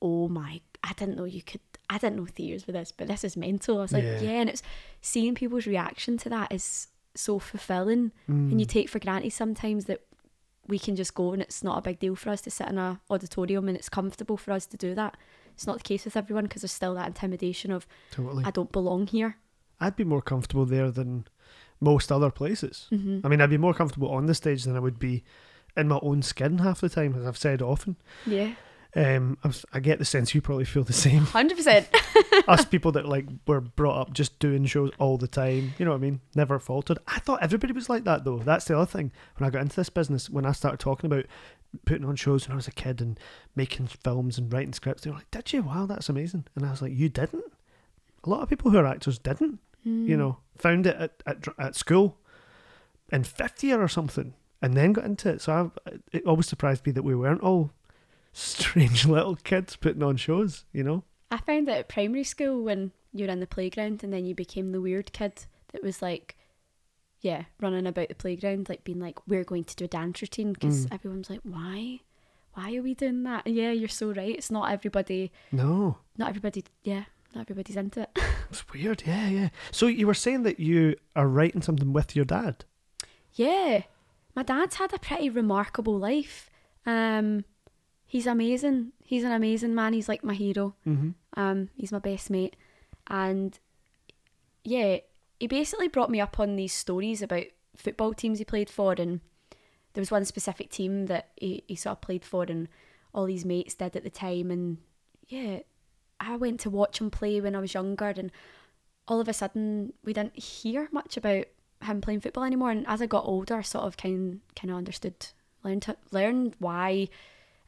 Oh 0.00 0.28
my 0.28 0.60
I 0.84 0.92
didn't 0.92 1.16
know 1.16 1.24
you 1.24 1.42
could 1.42 1.60
I 1.90 1.98
didn't 1.98 2.16
know 2.16 2.26
theatres 2.26 2.66
were 2.66 2.72
this, 2.74 2.92
but 2.92 3.08
this 3.08 3.24
is 3.24 3.36
mental. 3.36 3.78
I 3.78 3.82
was 3.82 3.92
like, 3.92 4.04
Yeah. 4.04 4.20
Yeah, 4.20 4.40
and 4.40 4.50
it's 4.50 4.62
seeing 5.00 5.34
people's 5.34 5.66
reaction 5.66 6.18
to 6.18 6.28
that 6.28 6.52
is 6.52 6.88
so 7.14 7.38
fulfilling 7.38 8.12
and 8.28 8.60
you 8.60 8.66
Mm. 8.66 8.70
take 8.70 8.88
for 8.88 8.98
granted 9.00 9.32
sometimes 9.32 9.86
that 9.86 10.02
we 10.68 10.78
can 10.78 10.94
just 10.94 11.14
go 11.14 11.32
and 11.32 11.40
it's 11.42 11.64
not 11.64 11.78
a 11.78 11.82
big 11.82 11.98
deal 11.98 12.14
for 12.14 12.28
us 12.30 12.42
to 12.42 12.50
sit 12.50 12.68
in 12.68 12.76
a 12.78 13.00
auditorium 13.10 13.66
and 13.68 13.76
it's 13.76 13.88
comfortable 13.88 14.36
for 14.36 14.52
us 14.52 14.66
to 14.66 14.76
do 14.76 14.94
that. 14.94 15.16
It's 15.54 15.66
not 15.66 15.78
the 15.78 15.82
case 15.82 16.04
with 16.04 16.16
everyone 16.16 16.44
because 16.44 16.62
there's 16.62 16.72
still 16.72 16.94
that 16.94 17.06
intimidation 17.08 17.72
of 17.72 17.86
Totally. 18.10 18.44
I 18.44 18.50
don't 18.50 18.70
belong 18.70 19.06
here. 19.06 19.38
I'd 19.80 19.96
be 19.96 20.04
more 20.04 20.20
comfortable 20.22 20.66
there 20.66 20.90
than 20.90 21.26
most 21.80 22.12
other 22.12 22.30
places. 22.30 22.86
hmm 22.90 23.20
I 23.24 23.28
mean, 23.28 23.40
I'd 23.40 23.50
be 23.50 23.56
more 23.58 23.74
comfortable 23.74 24.10
on 24.10 24.26
the 24.26 24.34
stage 24.34 24.64
than 24.64 24.76
I 24.76 24.80
would 24.80 24.98
be 24.98 25.24
in 25.78 25.88
my 25.88 25.98
own 26.02 26.22
skin 26.22 26.58
half 26.58 26.80
the 26.80 26.88
time, 26.88 27.14
as 27.18 27.26
I've 27.26 27.38
said 27.38 27.62
often. 27.62 27.96
Yeah, 28.26 28.52
Um, 28.96 29.38
I, 29.44 29.48
was, 29.48 29.64
I 29.72 29.80
get 29.80 29.98
the 29.98 30.04
sense 30.04 30.34
you 30.34 30.40
probably 30.40 30.64
feel 30.64 30.84
the 30.84 30.92
same. 30.92 31.22
hundred 31.38 31.56
percent. 31.56 31.88
Us 32.48 32.64
people 32.64 32.92
that 32.92 33.06
like 33.06 33.26
were 33.46 33.60
brought 33.60 34.00
up 34.00 34.12
just 34.12 34.38
doing 34.38 34.64
shows 34.66 34.90
all 34.98 35.16
the 35.18 35.28
time. 35.28 35.74
You 35.78 35.84
know 35.84 35.92
what 35.92 35.98
I 35.98 36.00
mean? 36.00 36.20
Never 36.34 36.58
faltered. 36.58 36.98
I 37.06 37.18
thought 37.20 37.42
everybody 37.42 37.72
was 37.72 37.88
like 37.88 38.04
that 38.04 38.24
though. 38.24 38.38
That's 38.38 38.64
the 38.66 38.76
other 38.76 38.90
thing. 38.90 39.12
When 39.36 39.46
I 39.46 39.50
got 39.50 39.62
into 39.62 39.76
this 39.76 39.90
business, 39.90 40.28
when 40.28 40.44
I 40.46 40.52
started 40.52 40.80
talking 40.80 41.10
about 41.10 41.26
putting 41.84 42.06
on 42.06 42.16
shows 42.16 42.48
when 42.48 42.54
I 42.54 42.56
was 42.56 42.66
a 42.68 42.72
kid 42.72 43.00
and 43.02 43.20
making 43.54 43.88
films 43.88 44.38
and 44.38 44.50
writing 44.52 44.72
scripts, 44.72 45.02
they 45.02 45.10
were 45.10 45.16
like, 45.16 45.30
"Did 45.30 45.52
you? 45.52 45.62
Wow, 45.62 45.84
that's 45.86 46.08
amazing!" 46.08 46.46
And 46.56 46.64
I 46.64 46.70
was 46.70 46.80
like, 46.82 46.92
"You 46.94 47.08
didn't." 47.08 47.44
A 48.24 48.30
lot 48.30 48.40
of 48.42 48.48
people 48.48 48.70
who 48.70 48.78
are 48.78 48.86
actors 48.86 49.18
didn't. 49.18 49.60
Mm. 49.86 50.08
You 50.08 50.16
know, 50.16 50.38
found 50.56 50.86
it 50.86 50.96
at 50.96 51.22
at, 51.26 51.44
at 51.58 51.76
school 51.76 52.16
in 53.12 53.24
fifth 53.24 53.62
year 53.62 53.80
or 53.82 53.88
something, 53.88 54.34
and 54.62 54.74
then 54.74 54.92
got 54.92 55.04
into 55.04 55.28
it. 55.30 55.40
So 55.42 55.70
I, 55.86 55.90
it 56.12 56.24
always 56.26 56.46
surprised 56.46 56.84
me 56.86 56.92
that 56.92 57.02
we 57.04 57.14
weren't 57.14 57.42
all 57.42 57.72
strange 58.32 59.06
little 59.16 59.36
kids 59.36 59.76
putting 59.76 60.02
on 60.02 60.16
shows. 60.16 60.64
You 60.72 60.84
know. 60.84 61.04
I 61.30 61.38
found 61.38 61.68
that 61.68 61.78
at 61.78 61.88
primary 61.88 62.24
school 62.24 62.62
when 62.62 62.92
you 63.12 63.26
were 63.26 63.32
in 63.32 63.40
the 63.40 63.46
playground 63.46 64.02
and 64.02 64.12
then 64.12 64.24
you 64.24 64.34
became 64.34 64.68
the 64.68 64.80
weird 64.80 65.12
kid 65.12 65.46
that 65.72 65.82
was 65.82 66.00
like, 66.02 66.36
yeah, 67.20 67.44
running 67.60 67.86
about 67.86 68.08
the 68.08 68.14
playground, 68.14 68.68
like 68.68 68.84
being 68.84 69.00
like, 69.00 69.18
we're 69.26 69.44
going 69.44 69.64
to 69.64 69.76
do 69.76 69.84
a 69.84 69.88
dance 69.88 70.22
routine 70.22 70.52
because 70.52 70.86
Mm. 70.86 70.94
everyone's 70.94 71.28
like, 71.30 71.40
why? 71.42 72.00
Why 72.54 72.76
are 72.76 72.82
we 72.82 72.94
doing 72.94 73.22
that? 73.24 73.46
Yeah, 73.46 73.72
you're 73.72 73.88
so 73.88 74.12
right. 74.12 74.34
It's 74.36 74.50
not 74.50 74.70
everybody, 74.72 75.32
No. 75.52 75.98
not 76.16 76.28
everybody, 76.30 76.64
yeah, 76.82 77.04
not 77.34 77.42
everybody's 77.42 77.76
into 77.76 78.02
it. 78.02 78.18
It's 78.50 78.66
weird, 78.72 79.02
yeah, 79.06 79.28
yeah. 79.28 79.48
So 79.70 79.86
you 79.88 80.06
were 80.06 80.14
saying 80.14 80.44
that 80.44 80.58
you 80.58 80.96
are 81.14 81.28
writing 81.28 81.60
something 81.60 81.92
with 81.92 82.16
your 82.16 82.24
dad. 82.24 82.64
Yeah, 83.34 83.82
my 84.34 84.42
dad's 84.42 84.76
had 84.76 84.92
a 84.92 84.98
pretty 84.98 85.30
remarkable 85.30 85.98
life. 85.98 86.50
Um, 86.86 87.44
he's 88.06 88.26
amazing. 88.26 88.92
He's 89.04 89.24
an 89.24 89.32
amazing 89.32 89.74
man. 89.74 89.92
He's 89.92 90.08
like 90.08 90.24
my 90.24 90.34
hero. 90.34 90.74
Mm-hmm. 90.86 91.10
Um, 91.40 91.68
he's 91.76 91.92
my 91.92 91.98
best 91.98 92.30
mate, 92.30 92.56
and 93.06 93.58
yeah, 94.64 94.98
he 95.38 95.46
basically 95.46 95.88
brought 95.88 96.10
me 96.10 96.20
up 96.20 96.40
on 96.40 96.56
these 96.56 96.72
stories 96.72 97.22
about 97.22 97.44
football 97.76 98.12
teams 98.12 98.38
he 98.38 98.44
played 98.44 98.68
for, 98.68 98.94
and 98.98 99.20
there 99.92 100.00
was 100.02 100.10
one 100.10 100.24
specific 100.24 100.70
team 100.70 101.06
that 101.06 101.30
he, 101.36 101.62
he 101.66 101.76
sort 101.76 101.92
of 101.92 102.00
played 102.00 102.24
for, 102.24 102.44
and 102.44 102.68
all 103.14 103.26
these 103.26 103.44
mates 103.44 103.74
did 103.74 103.96
at 103.96 104.02
the 104.02 104.10
time, 104.10 104.50
and 104.50 104.78
yeah, 105.28 105.60
I 106.20 106.36
went 106.36 106.60
to 106.60 106.70
watch 106.70 107.00
him 107.00 107.10
play 107.10 107.40
when 107.40 107.54
I 107.54 107.60
was 107.60 107.74
younger, 107.74 108.12
and 108.16 108.32
all 109.06 109.20
of 109.20 109.28
a 109.28 109.32
sudden 109.32 109.92
we 110.04 110.12
didn't 110.12 110.38
hear 110.38 110.88
much 110.92 111.16
about 111.16 111.46
him 111.82 112.00
playing 112.00 112.20
football 112.20 112.44
anymore. 112.44 112.70
And 112.70 112.86
as 112.86 113.00
I 113.02 113.06
got 113.06 113.24
older, 113.24 113.56
I 113.56 113.62
sort 113.62 113.84
of 113.84 113.96
kind 113.96 114.40
kind 114.56 114.70
of 114.70 114.76
understood, 114.76 115.26
learned 115.64 115.82
to, 115.82 115.96
learned 116.10 116.54
why, 116.58 117.08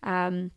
um, 0.03 0.51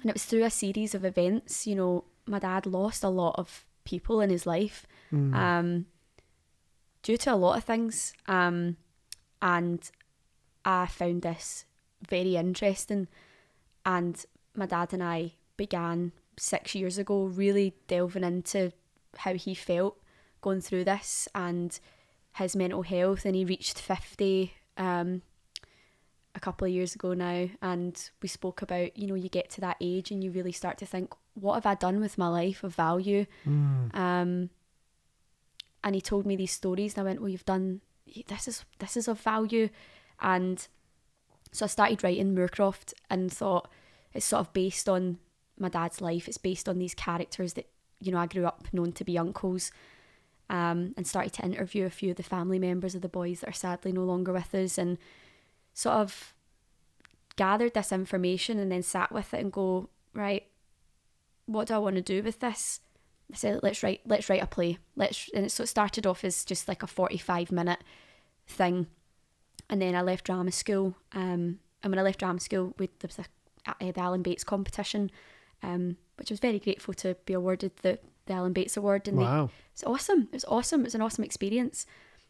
and 0.00 0.06
it 0.10 0.14
was 0.14 0.24
through 0.24 0.44
a 0.44 0.50
series 0.50 0.94
of 0.94 1.04
events. 1.04 1.66
You 1.66 1.76
know, 1.76 2.04
my 2.26 2.38
dad 2.38 2.66
lost 2.66 3.04
a 3.04 3.08
lot 3.08 3.36
of 3.38 3.66
people 3.84 4.20
in 4.20 4.30
his 4.30 4.46
life, 4.46 4.86
Mm. 5.12 5.34
um, 5.34 5.86
due 7.02 7.16
to 7.18 7.32
a 7.32 7.36
lot 7.36 7.56
of 7.58 7.64
things, 7.64 8.14
um, 8.26 8.76
and 9.42 9.90
I 10.64 10.86
found 10.86 11.22
this 11.22 11.66
very 12.08 12.36
interesting. 12.36 13.08
And 13.84 14.24
my 14.56 14.66
dad 14.66 14.92
and 14.92 15.02
I 15.02 15.34
began 15.56 16.12
six 16.38 16.74
years 16.74 16.98
ago 16.98 17.24
really 17.24 17.74
delving 17.86 18.24
into 18.24 18.72
how 19.18 19.34
he 19.34 19.54
felt 19.54 20.00
going 20.40 20.60
through 20.60 20.84
this 20.84 21.28
and 21.34 21.78
his 22.34 22.56
mental 22.56 22.82
health 22.82 23.24
and 23.24 23.34
he 23.34 23.44
reached 23.44 23.80
50 23.80 24.54
um, 24.76 25.22
a 26.34 26.40
couple 26.40 26.66
of 26.66 26.72
years 26.72 26.94
ago 26.94 27.14
now 27.14 27.48
and 27.62 28.10
we 28.20 28.28
spoke 28.28 28.62
about 28.62 28.96
you 28.96 29.06
know 29.06 29.14
you 29.14 29.28
get 29.28 29.50
to 29.50 29.60
that 29.60 29.76
age 29.80 30.10
and 30.10 30.22
you 30.22 30.30
really 30.30 30.52
start 30.52 30.78
to 30.78 30.86
think 30.86 31.12
what 31.34 31.54
have 31.54 31.66
i 31.66 31.74
done 31.74 32.00
with 32.00 32.18
my 32.18 32.28
life 32.28 32.64
of 32.64 32.74
value? 32.74 33.26
Mm. 33.46 33.94
um, 33.94 34.50
and 35.82 35.94
he 35.94 36.00
told 36.00 36.26
me 36.26 36.34
these 36.34 36.52
stories 36.52 36.94
and 36.94 37.02
i 37.02 37.04
went 37.04 37.20
well 37.20 37.28
you've 37.28 37.44
done 37.44 37.80
this 38.28 38.48
is 38.48 38.64
this 38.78 38.96
is 38.96 39.08
of 39.08 39.20
value. 39.20 39.68
And 40.20 40.66
so 41.52 41.64
i 41.64 41.68
started 41.68 42.04
writing 42.04 42.34
moorcroft 42.34 42.92
and 43.10 43.32
thought 43.32 43.68
it's 44.12 44.26
sort 44.26 44.40
of 44.40 44.52
based 44.52 44.88
on 44.88 45.18
my 45.58 45.68
dad's 45.68 46.00
life. 46.00 46.28
It's 46.28 46.38
based 46.38 46.68
on 46.68 46.78
these 46.78 46.94
characters 46.94 47.54
that 47.54 47.68
you 48.00 48.12
know 48.12 48.18
i 48.18 48.26
grew 48.26 48.44
up 48.44 48.66
known 48.72 48.92
to 48.92 49.04
be 49.04 49.16
uncles 49.16 49.70
um, 50.50 50.94
and 50.96 51.06
started 51.06 51.32
to 51.34 51.44
interview 51.44 51.86
a 51.86 51.90
few 51.90 52.10
of 52.10 52.16
the 52.16 52.22
family 52.22 52.58
members 52.58 52.94
of 52.94 53.02
the 53.02 53.08
boys 53.08 53.40
that 53.40 53.48
are 53.48 53.52
sadly 53.52 53.92
no 53.92 54.04
longer 54.04 54.32
with 54.32 54.54
us 54.54 54.78
and 54.78 54.98
sort 55.72 55.96
of 55.96 56.34
gathered 57.36 57.74
this 57.74 57.92
information 57.92 58.58
and 58.58 58.70
then 58.70 58.82
sat 58.82 59.10
with 59.10 59.34
it 59.34 59.40
and 59.40 59.52
go 59.52 59.88
right 60.12 60.46
what 61.46 61.66
do 61.66 61.74
i 61.74 61.78
want 61.78 61.96
to 61.96 62.02
do 62.02 62.22
with 62.22 62.40
this 62.40 62.80
I 63.32 63.36
said, 63.36 63.60
let's 63.62 63.82
write, 63.82 64.00
let's 64.06 64.28
write 64.28 64.42
a 64.42 64.46
play. 64.46 64.78
Let's, 64.96 65.30
and 65.34 65.50
so 65.50 65.62
it 65.62 65.68
started 65.68 66.06
off 66.06 66.24
as 66.24 66.44
just 66.44 66.68
like 66.68 66.82
a 66.82 66.86
forty-five 66.86 67.50
minute 67.50 67.82
thing, 68.46 68.86
and 69.70 69.80
then 69.80 69.94
I 69.94 70.02
left 70.02 70.26
drama 70.26 70.52
school. 70.52 70.96
Um, 71.12 71.58
and 71.82 71.90
when 71.90 71.98
I 71.98 72.02
left 72.02 72.18
drama 72.18 72.40
school, 72.40 72.74
we, 72.78 72.88
there 72.98 73.08
was 73.08 73.18
a, 73.18 73.92
the 73.92 74.00
Alan 74.00 74.22
Bates 74.22 74.44
competition, 74.44 75.10
um, 75.62 75.96
which 76.16 76.30
I 76.30 76.34
was 76.34 76.40
very 76.40 76.58
grateful 76.58 76.94
to 76.94 77.16
be 77.24 77.32
awarded 77.32 77.72
the 77.82 77.98
the 78.26 78.32
Alan 78.34 78.52
Bates 78.52 78.76
Award. 78.76 79.08
And 79.08 79.18
they, 79.18 79.22
Wow. 79.22 79.50
it's 79.72 79.84
awesome. 79.84 80.22
It 80.24 80.32
was 80.34 80.44
awesome. 80.46 80.80
It 80.80 80.84
was 80.84 80.94
an 80.94 81.02
awesome 81.02 81.24
experience, 81.24 81.86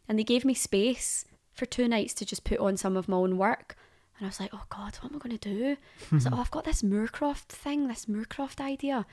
and 0.07 0.17
they 0.19 0.23
gave 0.23 0.45
me 0.45 0.53
space 0.53 1.25
for 1.51 1.65
two 1.65 1.87
nights 1.87 2.13
to 2.15 2.25
just 2.25 2.43
put 2.43 2.59
on 2.59 2.77
some 2.77 2.97
of 2.97 3.07
my 3.07 3.17
own 3.17 3.37
work. 3.37 3.75
And 4.17 4.25
I 4.25 4.29
was 4.29 4.39
like, 4.39 4.51
oh 4.53 4.63
God, 4.69 4.95
what 5.01 5.11
am 5.11 5.15
I 5.15 5.19
going 5.19 5.37
to 5.37 5.49
do? 5.49 5.77
I 6.11 6.15
was 6.15 6.25
like, 6.25 6.33
oh, 6.37 6.39
I've 6.41 6.51
got 6.51 6.63
this 6.65 6.81
Moorcroft 6.81 7.47
thing, 7.49 7.87
this 7.87 8.05
Moorcroft 8.05 8.59
idea 8.61 9.05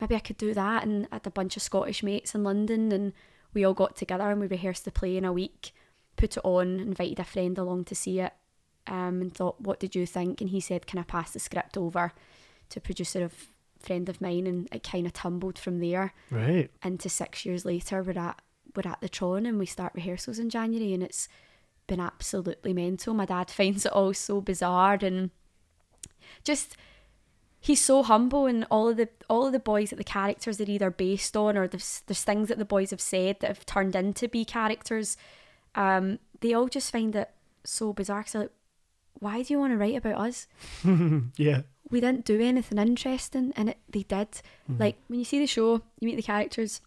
maybe 0.00 0.16
I 0.16 0.20
could 0.20 0.38
do 0.38 0.54
that. 0.54 0.82
And 0.84 1.06
I 1.12 1.16
had 1.16 1.26
a 1.26 1.30
bunch 1.30 1.56
of 1.56 1.62
Scottish 1.62 2.02
mates 2.02 2.34
in 2.34 2.42
London, 2.42 2.90
and 2.92 3.12
we 3.52 3.64
all 3.64 3.74
got 3.74 3.96
together 3.96 4.30
and 4.30 4.40
we 4.40 4.46
rehearsed 4.46 4.84
the 4.84 4.90
play 4.90 5.16
in 5.16 5.24
a 5.24 5.32
week, 5.32 5.72
put 6.16 6.36
it 6.36 6.44
on, 6.44 6.80
invited 6.80 7.18
a 7.20 7.24
friend 7.24 7.58
along 7.58 7.84
to 7.84 7.94
see 7.94 8.20
it, 8.20 8.32
um, 8.86 9.20
and 9.20 9.34
thought, 9.34 9.60
"What 9.60 9.78
did 9.78 9.94
you 9.94 10.06
think?" 10.06 10.40
And 10.40 10.50
he 10.50 10.60
said, 10.60 10.86
"Can 10.86 10.98
I 10.98 11.02
pass 11.02 11.32
the 11.32 11.38
script 11.38 11.76
over 11.76 12.12
to 12.70 12.78
a 12.78 12.82
producer 12.82 13.22
of 13.22 13.48
friend 13.82 14.08
of 14.08 14.20
mine?" 14.20 14.46
And 14.46 14.68
it 14.72 14.82
kind 14.82 15.06
of 15.06 15.12
tumbled 15.12 15.58
from 15.58 15.80
there 15.80 16.12
Right. 16.30 16.70
into 16.84 17.08
six 17.08 17.44
years 17.44 17.64
later. 17.64 18.02
We're 18.02 18.18
at 18.18 18.40
we're 18.76 18.88
at 18.90 19.00
the 19.00 19.08
Tron 19.08 19.46
and 19.46 19.58
we 19.58 19.66
start 19.66 19.92
rehearsals 19.94 20.38
in 20.38 20.48
January, 20.50 20.94
and 20.94 21.02
it's 21.02 21.28
been 21.86 22.00
absolutely 22.00 22.72
mental. 22.72 23.14
My 23.14 23.24
dad 23.26 23.50
finds 23.58 23.84
it 23.84 23.92
all 23.92 24.14
so 24.14 24.40
bizarre 24.40 24.98
and 25.02 25.30
just 26.44 26.76
he's 27.58 27.80
so 27.80 28.02
humble 28.02 28.46
and 28.46 28.64
all 28.70 28.88
of 28.88 28.96
the 28.96 29.08
all 29.28 29.46
of 29.46 29.52
the 29.52 29.58
boys 29.58 29.90
that 29.90 29.96
the 29.96 30.04
characters 30.04 30.60
are 30.60 30.70
either 30.70 30.90
based 30.90 31.36
on 31.36 31.56
or 31.56 31.68
there's, 31.68 32.02
there's 32.06 32.24
things 32.24 32.48
that 32.48 32.58
the 32.58 32.64
boys 32.64 32.90
have 32.90 33.00
said 33.00 33.38
that 33.40 33.48
have 33.48 33.66
turned 33.66 33.94
into 33.94 34.28
be 34.28 34.44
characters 34.44 35.16
um 35.74 36.18
they 36.40 36.54
all 36.54 36.68
just 36.68 36.90
find 36.90 37.14
it 37.14 37.30
so 37.64 37.92
bizarre 37.92 38.20
because 38.20 38.34
like 38.34 38.50
why 39.18 39.42
do 39.42 39.52
you 39.52 39.58
want 39.58 39.72
to 39.72 39.76
write 39.76 39.96
about 39.96 40.18
us 40.18 40.46
yeah. 41.36 41.62
We 41.90 42.00
didn't 42.00 42.24
do 42.24 42.40
anything 42.40 42.78
interesting 42.78 43.52
and 43.56 43.70
it, 43.70 43.78
they 43.88 44.02
did. 44.02 44.30
Mm-hmm. 44.30 44.76
Like 44.78 44.96
when 45.08 45.18
you 45.18 45.24
see 45.24 45.38
the 45.38 45.46
show 45.46 45.82
you 45.98 46.06
meet 46.06 46.16
the 46.16 46.22
characters 46.22 46.80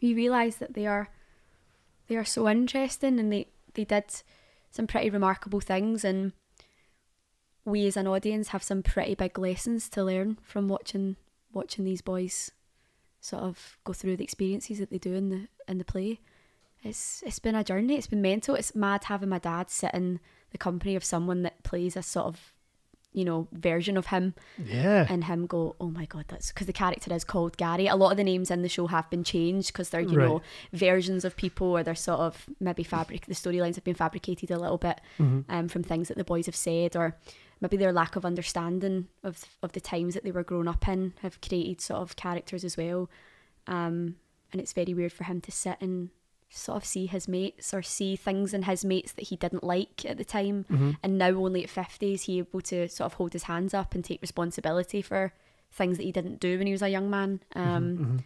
you 0.00 0.14
realize 0.14 0.56
that 0.56 0.74
they 0.74 0.86
are 0.86 1.08
they 2.08 2.16
are 2.16 2.24
so 2.24 2.48
interesting 2.48 3.18
and 3.18 3.32
they 3.32 3.48
they 3.74 3.84
did 3.84 4.04
some 4.70 4.86
pretty 4.86 5.10
remarkable 5.10 5.60
things 5.60 6.04
and 6.04 6.32
we 7.64 7.86
as 7.86 7.96
an 7.96 8.06
audience 8.06 8.48
have 8.48 8.62
some 8.62 8.82
pretty 8.82 9.14
big 9.14 9.38
lessons 9.38 9.88
to 9.90 10.04
learn 10.04 10.38
from 10.42 10.68
watching 10.68 11.16
watching 11.52 11.84
these 11.84 12.02
boys 12.02 12.50
sort 13.20 13.42
of 13.42 13.78
go 13.84 13.92
through 13.92 14.16
the 14.16 14.24
experiences 14.24 14.78
that 14.78 14.90
they 14.90 14.98
do 14.98 15.14
in 15.14 15.28
the 15.28 15.48
in 15.66 15.78
the 15.78 15.84
play. 15.84 16.20
It's 16.82 17.22
it's 17.26 17.38
been 17.38 17.54
a 17.54 17.64
journey 17.64 17.96
it's 17.96 18.06
been 18.06 18.22
mental. 18.22 18.54
It's 18.54 18.74
mad 18.74 19.04
having 19.04 19.28
my 19.28 19.38
dad 19.38 19.70
sit 19.70 19.92
in 19.94 20.20
the 20.50 20.58
company 20.58 20.96
of 20.96 21.04
someone 21.04 21.42
that 21.42 21.62
plays 21.62 21.96
a 21.96 22.02
sort 22.02 22.26
of 22.26 22.52
you 23.18 23.24
know 23.24 23.48
version 23.52 23.96
of 23.96 24.06
him 24.14 24.34
Yeah. 24.76 25.06
and 25.12 25.24
him 25.24 25.46
go, 25.46 25.74
oh 25.80 25.90
my 25.90 26.06
god, 26.06 26.26
that's 26.28 26.48
because 26.52 26.66
the 26.68 26.72
character 26.82 27.12
is 27.14 27.24
called 27.24 27.56
Gary. 27.56 27.86
A 27.88 27.96
lot 27.96 28.10
of 28.12 28.16
the 28.16 28.24
names 28.32 28.50
in 28.50 28.62
the 28.62 28.68
show 28.76 28.86
have 28.86 29.08
been 29.10 29.24
changed 29.24 29.68
because 29.72 29.88
they're 29.90 30.00
you 30.12 30.18
Right. 30.18 30.28
know 30.28 30.42
versions 30.72 31.24
of 31.24 31.36
people 31.44 31.68
or 31.76 31.82
they're 31.82 31.94
sort 32.10 32.20
of 32.20 32.46
maybe 32.60 32.84
fabric. 32.84 33.26
The 33.26 33.34
storylines 33.42 33.74
have 33.74 33.84
been 33.84 33.94
fabricated 34.04 34.50
a 34.50 34.58
little 34.64 34.78
bit 34.78 35.00
Mhm. 35.18 35.44
um, 35.48 35.68
from 35.68 35.82
things 35.82 36.06
that 36.08 36.16
the 36.16 36.24
boys 36.32 36.46
have 36.46 36.56
said 36.68 36.94
or 36.96 37.16
maybe 37.60 37.76
their 37.76 37.92
lack 37.92 38.14
of 38.16 38.24
understanding 38.24 39.08
of 39.24 39.44
of 39.64 39.72
the 39.72 39.80
times 39.80 40.14
that 40.14 40.22
they 40.24 40.30
were 40.38 40.44
grown 40.44 40.68
up 40.68 40.86
in 40.86 41.12
have 41.22 41.40
created 41.40 41.80
sort 41.80 42.00
of 42.02 42.14
characters 42.16 42.62
as 42.64 42.76
well. 42.76 43.10
Um, 43.66 43.96
and 44.52 44.60
it's 44.62 44.72
very 44.72 44.94
weird 44.94 45.12
for 45.12 45.24
him 45.24 45.40
to 45.42 45.50
sit 45.50 45.76
and 45.80 46.10
sort 46.50 46.76
of 46.76 46.84
see 46.84 47.06
his 47.06 47.28
mates 47.28 47.74
or 47.74 47.82
see 47.82 48.16
things 48.16 48.54
in 48.54 48.62
his 48.62 48.84
mates 48.84 49.12
that 49.12 49.28
he 49.28 49.36
didn't 49.36 49.62
like 49.64 50.04
at 50.06 50.16
the 50.16 50.24
time. 50.24 50.64
Mhm. 50.70 50.96
and 51.02 51.18
now 51.18 51.30
only 51.30 51.62
at 51.64 51.70
50 51.70 52.14
is 52.14 52.22
he 52.22 52.38
able 52.38 52.60
to 52.62 52.88
sort 52.88 53.06
of 53.06 53.14
hold 53.14 53.32
his 53.34 53.44
hands 53.44 53.74
up 53.74 53.94
and 53.94 54.04
take 54.04 54.22
responsibility 54.22 55.02
for 55.02 55.32
things 55.70 55.98
that 55.98 56.04
he 56.04 56.12
didn't 56.12 56.40
do 56.40 56.56
when 56.56 56.66
he 56.66 56.72
was 56.72 56.82
a 56.82 56.88
young 56.88 57.10
man. 57.10 57.40
Um 57.54 57.98
Mhm. 57.98 58.24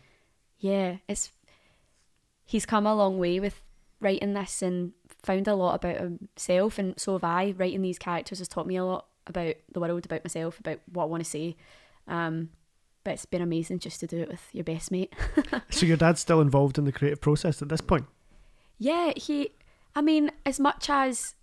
yeah 0.60 0.96
it's 1.08 1.32
he's 2.44 2.66
come 2.66 2.86
a 2.86 2.94
long 2.94 3.18
way 3.18 3.40
with 3.40 3.62
writing 4.00 4.34
this 4.34 4.62
and 4.62 4.92
found 5.22 5.46
a 5.48 5.54
lot 5.54 5.74
about 5.76 5.96
himself. 5.96 6.78
And 6.78 6.98
so 6.98 7.12
have 7.14 7.24
I. 7.24 7.52
Writing 7.56 7.82
these 7.82 7.98
characters 7.98 8.38
has 8.38 8.48
taught 8.48 8.66
me 8.66 8.76
a 8.76 8.84
lot 8.84 9.06
about 9.26 9.54
the 9.70 9.80
world 9.80 10.04
about 10.04 10.24
myself 10.24 10.58
about 10.58 10.80
what 10.92 11.04
I 11.04 11.06
want 11.06 11.24
to 11.24 11.30
say. 11.30 11.56
Um 12.08 12.50
but 13.04 13.12
it's 13.14 13.26
been 13.26 13.42
amazing 13.42 13.78
just 13.78 14.00
to 14.00 14.06
do 14.06 14.18
it 14.18 14.28
with 14.28 14.48
your 14.52 14.64
best 14.64 14.90
mate 14.90 15.12
So 15.70 15.86
your 15.86 15.96
dad's 15.96 16.20
still 16.20 16.40
involved 16.40 16.78
in 16.78 16.84
the 16.84 16.92
creative 16.92 17.20
process 17.20 17.60
at 17.62 17.68
this 17.68 17.80
point. 17.80 18.06
Yeah, 18.78 19.12
he. 19.16 19.50
I 19.94 20.00
mean, 20.02 20.30
as 20.46 20.58
much 20.58 20.88
as 20.90 21.34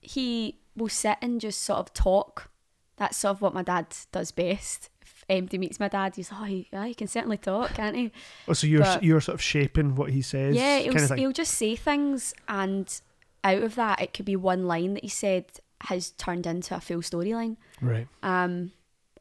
he 0.00 0.58
will 0.76 0.88
sit 0.88 1.16
and 1.22 1.40
just 1.40 1.62
sort 1.62 1.78
of 1.78 1.92
talk, 1.94 2.50
that's 2.96 3.16
sort 3.16 3.36
of 3.36 3.42
what 3.42 3.54
my 3.54 3.62
dad 3.62 3.86
does 4.12 4.30
best. 4.32 4.90
If 5.02 5.24
anybody 5.28 5.58
meets 5.58 5.80
my 5.80 5.88
dad, 5.88 6.16
he's 6.16 6.30
like, 6.32 6.40
oh, 6.40 6.44
he, 6.44 6.68
yeah, 6.72 6.86
he 6.86 6.94
can 6.94 7.06
certainly 7.08 7.36
talk, 7.36 7.74
can't 7.74 7.96
he? 7.96 8.12
Oh, 8.48 8.52
so 8.52 8.66
you're 8.66 8.82
But- 8.82 9.02
you're 9.02 9.20
sort 9.20 9.34
of 9.34 9.42
shaping 9.42 9.94
what 9.94 10.10
he 10.10 10.22
says. 10.22 10.54
yeah, 10.56 10.78
he'll, 10.78 10.92
kind 10.94 11.10
of 11.10 11.18
he'll 11.18 11.32
just 11.32 11.54
say 11.54 11.76
things, 11.76 12.34
and 12.48 13.00
out 13.42 13.62
of 13.62 13.74
that, 13.76 14.00
it 14.00 14.12
could 14.14 14.24
be 14.26 14.36
one 14.36 14.66
line 14.66 14.94
that 14.94 15.02
he 15.04 15.08
said 15.08 15.44
has 15.82 16.10
turned 16.12 16.46
into 16.46 16.74
a 16.74 16.80
full 16.80 16.98
storyline. 17.02 17.56
Right. 17.80 18.08
um, 18.22 18.72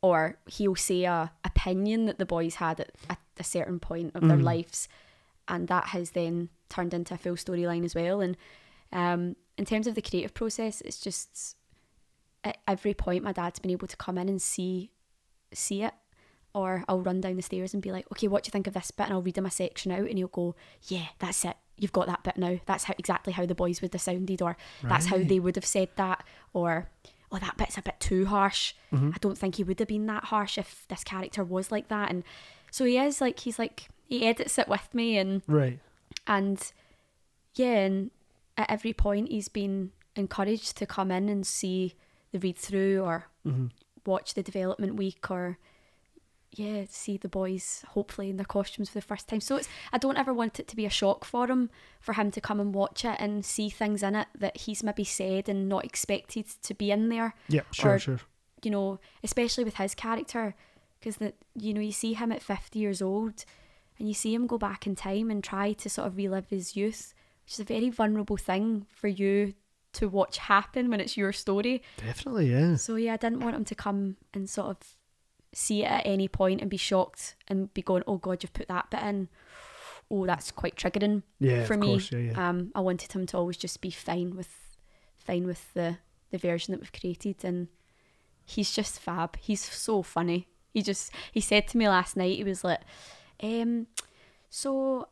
or 0.04 0.38
he'll 0.48 0.76
say 0.76 1.06
a 1.06 1.32
opinion 1.44 2.06
that 2.06 2.20
the 2.20 2.26
boys 2.26 2.56
had 2.56 2.80
at 2.82 2.92
a, 3.10 3.18
a 3.40 3.44
certain 3.44 3.80
point 3.80 4.12
of 4.14 4.22
their 4.28 4.38
Mhm. 4.38 4.44
lives, 4.44 4.88
and 5.48 5.68
that 5.70 5.86
has 5.88 6.12
then 6.12 6.50
turned 6.70 6.94
into 6.94 7.14
a 7.16 7.18
full 7.18 7.36
storyline 7.36 7.84
as 7.86 7.96
well. 7.96 8.22
And 8.22 8.38
um, 8.92 9.36
in 9.58 9.66
terms 9.66 9.88
of 9.88 9.96
the 9.96 10.02
creative 10.02 10.34
process, 10.34 10.82
it's 10.82 11.00
just 11.00 11.56
at 12.44 12.58
every 12.68 12.94
point 12.94 13.24
my 13.24 13.32
dad's 13.32 13.60
been 13.60 13.72
able 13.72 13.88
to 13.88 13.98
come 13.98 14.18
in 14.18 14.30
and 14.30 14.42
see 14.42 14.92
see 15.54 15.82
it. 15.84 15.94
Or 16.56 16.84
I'll 16.88 17.02
run 17.02 17.22
down 17.22 17.38
the 17.38 17.42
stairs 17.42 17.74
and 17.74 17.82
be 17.82 17.92
like, 17.92 18.06
okay, 18.12 18.28
what 18.28 18.44
do 18.44 18.48
you 18.50 18.52
think 18.52 18.68
of 18.68 18.74
this 18.76 18.92
bit? 18.92 19.06
And 19.06 19.14
I'll 19.14 19.24
read 19.24 19.38
him 19.38 19.46
a 19.48 19.52
section 19.52 19.92
out, 19.92 20.08
and 20.08 20.18
he'll 20.20 20.28
go, 20.28 20.56
yeah, 20.84 21.08
that's 21.18 21.44
it. 21.46 21.56
You've 21.78 21.92
got 21.94 22.06
that 22.08 22.24
bit 22.24 22.38
now. 22.38 22.60
That's 22.68 22.84
how 22.84 22.94
exactly 23.00 23.34
how 23.34 23.46
the 23.48 23.56
boys 23.56 23.82
would 23.82 23.94
have 23.94 24.02
sounded, 24.02 24.42
or 24.42 24.56
that's 24.84 25.08
how 25.08 25.18
they 25.18 25.40
would 25.40 25.56
have 25.56 25.66
said 25.66 25.90
that, 25.96 26.24
or 26.54 26.90
oh, 27.34 27.40
that 27.40 27.58
bit's 27.58 27.78
a 27.78 27.82
bit 27.82 28.00
too 28.00 28.26
harsh. 28.28 28.74
Mhm. 28.94 29.14
I 29.14 29.18
don't 29.20 29.38
think 29.38 29.56
he 29.56 29.64
would 29.64 29.80
have 29.80 29.88
been 29.88 30.06
that 30.06 30.26
harsh 30.26 30.58
if 30.58 30.86
this 30.88 31.04
character 31.04 31.44
was 31.44 31.72
like 31.72 31.88
that. 31.90 32.10
And 32.12 32.24
so 32.72 32.86
he 32.86 32.98
is 32.98 33.20
like 33.20 33.40
he's 33.40 33.58
like 33.60 33.88
he 34.08 34.26
edits 34.26 34.58
it 34.60 34.68
with 34.68 34.94
me 34.94 35.18
and 35.18 35.42
Right. 35.48 35.80
and 36.28 36.72
yeah, 37.56 37.80
and 37.86 38.12
at 38.58 38.70
every 38.70 38.94
point 38.94 39.30
he's 39.30 39.48
been 39.50 39.92
encouraged 40.16 40.78
to 40.78 40.86
come 40.86 41.10
in 41.12 41.28
and 41.30 41.46
see 41.46 41.96
the 42.32 42.40
read 42.40 42.58
through 42.58 43.02
or 43.02 43.26
hmm 43.44 43.68
watch 44.06 44.34
the 44.34 44.44
development 44.44 44.96
week 44.96 45.32
or 45.32 45.58
yeah, 46.56 46.84
see 46.90 47.18
the 47.18 47.28
boys 47.30 47.84
hopefully 47.90 48.30
in 48.30 48.38
their 48.38 48.46
costumes 48.46 48.90
for 48.90 49.00
the 49.00 49.06
first 49.06 49.28
time. 49.28 49.42
So 49.42 49.56
it's 49.58 49.68
I 49.92 49.98
don't 49.98 50.18
ever 50.18 50.34
want 50.34 50.60
it 50.60 50.68
to 50.68 50.76
be 50.76 50.86
a 50.86 50.90
shock 50.90 51.26
for 51.26 51.48
him 51.48 51.70
for 52.00 52.14
him 52.14 52.30
to 52.32 52.42
come 52.42 52.60
and 52.60 52.74
watch 52.74 53.04
it 53.06 53.16
and 53.20 53.44
see 53.46 53.70
things 53.70 54.04
in 54.04 54.16
it 54.16 54.28
that 54.38 54.58
he's 54.58 54.84
maybe 54.84 55.04
said 55.04 55.50
and 55.50 55.68
not 55.68 55.84
expected 55.86 56.46
to 56.64 56.74
be 56.74 56.92
in 56.92 57.10
there 57.10 57.34
Yeah. 57.48 57.62
Sure. 57.72 57.96
Or- 57.96 58.00
sure. 58.00 58.20
you 58.64 58.72
know, 58.72 59.00
especially 59.24 59.64
with 59.64 59.76
his 59.78 59.96
character, 59.96 60.56
because 61.00 61.18
that 61.18 61.36
you 61.56 61.74
know 61.74 61.82
you 61.82 61.92
see 61.92 62.14
him 62.14 62.32
at 62.32 62.42
fifty 62.42 62.80
years 62.80 63.02
old, 63.02 63.46
and 64.00 64.08
you 64.08 64.14
see 64.14 64.34
him 64.34 64.48
go 64.48 64.58
back 64.58 64.86
in 64.88 64.96
time 64.96 65.30
and 65.32 65.44
try 65.44 65.74
to 65.74 65.90
sort 65.90 66.08
of 66.08 66.18
relive 66.18 66.50
his 66.50 66.76
youth, 66.76 67.14
which 67.46 67.54
is 67.54 67.60
a 67.60 67.64
very 67.64 67.90
vulnerable 67.90 68.38
thing 68.38 68.86
for 68.94 69.08
you 69.08 69.54
to 69.94 70.08
watch 70.10 70.38
happen 70.40 70.90
when 70.90 71.00
it's 71.00 71.16
your 71.18 71.32
story. 71.32 71.82
Definitely. 71.98 72.52
Yeah. 72.52 72.76
So 72.78 72.96
yeah, 72.96 73.14
I 73.14 73.18
didn't 73.18 73.42
want 73.42 73.56
him 73.56 73.66
to 73.66 73.76
come 73.76 74.18
and 74.34 74.50
sort 74.50 74.68
of 74.70 74.78
see 75.54 75.84
it 75.84 75.88
at 75.92 76.06
any 76.06 76.28
point 76.28 76.62
and 76.62 76.70
be 76.70 76.78
shocked 76.78 77.36
and 77.48 77.74
be 77.74 77.82
going, 77.82 78.04
"Oh 78.08 78.18
God, 78.18 78.44
you've 78.44 78.54
put 78.54 78.68
that 78.68 78.90
bit 78.90 79.02
in." 79.02 79.30
Oh, 80.12 80.26
that's 80.26 80.52
quite 80.52 80.76
triggering 80.76 81.24
Yeah. 81.40 81.66
for 81.66 81.78
me. 81.78 81.88
course. 81.88 82.12
Yeah. 82.12 82.20
Yeah. 82.20 82.50
Um, 82.50 82.72
I 82.76 82.82
wanted 82.82 83.12
him 83.14 83.26
to 83.28 83.38
always 83.38 83.58
just 83.58 83.82
be 83.82 83.90
fine 83.90 84.36
with, 84.36 84.50
fine 85.18 85.46
with 85.48 85.74
the 85.74 85.98
the 86.32 86.38
version 86.38 86.72
that 86.72 86.80
we've 86.82 86.92
created, 86.92 87.44
and 87.46 87.68
he's 88.46 88.72
just 88.76 89.00
fab. 89.00 89.38
He's 89.38 89.62
so 89.64 90.02
funny. 90.04 90.48
He 90.74 90.82
just 90.82 91.12
he 91.32 91.40
said 91.42 91.68
to 91.70 91.78
me 91.78 91.88
last 91.88 92.18
night, 92.18 92.38
he 92.38 92.44
was 92.44 92.64
like, 92.64 92.82
um, 93.42 93.88
so 94.50 95.08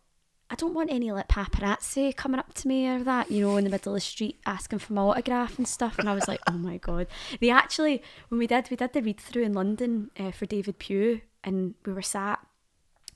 I 0.52 0.56
don't 0.56 0.74
want 0.74 0.92
any 0.92 1.12
like 1.12 1.30
paparazzi 1.30 2.14
coming 2.16 2.40
up 2.40 2.54
to 2.56 2.68
me 2.68 2.86
or 2.88 3.04
that, 3.04 3.32
you 3.32 3.42
know, 3.42 3.56
in 3.58 3.64
the 3.64 3.70
middle 3.70 3.94
of 3.94 3.98
the 3.98 4.02
street 4.02 4.38
asking 4.46 4.80
for 4.80 4.92
my 4.94 5.02
autograph 5.04 5.58
and 5.58 5.66
stuff. 5.68 5.98
And 5.98 6.10
I 6.10 6.14
was 6.14 6.28
like, 6.28 6.42
oh 6.48 6.58
my 6.58 6.78
god. 6.78 7.08
They 7.40 7.50
actually, 7.50 8.04
when 8.28 8.38
we 8.38 8.48
did, 8.48 8.70
we 8.70 8.76
did 8.76 8.92
the 8.94 9.02
read 9.02 9.20
through 9.20 9.44
in 9.44 9.54
London 9.54 10.12
uh, 10.20 10.32
for 10.32 10.46
David 10.46 10.78
Pugh, 10.78 11.22
and 11.44 11.76
we 11.86 11.94
were 11.94 12.02
sat, 12.02 12.46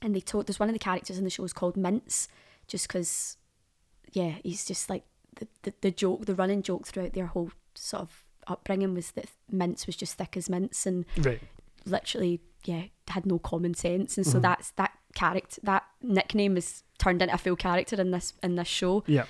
and 0.00 0.14
they 0.16 0.20
told 0.20 0.46
there's 0.46 0.58
one 0.58 0.70
of 0.70 0.74
the 0.74 0.78
characters 0.78 1.18
in 1.18 1.24
the 1.24 1.30
show 1.30 1.44
is 1.44 1.52
called 1.52 1.76
Mince, 1.76 2.26
just 2.68 2.88
because, 2.88 3.36
yeah, 4.12 4.36
he's 4.42 4.64
just 4.64 4.88
like 4.88 5.04
the, 5.38 5.46
the 5.62 5.74
the 5.82 5.90
joke, 5.90 6.24
the 6.24 6.34
running 6.34 6.62
joke 6.62 6.86
throughout 6.86 7.12
their 7.12 7.26
whole 7.26 7.50
sort 7.74 8.00
of 8.02 8.24
upbringing 8.46 8.94
was 8.94 9.10
that 9.10 9.26
Mince 9.50 9.86
was 9.86 9.96
just 9.96 10.14
thick 10.16 10.36
as 10.38 10.48
mince 10.48 10.86
and 10.86 11.04
Right. 11.18 11.40
literally 11.84 12.40
yeah 12.64 12.84
had 13.08 13.26
no 13.26 13.38
common 13.38 13.74
sense 13.74 14.16
and 14.16 14.26
so 14.26 14.38
Mhm. 14.38 14.42
that's 14.42 14.70
that 14.72 14.92
character 15.14 15.60
that 15.64 15.84
nickname 16.00 16.56
is 16.56 16.82
turned 16.98 17.22
into 17.22 17.34
a 17.34 17.38
full 17.38 17.56
character 17.56 18.00
in 18.00 18.10
this 18.10 18.32
in 18.42 18.56
this 18.56 18.68
show 18.68 19.04
Yeah. 19.06 19.26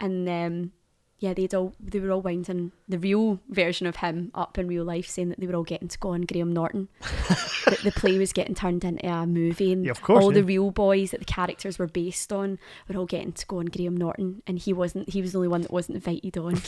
and 0.00 0.28
um 0.28 0.72
yeah 1.18 1.32
they'd 1.32 1.54
all 1.54 1.74
they 1.80 1.98
were 1.98 2.10
all 2.10 2.20
winding 2.20 2.72
the 2.88 2.98
real 2.98 3.40
version 3.48 3.86
of 3.86 3.96
him 3.96 4.30
up 4.34 4.58
in 4.58 4.68
real 4.68 4.84
life 4.84 5.08
saying 5.08 5.30
that 5.30 5.40
they 5.40 5.46
were 5.46 5.56
all 5.56 5.64
getting 5.64 5.88
to 5.88 5.98
go 5.98 6.10
on 6.10 6.22
Graham 6.22 6.52
Norton. 6.52 6.88
That 7.66 7.80
the 7.82 7.90
play 7.90 8.16
was 8.16 8.32
getting 8.32 8.54
turned 8.54 8.84
into 8.84 9.04
a 9.08 9.26
movie 9.26 9.72
and 9.72 9.84
Yeah, 9.84 9.94
course, 9.94 10.22
all 10.22 10.30
the 10.30 10.44
real 10.44 10.70
boys 10.70 11.10
that 11.10 11.18
the 11.18 11.24
characters 11.24 11.80
were 11.80 11.88
based 11.88 12.32
on 12.32 12.60
were 12.88 12.96
all 12.96 13.06
getting 13.06 13.32
to 13.32 13.46
go 13.46 13.58
on 13.58 13.66
Graham 13.66 13.96
Norton 13.96 14.40
and 14.46 14.56
he 14.56 14.72
wasn't 14.72 15.08
he 15.08 15.20
was 15.20 15.32
the 15.32 15.38
only 15.38 15.48
one 15.48 15.62
that 15.62 15.72
wasn't 15.72 15.96
invited 15.96 16.38
on. 16.38 16.56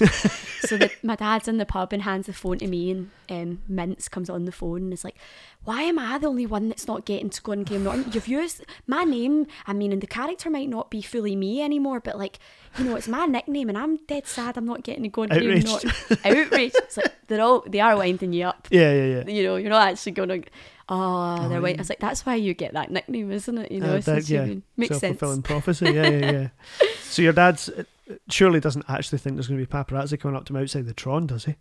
So 0.58 0.76
that 0.76 0.92
my 1.04 1.14
dad's 1.14 1.46
in 1.46 1.58
the 1.58 1.64
pub 1.64 1.92
and 1.92 2.02
hands 2.02 2.26
the 2.26 2.32
phone 2.32 2.58
to 2.58 2.66
me 2.66 2.90
and 2.90 3.10
um, 3.30 3.62
Mince 3.68 4.08
comes 4.08 4.28
on 4.28 4.44
the 4.44 4.50
phone 4.52 4.82
and 4.82 4.92
is 4.92 5.04
like 5.04 5.16
why 5.62 5.82
am 5.82 6.00
I 6.00 6.18
the 6.18 6.26
only 6.26 6.46
one 6.46 6.68
that's 6.68 6.88
not 6.88 7.04
getting 7.04 7.30
to 7.30 7.42
go 7.42 7.52
on 7.52 7.62
Graham 7.62 7.84
Norton? 7.84 8.10
You've 8.12 8.26
used 8.26 8.64
my 8.88 9.04
name 9.04 9.46
I 9.68 9.72
mean 9.72 9.92
and 9.92 10.02
the 10.02 10.08
character 10.08 10.50
might 10.50 10.68
not 10.68 10.90
be 10.90 11.00
fully 11.00 11.36
me 11.36 11.62
anymore 11.62 12.00
but 12.00 12.18
like 12.18 12.40
you 12.78 12.84
know 12.84 12.96
it's 12.96 13.08
my 13.08 13.26
nickname 13.26 13.68
and 13.68 13.78
I'm 13.78 13.96
dead 14.06 14.26
sad 14.26 14.56
I'm 14.56 14.64
not 14.66 14.82
getting 14.82 15.04
to 15.04 15.08
go 15.08 15.22
Outraged. 15.24 15.66
Norton 15.66 15.90
outraged 16.24 16.76
it's 16.76 16.96
like 16.96 17.12
they're 17.28 17.40
all 17.42 17.64
they 17.66 17.80
are 17.80 17.96
winding 17.96 18.32
you 18.32 18.46
up 18.46 18.68
Yeah. 18.70 18.92
Yeah. 18.92 19.04
Yeah. 19.24 19.28
you 19.32 19.42
know, 19.44 19.56
you're 19.56 19.70
not 19.70 19.88
actually 19.88 20.12
going 20.12 20.28
to. 20.42 20.42
Oh, 20.90 21.48
they're 21.50 21.60
waiting. 21.60 21.76
yeah. 21.76 21.80
It's 21.82 21.90
like 21.90 22.00
that's 22.00 22.24
why 22.24 22.36
you 22.36 22.54
get 22.54 22.72
that 22.72 22.90
nickname, 22.90 23.30
isn't 23.30 23.58
it? 23.58 23.70
You 23.70 23.80
know, 23.80 23.96
Uh, 23.96 24.00
that- 24.00 24.28
yeah, 24.28 24.44
you've 24.44 24.62
makes 24.76 24.90
sense. 24.90 25.00
Self-fulfilling 25.00 25.42
prophecy. 25.42 25.86
Yeah. 25.86 26.08
Yeah. 26.08 26.30
Yeah. 26.32 26.48
so 27.02 27.20
your 27.22 27.34
dad's 27.34 27.68
uh, 27.68 27.84
surely 28.30 28.58
doesn't 28.60 28.86
actually 28.88 29.18
think 29.18 29.36
there's 29.36 29.48
going 29.48 29.60
to 29.60 29.66
be 29.66 29.70
paparazzi 29.70 30.18
coming 30.18 30.36
up 30.36 30.46
to 30.46 30.54
him 30.56 30.62
outside 30.62 30.86
the 30.86 30.94
Tron, 30.94 31.26
does 31.26 31.44
he? 31.44 31.56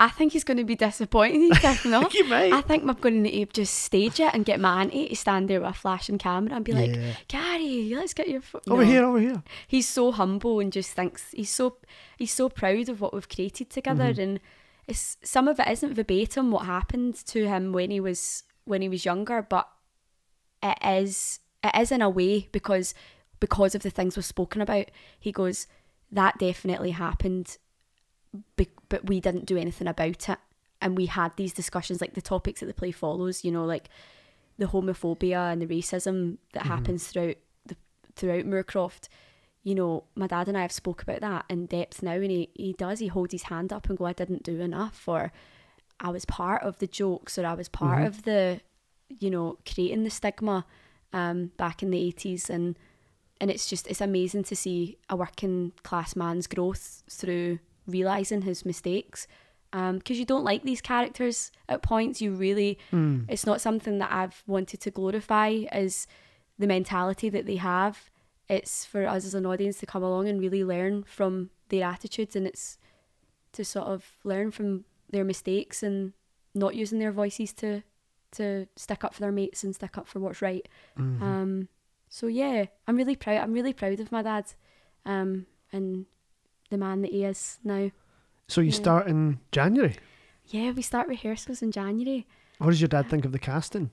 I 0.00 0.08
think 0.08 0.32
he's 0.32 0.42
going 0.44 0.56
to 0.56 0.64
be 0.64 0.74
disappointed 0.74 1.52
if 1.64 1.84
not. 1.86 2.12
You 2.14 2.24
might. 2.24 2.52
I 2.52 2.60
think 2.62 2.82
I'm 2.82 2.94
going 2.96 3.14
to 3.22 3.30
need 3.30 3.50
to 3.54 3.62
just 3.62 3.74
stage 3.74 4.18
it 4.20 4.34
and 4.34 4.44
get 4.44 4.58
my 4.60 4.82
auntie 4.82 5.08
to 5.08 5.16
stand 5.16 5.48
there 5.48 5.60
with 5.60 5.70
a 5.70 5.72
flashing 5.72 6.18
camera 6.18 6.56
and 6.56 6.64
be 6.64 6.72
like, 6.72 6.94
Yeah. 6.96 7.12
Gary, 7.28 7.92
let's 7.94 8.12
get 8.12 8.28
your 8.28 8.40
fo-. 8.40 8.60
over 8.68 8.84
No. 8.84 8.90
here, 8.90 9.04
over 9.04 9.20
here. 9.20 9.42
He's 9.68 9.86
so 9.88 10.10
humble 10.12 10.58
and 10.60 10.72
just 10.72 10.90
thinks 10.92 11.30
he's 11.32 11.50
so 11.50 11.76
he's 12.18 12.32
so 12.32 12.48
proud 12.48 12.88
of 12.88 13.00
what 13.00 13.14
we've 13.14 13.28
created 13.28 13.70
together 13.70 14.04
Mm-hmm. 14.12 14.20
and 14.20 14.40
it's 14.86 15.16
some 15.22 15.48
of 15.48 15.58
it 15.58 15.68
isn't 15.68 15.94
verbatim 15.94 16.50
what 16.50 16.66
happened 16.66 17.14
to 17.26 17.48
him 17.48 17.72
when 17.72 17.90
he 17.90 18.00
was 18.00 18.42
when 18.64 18.82
he 18.82 18.88
was 18.88 19.04
younger, 19.04 19.40
but 19.42 19.68
it 20.62 20.76
is 20.84 21.38
it 21.62 21.72
is 21.80 21.90
in 21.92 22.02
a 22.02 22.10
way 22.10 22.48
because 22.52 22.94
because 23.40 23.74
of 23.74 23.82
the 23.82 23.90
things 23.90 24.16
we've 24.16 24.24
spoken 24.24 24.60
about. 24.60 24.90
He 25.18 25.32
goes, 25.32 25.66
That 26.12 26.38
definitely 26.38 26.90
happened 26.90 27.56
but 28.56 29.04
we 29.04 29.20
didn't 29.20 29.46
do 29.46 29.56
anything 29.56 29.88
about 29.88 30.28
it. 30.28 30.38
And 30.80 30.96
we 30.96 31.06
had 31.06 31.36
these 31.36 31.52
discussions, 31.52 32.00
like 32.00 32.14
the 32.14 32.20
topics 32.22 32.60
that 32.60 32.66
the 32.66 32.74
play 32.74 32.90
follows, 32.92 33.44
you 33.44 33.50
know, 33.50 33.64
like 33.64 33.88
the 34.58 34.66
homophobia 34.66 35.52
and 35.52 35.62
the 35.62 35.66
racism 35.66 36.38
that 36.52 36.66
happens 36.66 37.06
throughout 37.06 37.36
the 37.66 37.76
throughout 38.14 38.44
Moorcroft. 38.44 39.08
You 39.62 39.74
know, 39.74 40.04
my 40.14 40.26
dad 40.26 40.48
and 40.48 40.58
I 40.58 40.62
have 40.62 40.72
spoke 40.72 41.02
about 41.02 41.20
that 41.20 41.46
in 41.48 41.66
depth 41.66 42.02
now, 42.02 42.12
and 42.12 42.30
he, 42.30 42.50
he 42.54 42.74
does. 42.74 42.98
He 42.98 43.06
holds 43.06 43.32
his 43.32 43.44
hand 43.44 43.72
up 43.72 43.88
and 43.88 43.96
go, 43.96 44.04
"I 44.04 44.12
didn't 44.12 44.42
do 44.42 44.60
enough," 44.60 45.08
or 45.08 45.32
"I 45.98 46.10
was 46.10 46.26
part 46.26 46.62
of 46.62 46.78
the 46.78 46.86
jokes," 46.86 47.38
or 47.38 47.46
"I 47.46 47.54
was 47.54 47.68
part 47.68 48.04
of 48.06 48.24
the, 48.24 48.60
you 49.08 49.30
know, 49.30 49.58
creating 49.64 50.04
the 50.04 50.10
stigma 50.10 50.66
um, 51.14 51.52
back 51.56 51.82
in 51.82 51.90
the 51.90 51.98
eighties." 51.98 52.50
And 52.50 52.78
and 53.40 53.50
it's 53.50 53.68
just 53.68 53.86
it's 53.86 54.02
amazing 54.02 54.44
to 54.44 54.56
see 54.56 54.98
a 55.08 55.16
working 55.16 55.72
class 55.82 56.14
man's 56.14 56.46
growth 56.46 57.02
through 57.08 57.58
realizing 57.86 58.42
his 58.42 58.64
mistakes 58.64 59.26
because 59.72 60.18
you 60.20 60.24
don't 60.24 60.44
like 60.44 60.62
these 60.62 60.80
characters 60.80 61.50
at 61.68 61.82
points. 61.82 62.20
You 62.22 62.32
really 62.32 62.78
it's 63.28 63.44
not 63.44 63.60
something 63.60 63.98
that 63.98 64.12
i've 64.12 64.42
wanted 64.46 64.80
to 64.82 64.90
glorify 64.90 65.64
as 65.72 66.06
the 66.58 66.66
mentality 66.66 67.28
that 67.30 67.46
they 67.46 67.56
have. 67.56 68.10
It's 68.48 68.84
for 68.84 69.06
us 69.06 69.24
as 69.24 69.34
an 69.34 69.46
audience 69.46 69.78
to 69.78 69.86
come 69.86 70.02
along 70.04 70.28
and 70.28 70.40
really 70.40 70.62
learn 70.62 71.02
from 71.02 71.50
their 71.70 71.84
attitudes 71.88 72.36
and 72.36 72.46
it's 72.46 72.78
to 73.52 73.64
sort 73.64 73.86
of 73.88 74.18
learn 74.22 74.50
from 74.50 74.84
their 75.10 75.24
mistakes 75.24 75.82
and 75.82 76.12
not 76.54 76.74
using 76.76 76.98
their 77.00 77.12
voices 77.12 77.52
to 77.54 77.82
to 78.32 78.66
stick 78.76 79.02
up 79.04 79.14
for 79.14 79.20
their 79.20 79.32
mates 79.32 79.64
and 79.64 79.74
stick 79.74 79.96
up 79.98 80.06
for 80.06 80.20
what's 80.20 80.42
right. 80.42 80.68
Um 81.22 81.68
so 82.08 82.28
yeah, 82.28 82.66
I'm 82.86 82.96
really 82.96 83.16
proud. 83.16 83.38
I'm 83.38 83.52
really 83.52 83.72
proud 83.72 83.98
of 83.98 84.12
my 84.12 84.22
dad, 84.22 84.46
um, 85.04 85.46
and 85.72 86.06
the 86.74 86.78
man 86.78 87.00
that 87.02 87.12
he 87.12 87.24
is 87.24 87.58
now. 87.64 87.90
So 88.48 88.60
you 88.60 88.68
Yeah. 88.68 88.74
start 88.74 89.06
in 89.06 89.38
January. 89.52 89.96
Yeah, 90.48 90.72
we 90.72 90.82
start 90.82 91.08
rehearsals 91.08 91.62
in 91.62 91.72
January. 91.72 92.26
What 92.58 92.70
does 92.70 92.80
your 92.80 92.88
dad 92.88 93.08
think 93.08 93.24
of 93.24 93.32
the 93.32 93.38
casting? 93.38 93.90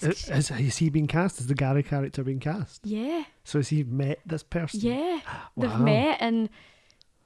Is, 0.00 0.28
has, 0.28 0.48
has 0.48 0.76
he 0.78 0.88
been 0.88 1.06
cast? 1.06 1.40
Is 1.40 1.46
the 1.48 1.54
Gary 1.54 1.82
character 1.82 2.22
been 2.24 2.38
cast? 2.40 2.86
Yeah, 2.86 3.24
So 3.44 3.58
has 3.58 3.68
he 3.68 3.84
met 3.84 4.20
this 4.24 4.42
person? 4.42 4.80
yeah, 4.80 5.20
Wow. 5.56 5.66
they've 5.68 5.80
met, 5.80 6.18
and 6.20 6.48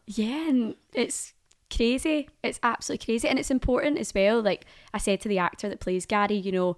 yeah, 0.06 0.48
and 0.48 0.74
it's 0.92 1.34
crazy. 1.74 2.28
It's 2.42 2.58
absolutely 2.62 3.04
crazy, 3.04 3.28
and 3.28 3.38
it's 3.38 3.50
important 3.50 3.98
as 3.98 4.12
well. 4.14 4.40
Like 4.42 4.64
I 4.92 4.98
said 4.98 5.20
to 5.20 5.28
the 5.28 5.38
actor 5.38 5.68
that 5.68 5.78
plays 5.80 6.04
Gary, 6.06 6.34
you 6.36 6.50
know, 6.50 6.76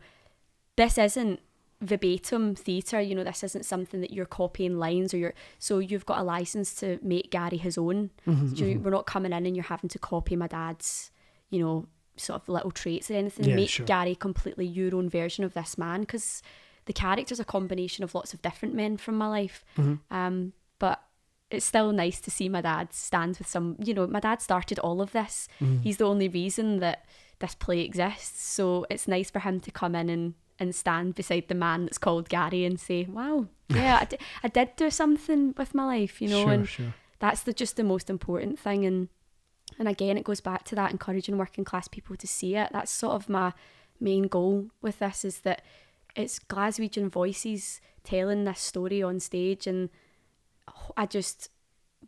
this 0.77 0.99
isn't 0.99 1.41
verbatim 1.83 2.55
theatre 2.55 3.01
you 3.01 3.15
know 3.15 3.23
this 3.25 3.45
isn't 3.45 3.65
something 3.65 4.01
that 4.01 4.11
you're 4.13 4.25
copying 4.25 4.79
lines 4.79 5.13
or 5.13 5.19
you're 5.19 5.35
so 5.59 5.79
you've 5.79 6.07
got 6.07 6.19
a 6.19 6.23
license 6.23 6.75
to 6.75 6.99
make 7.03 7.31
gary 7.31 7.59
his 7.59 7.77
own 7.77 8.11
Mm-hmm, 8.27 8.55
So 8.55 8.65
you- 8.65 8.81
we're 8.81 8.91
not 8.91 9.07
coming 9.07 9.33
in 9.33 9.45
and 9.47 9.55
you're 9.57 9.65
having 9.65 9.89
to 9.91 9.99
copy 9.99 10.37
my 10.37 10.47
dad's, 10.47 11.11
you 11.51 11.61
know, 11.61 11.87
sort 12.17 12.41
of 12.41 12.49
little 12.49 12.71
traits 12.71 13.11
or 13.11 13.15
anything. 13.15 13.47
Yeah, 13.47 13.57
Make 13.57 13.69
sure. 13.69 13.85
Gary 13.87 14.15
completely 14.15 14.67
your 14.67 14.95
own 14.97 15.09
version 15.11 15.45
of 15.45 15.53
this 15.55 15.77
man 15.77 16.01
because 16.01 16.43
the 16.87 16.93
character's 16.95 17.41
a 17.41 17.45
combination 17.45 18.05
of 18.05 18.15
lots 18.15 18.33
of 18.33 18.41
different 18.41 18.75
men 18.75 18.97
from 18.97 19.17
my 19.17 19.29
life. 19.29 19.65
Mm-hmm. 19.77 20.15
Um, 20.17 20.53
but 20.79 21.03
it's 21.51 21.67
still 21.67 21.93
nice 21.93 22.21
to 22.23 22.31
see 22.31 22.49
my 22.49 22.63
dad 22.63 22.93
stand 22.95 23.37
with 23.39 23.47
some, 23.49 23.77
you 23.79 23.93
know, 23.93 24.07
my 24.07 24.21
dad 24.21 24.41
started 24.41 24.79
all 24.79 25.01
of 25.03 25.13
this. 25.13 25.47
Mm-hmm. 25.61 25.83
He's 25.83 25.99
the 25.99 26.07
only 26.07 26.29
reason 26.29 26.79
that 26.81 27.05
this 27.39 27.55
play 27.55 27.81
exists. 27.81 28.43
So 28.43 28.87
it's 28.89 29.07
nice 29.07 29.31
for 29.31 29.41
him 29.41 29.61
to 29.61 29.71
come 29.71 29.95
in 29.95 30.09
and, 30.09 30.35
and 30.59 30.75
stand 30.75 31.15
beside 31.15 31.49
the 31.49 31.55
man 31.55 31.85
that's 31.85 31.99
called 31.99 32.29
Gary 32.29 32.65
and 32.65 32.81
say, 32.81 33.05
wow, 33.05 33.47
yeah, 33.69 34.07
I, 34.43 34.49
did 34.49 34.77
do 34.77 34.91
something 34.91 35.55
with 35.57 35.75
my 35.75 35.85
life, 35.85 36.23
you 36.23 36.29
know, 36.29 36.45
sure, 36.45 36.53
and 36.53 36.69
sure. 36.69 36.95
that's 37.19 37.43
the 37.43 37.53
just 37.53 37.77
the 37.77 37.85
most 37.85 38.09
important 38.09 38.59
thing 38.59 38.85
and 38.85 39.09
and 39.79 39.89
again 39.89 40.17
it 40.17 40.25
goes 40.25 40.41
back 40.41 40.65
to 40.65 40.75
that 40.75 40.91
encouraging 40.91 41.37
working 41.39 41.65
class 41.65 41.89
people 41.89 42.17
to 42.17 42.27
see 42.27 42.55
it 42.55 42.69
that's 42.73 42.91
sort 42.91 43.15
of 43.15 43.29
my 43.29 43.53
main 44.01 44.25
goal 44.25 44.71
with 44.81 44.99
this 45.01 45.25
is 45.25 45.41
that 45.41 45.63
it's 46.15 46.39
glaswegian 46.39 47.11
voices 47.11 47.81
telling 48.05 48.45
this 48.45 48.61
story 48.61 49.03
on 49.03 49.19
stage 49.19 49.67
and 49.67 49.91
i 50.97 51.05
just 51.05 51.51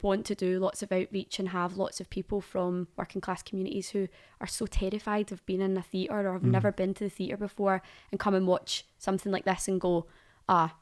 want 0.02 0.24
to 0.26 0.34
do 0.34 0.58
lots 0.58 0.82
of 0.82 0.90
outreach 0.92 1.38
and 1.38 1.48
have 1.50 1.76
lots 1.76 2.00
of 2.00 2.08
people 2.10 2.40
from 2.40 2.88
working 2.96 3.20
class 3.20 3.42
communities 3.42 3.90
who 3.90 4.08
are 4.40 4.46
so 4.46 4.66
terrified 4.66 5.30
of 5.32 5.44
being 5.46 5.60
in 5.60 5.76
a 5.76 5.82
theatre 5.82 6.28
or 6.28 6.32
have 6.32 6.42
never 6.42 6.70
been 6.72 6.94
to 6.94 7.04
the 7.04 7.10
theatre 7.10 7.36
before 7.36 7.82
and 8.10 8.20
come 8.20 8.34
and 8.34 8.46
watch 8.46 8.84
something 8.98 9.32
like 9.32 9.44
this 9.44 9.68
and 9.68 9.80
go 9.80 10.06
ah 10.48 10.76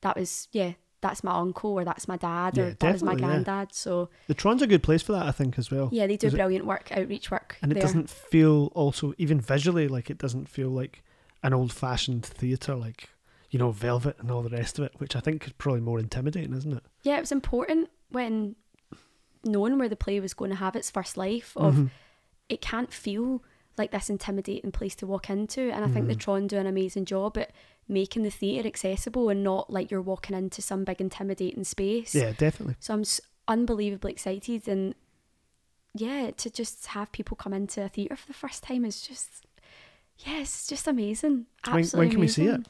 that 0.00 0.16
was 0.16 0.48
yeah 0.52 0.72
that's 1.00 1.24
my 1.24 1.32
uncle 1.36 1.72
or 1.72 1.84
that's 1.84 2.06
my 2.06 2.16
dad 2.16 2.56
Yeah, 2.56 2.62
or 2.64 2.70
that 2.78 2.92
was 2.92 3.02
my 3.02 3.12
definitely, 3.14 3.36
yeah. 3.38 3.42
granddad 3.44 3.74
so 3.74 4.08
The 4.28 4.34
Tron's 4.34 4.62
a 4.62 4.66
good 4.68 4.82
place 4.84 5.02
for 5.02 5.12
that, 5.12 5.26
I 5.26 5.32
think, 5.32 5.58
as 5.58 5.70
well. 5.70 5.88
yeah 5.92 6.06
they 6.06 6.16
do 6.16 6.28
Is 6.28 6.34
it- 6.34 6.36
brilliant 6.36 6.64
work 6.66 6.92
outreach 6.92 7.30
work 7.30 7.56
and 7.62 7.72
it 7.72 7.74
there. 7.74 7.82
doesn't 7.82 8.08
feel 8.08 8.66
also 8.74 9.12
even 9.18 9.40
visually 9.40 9.88
like 9.88 10.10
it 10.10 10.18
doesn't 10.18 10.48
feel 10.48 10.68
like 10.70 11.02
an 11.42 11.52
old-fashioned 11.52 12.24
theatre 12.24 12.74
like 12.76 13.08
you 13.50 13.58
know 13.58 13.70
Velvet 13.72 14.16
and 14.20 14.30
all 14.30 14.42
the 14.42 14.48
rest 14.48 14.78
of 14.78 14.84
it, 14.86 14.92
which 14.98 15.14
I 15.16 15.20
think 15.20 15.44
is 15.46 15.52
probably 15.58 15.80
more 15.80 15.98
intimidating, 15.98 16.54
isn't 16.54 16.72
it? 16.72 16.84
yeah 17.02 17.16
it 17.16 17.20
was 17.20 17.32
important 17.32 17.88
when 18.12 18.56
knowing 19.44 19.78
where 19.78 19.88
the 19.88 19.96
play 19.96 20.20
was 20.20 20.34
going 20.34 20.50
to 20.50 20.56
have 20.56 20.76
its 20.76 20.90
first 20.90 21.16
life 21.16 21.52
of 21.56 21.74
Mm-hmm. 21.74 21.86
it 22.48 22.60
can't 22.60 22.92
feel 22.92 23.42
like 23.78 23.90
this 23.90 24.10
intimidating 24.10 24.70
place 24.70 24.94
to 24.96 25.06
walk 25.06 25.30
into 25.30 25.72
and 25.72 25.84
i 25.84 25.88
think 25.88 26.06
the 26.06 26.14
tron 26.14 26.46
do 26.46 26.58
an 26.58 26.66
amazing 26.66 27.04
job 27.06 27.36
at 27.38 27.50
making 27.88 28.22
the 28.22 28.30
theatre 28.30 28.68
accessible 28.68 29.28
and 29.30 29.42
not 29.42 29.70
like 29.72 29.90
you're 29.90 30.00
walking 30.02 30.36
into 30.36 30.60
some 30.62 30.84
big 30.84 31.00
intimidating 31.00 31.64
space 31.64 32.14
Yeah, 32.14 32.32
definitely. 32.36 32.76
so 32.78 32.94
i'm 32.94 33.00
s- 33.00 33.20
unbelievably 33.48 34.12
excited 34.12 34.68
and 34.68 34.94
yeah 35.94 36.30
to 36.36 36.50
just 36.50 36.86
have 36.88 37.10
people 37.12 37.36
come 37.36 37.52
into 37.52 37.82
a 37.82 37.88
theatre 37.88 38.16
for 38.16 38.26
the 38.28 38.34
first 38.34 38.62
time 38.62 38.84
is 38.84 39.00
just 39.06 39.46
yeah 40.18 40.40
it's 40.40 40.66
just 40.68 40.86
amazing 40.86 41.46
When- 41.64 41.72
when 41.74 41.78
Absolutely 41.80 42.10
can 42.10 42.20
we 42.20 42.28
see 42.28 42.46
it? 42.46 42.66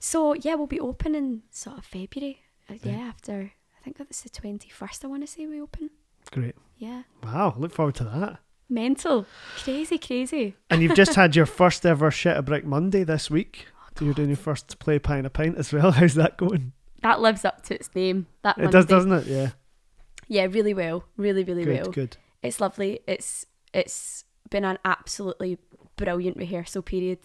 so 0.00 0.32
yeah 0.34 0.54
we'll 0.54 0.66
be 0.66 0.80
open 0.80 1.14
in 1.14 1.42
sort 1.50 1.78
of 1.78 1.84
february 1.84 2.40
uh, 2.70 2.74
yeah 2.82 3.12
after 3.12 3.52
i 3.78 3.84
think 3.84 3.96
that's 3.98 4.20
the 4.22 4.28
21st 4.30 5.04
i 5.04 5.08
want 5.08 5.22
to 5.22 5.26
say 5.26 5.46
we 5.46 5.60
open 5.60 5.90
Great. 6.30 6.56
yeah 6.76 7.02
Wow, 7.22 7.54
look 7.56 7.72
forward 7.72 7.94
to 7.96 8.04
that. 8.04 8.38
mental 8.68 9.24
crazy 9.56 9.96
crazy 9.98 10.56
And 10.70 10.82
you've 10.82 10.94
just 10.96 11.14
had 11.22 11.34
your 11.36 11.46
first 11.46 11.86
ever 11.86 12.10
Shit 12.10 12.36
a 12.36 12.42
Brick 12.42 12.64
Monday 12.66 13.02
this 13.04 13.30
week. 13.30 13.68
so 13.98 14.04
you're 14.04 14.14
doing 14.14 14.28
your 14.28 14.36
first 14.36 14.78
play 14.78 14.98
pint 14.98 15.26
a 15.26 15.30
pint 15.30 15.56
as 15.56 15.72
well. 15.72 15.90
How's 15.98 16.14
that 16.14 16.36
going? 16.36 16.72
that 17.02 17.20
lives 17.20 17.44
up 17.44 17.62
to 17.62 17.74
its 17.74 17.88
name 17.94 18.26
that 18.42 18.58
It 18.58 18.70
does, 18.72 18.84
doesn't 18.86 19.12
it? 19.12 19.26
Yeah. 19.26 19.50
yeah 20.26 20.44
really 20.50 20.74
well 20.74 21.04
really 21.16 21.44
really 21.44 21.64
Good, 21.64 21.82
well 21.82 21.90
good. 21.92 22.16
it's 22.42 22.60
lovely. 22.60 23.00
It's 23.06 23.46
it's 23.72 24.24
been 24.50 24.64
an 24.64 24.78
absolutely 24.84 25.58
brilliant 25.96 26.36
rehearsal 26.36 26.82
period, 26.82 27.20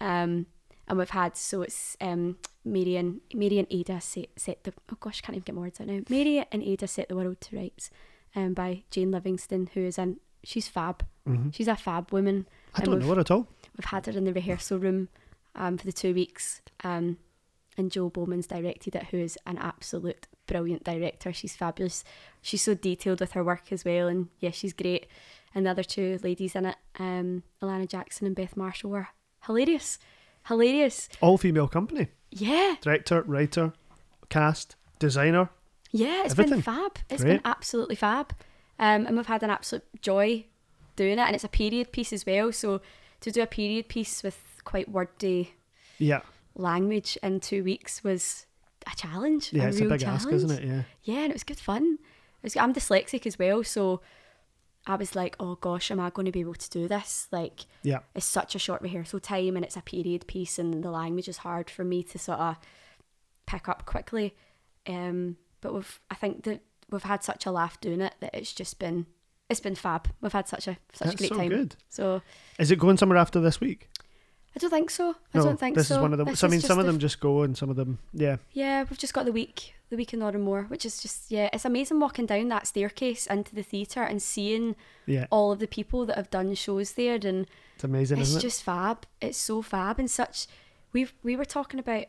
um, 0.00 0.46
and 0.88 0.98
we've 0.98 1.10
had 1.10 1.36
so 1.36 1.62
it's 1.62 1.96
um, 2.00 2.36
Mary 2.64 2.96
and 2.96 3.20
Mary 3.34 3.58
and 3.58 3.68
Ada 3.70 4.00
set, 4.00 4.28
set 4.36 4.64
the 4.64 4.72
oh 4.92 4.96
gosh, 5.00 5.20
I 5.22 5.26
can't 5.26 5.36
even 5.36 5.44
get 5.44 5.54
my 5.54 5.62
words 5.62 5.80
out 5.80 5.86
now. 5.86 6.00
Mary 6.08 6.44
and 6.50 6.62
Ada 6.62 6.86
set 6.86 7.08
the 7.08 7.16
world 7.16 7.40
to 7.42 7.56
rights, 7.56 7.90
um, 8.34 8.54
by 8.54 8.82
Jane 8.90 9.10
Livingston, 9.10 9.70
who 9.74 9.80
is 9.80 9.98
an 9.98 10.18
she's 10.42 10.68
fab. 10.68 11.04
hmm 11.26 11.50
She's 11.50 11.68
a 11.68 11.76
fab 11.76 12.12
woman. 12.12 12.46
I 12.74 12.82
don't 12.82 12.98
know 13.00 13.14
her 13.14 13.20
at 13.20 13.30
all. 13.30 13.46
We've 13.76 13.84
had 13.86 14.06
her 14.06 14.12
in 14.12 14.24
the 14.24 14.32
rehearsal 14.32 14.78
room, 14.78 15.08
um, 15.54 15.78
for 15.78 15.86
the 15.86 15.92
two 15.92 16.14
weeks, 16.14 16.60
um, 16.84 17.18
and 17.78 17.90
Jo 17.90 18.10
Bowman's 18.10 18.46
directed 18.46 18.94
it, 18.96 19.04
who 19.04 19.18
is 19.18 19.38
an 19.46 19.58
absolute 19.58 20.26
brilliant 20.46 20.84
director. 20.84 21.32
She's 21.32 21.56
fabulous. 21.56 22.04
She's 22.42 22.62
so 22.62 22.74
detailed 22.74 23.20
with 23.20 23.32
her 23.32 23.44
work 23.44 23.72
as 23.72 23.84
well, 23.84 24.08
and 24.08 24.28
yeah, 24.40 24.50
she's 24.50 24.72
great. 24.72 25.06
And 25.54 25.66
the 25.66 25.70
other 25.70 25.84
two 25.84 26.18
ladies 26.22 26.54
in 26.54 26.66
it, 26.66 26.76
um, 26.98 27.42
Alana 27.62 27.86
Jackson 27.88 28.26
and 28.26 28.36
Beth 28.36 28.56
Marshall, 28.56 28.90
were 28.90 29.08
hilarious, 29.46 29.98
hilarious. 30.46 31.08
All 31.20 31.38
female 31.38 31.68
company. 31.68 32.08
Yeah, 32.30 32.76
Director, 32.80 33.22
writer, 33.22 33.72
cast, 34.30 34.76
designer. 34.98 35.50
yeah, 35.90 36.22
it's 36.24 36.32
Everything. 36.32 36.54
been 36.54 36.62
fab. 36.62 36.98
It's 37.10 37.22
Great. 37.22 37.32
been 37.34 37.40
absolutely 37.44 37.96
fab. 37.96 38.32
Um, 38.78 39.06
and 39.06 39.16
we've 39.16 39.26
had 39.26 39.42
an 39.42 39.50
absolute 39.50 39.84
joy 40.00 40.46
doing 40.96 41.12
it, 41.18 41.26
and 41.26 41.34
it's 41.34 41.44
a 41.44 41.48
period 41.48 41.92
piece 41.92 42.12
as 42.12 42.24
well. 42.26 42.50
So 42.52 42.80
to 43.20 43.30
do 43.30 43.42
a 43.42 43.46
period 43.46 43.88
piece 43.88 44.22
with 44.22 44.38
quite 44.64 44.88
wordy 44.88 45.54
Yeah. 45.98 46.20
language 46.54 47.18
in 47.22 47.40
two 47.40 47.62
weeks 47.64 48.02
was 48.02 48.46
a 48.90 48.96
challenge. 48.96 49.52
Yeah, 49.52 49.64
a 49.64 49.68
it's 49.68 49.76
a 49.78 49.80
real 49.82 49.90
big 49.90 50.00
challenge. 50.00 50.22
ask, 50.22 50.32
isn't 50.32 50.50
it? 50.50 50.64
Yeah. 50.64 50.82
Yeah, 51.04 51.20
and 51.24 51.30
it 51.30 51.34
was 51.34 51.44
good 51.44 51.60
fun. 51.60 51.98
It 52.42 52.44
was, 52.44 52.56
I'm 52.56 52.72
dyslexic 52.72 53.26
as 53.26 53.38
well, 53.38 53.62
so 53.62 54.00
I 54.86 54.96
was 54.96 55.14
like, 55.14 55.36
oh 55.38 55.54
gosh, 55.56 55.90
am 55.90 56.00
I 56.00 56.10
going 56.10 56.26
to 56.26 56.32
be 56.32 56.40
able 56.40 56.54
to 56.54 56.70
do 56.70 56.88
this? 56.88 57.28
Like, 57.30 57.66
Yeah. 57.82 58.00
it's 58.14 58.26
such 58.26 58.54
a 58.54 58.58
short 58.58 58.82
rehearsal 58.82 59.20
time 59.20 59.54
and 59.56 59.64
it's 59.64 59.76
a 59.76 59.80
period 59.82 60.26
piece 60.26 60.58
and 60.58 60.82
the 60.82 60.90
language 60.90 61.28
is 61.28 61.38
hard 61.38 61.70
for 61.70 61.84
me 61.84 62.02
to 62.04 62.18
sort 62.18 62.40
of 62.40 62.56
pick 63.46 63.68
up 63.68 63.86
quickly. 63.86 64.34
Um, 64.88 65.36
but 65.60 65.72
we've, 65.72 66.00
I 66.10 66.16
think 66.16 66.42
that 66.44 66.62
we've 66.90 67.02
had 67.04 67.22
such 67.22 67.46
a 67.46 67.52
laugh 67.52 67.80
doing 67.80 68.00
it 68.00 68.14
that 68.20 68.34
it's 68.34 68.52
just 68.52 68.78
been, 68.80 69.06
it's 69.48 69.60
been 69.60 69.76
fab. 69.76 70.08
We've 70.20 70.32
had 70.32 70.48
such 70.48 70.66
a 70.66 70.76
such 70.92 71.06
That's 71.08 71.14
a 71.14 71.16
great 71.18 71.28
so 71.30 71.36
time. 71.36 71.48
good. 71.50 71.76
So 71.88 72.22
Is 72.58 72.70
it 72.72 72.78
going 72.80 72.96
somewhere 72.96 73.18
after 73.18 73.38
this 73.40 73.60
week? 73.60 73.88
I 74.56 74.58
don't 74.58 74.70
think 74.70 74.90
so. 74.90 75.14
I 75.32 75.38
no, 75.38 75.44
don't 75.44 75.60
think 75.60 75.76
this 75.76 75.88
so. 75.88 75.94
is 75.94 76.00
one 76.00 76.12
of 76.12 76.18
them. 76.18 76.26
This 76.28 76.40
So, 76.40 76.46
I 76.46 76.50
mean, 76.50 76.60
some 76.60 76.78
of 76.78 76.84
the 76.84 76.92
them 76.92 76.98
just 77.00 77.20
go, 77.20 77.42
and 77.42 77.56
some 77.56 77.70
of 77.70 77.76
them, 77.76 77.98
yeah, 78.12 78.36
Yeah, 78.52 78.84
we've 78.88 78.98
just 78.98 79.14
got 79.14 79.24
the 79.24 79.32
week, 79.32 79.74
the 79.92 79.96
week 79.98 80.14
in 80.14 80.20
Òran 80.20 80.42
Mór 80.46 80.70
which 80.70 80.86
is 80.86 81.02
just 81.02 81.30
yeah, 81.30 81.50
it's 81.52 81.66
amazing 81.66 82.00
walking 82.00 82.24
down 82.24 82.48
that 82.48 82.66
staircase 82.66 83.26
into 83.26 83.54
the 83.54 83.62
theatre 83.62 84.02
and 84.02 84.22
seeing 84.22 84.74
yeah. 85.06 85.26
all 85.30 85.52
of 85.52 85.58
the 85.58 85.66
people 85.66 86.06
that 86.06 86.16
have 86.16 86.30
done 86.30 86.54
shows 86.54 86.92
there, 86.92 87.18
and 87.22 87.46
It's 87.74 87.84
amazing, 87.84 88.18
it's 88.18 88.30
isn't 88.30 88.40
it? 88.40 88.42
just 88.48 88.62
fab. 88.62 89.04
It's 89.20 89.36
so 89.38 89.60
fab 89.60 89.98
and 89.98 90.10
such. 90.10 90.46
We 90.94 91.08
we 91.22 91.36
were 91.36 91.44
talking 91.44 91.78
about 91.78 92.06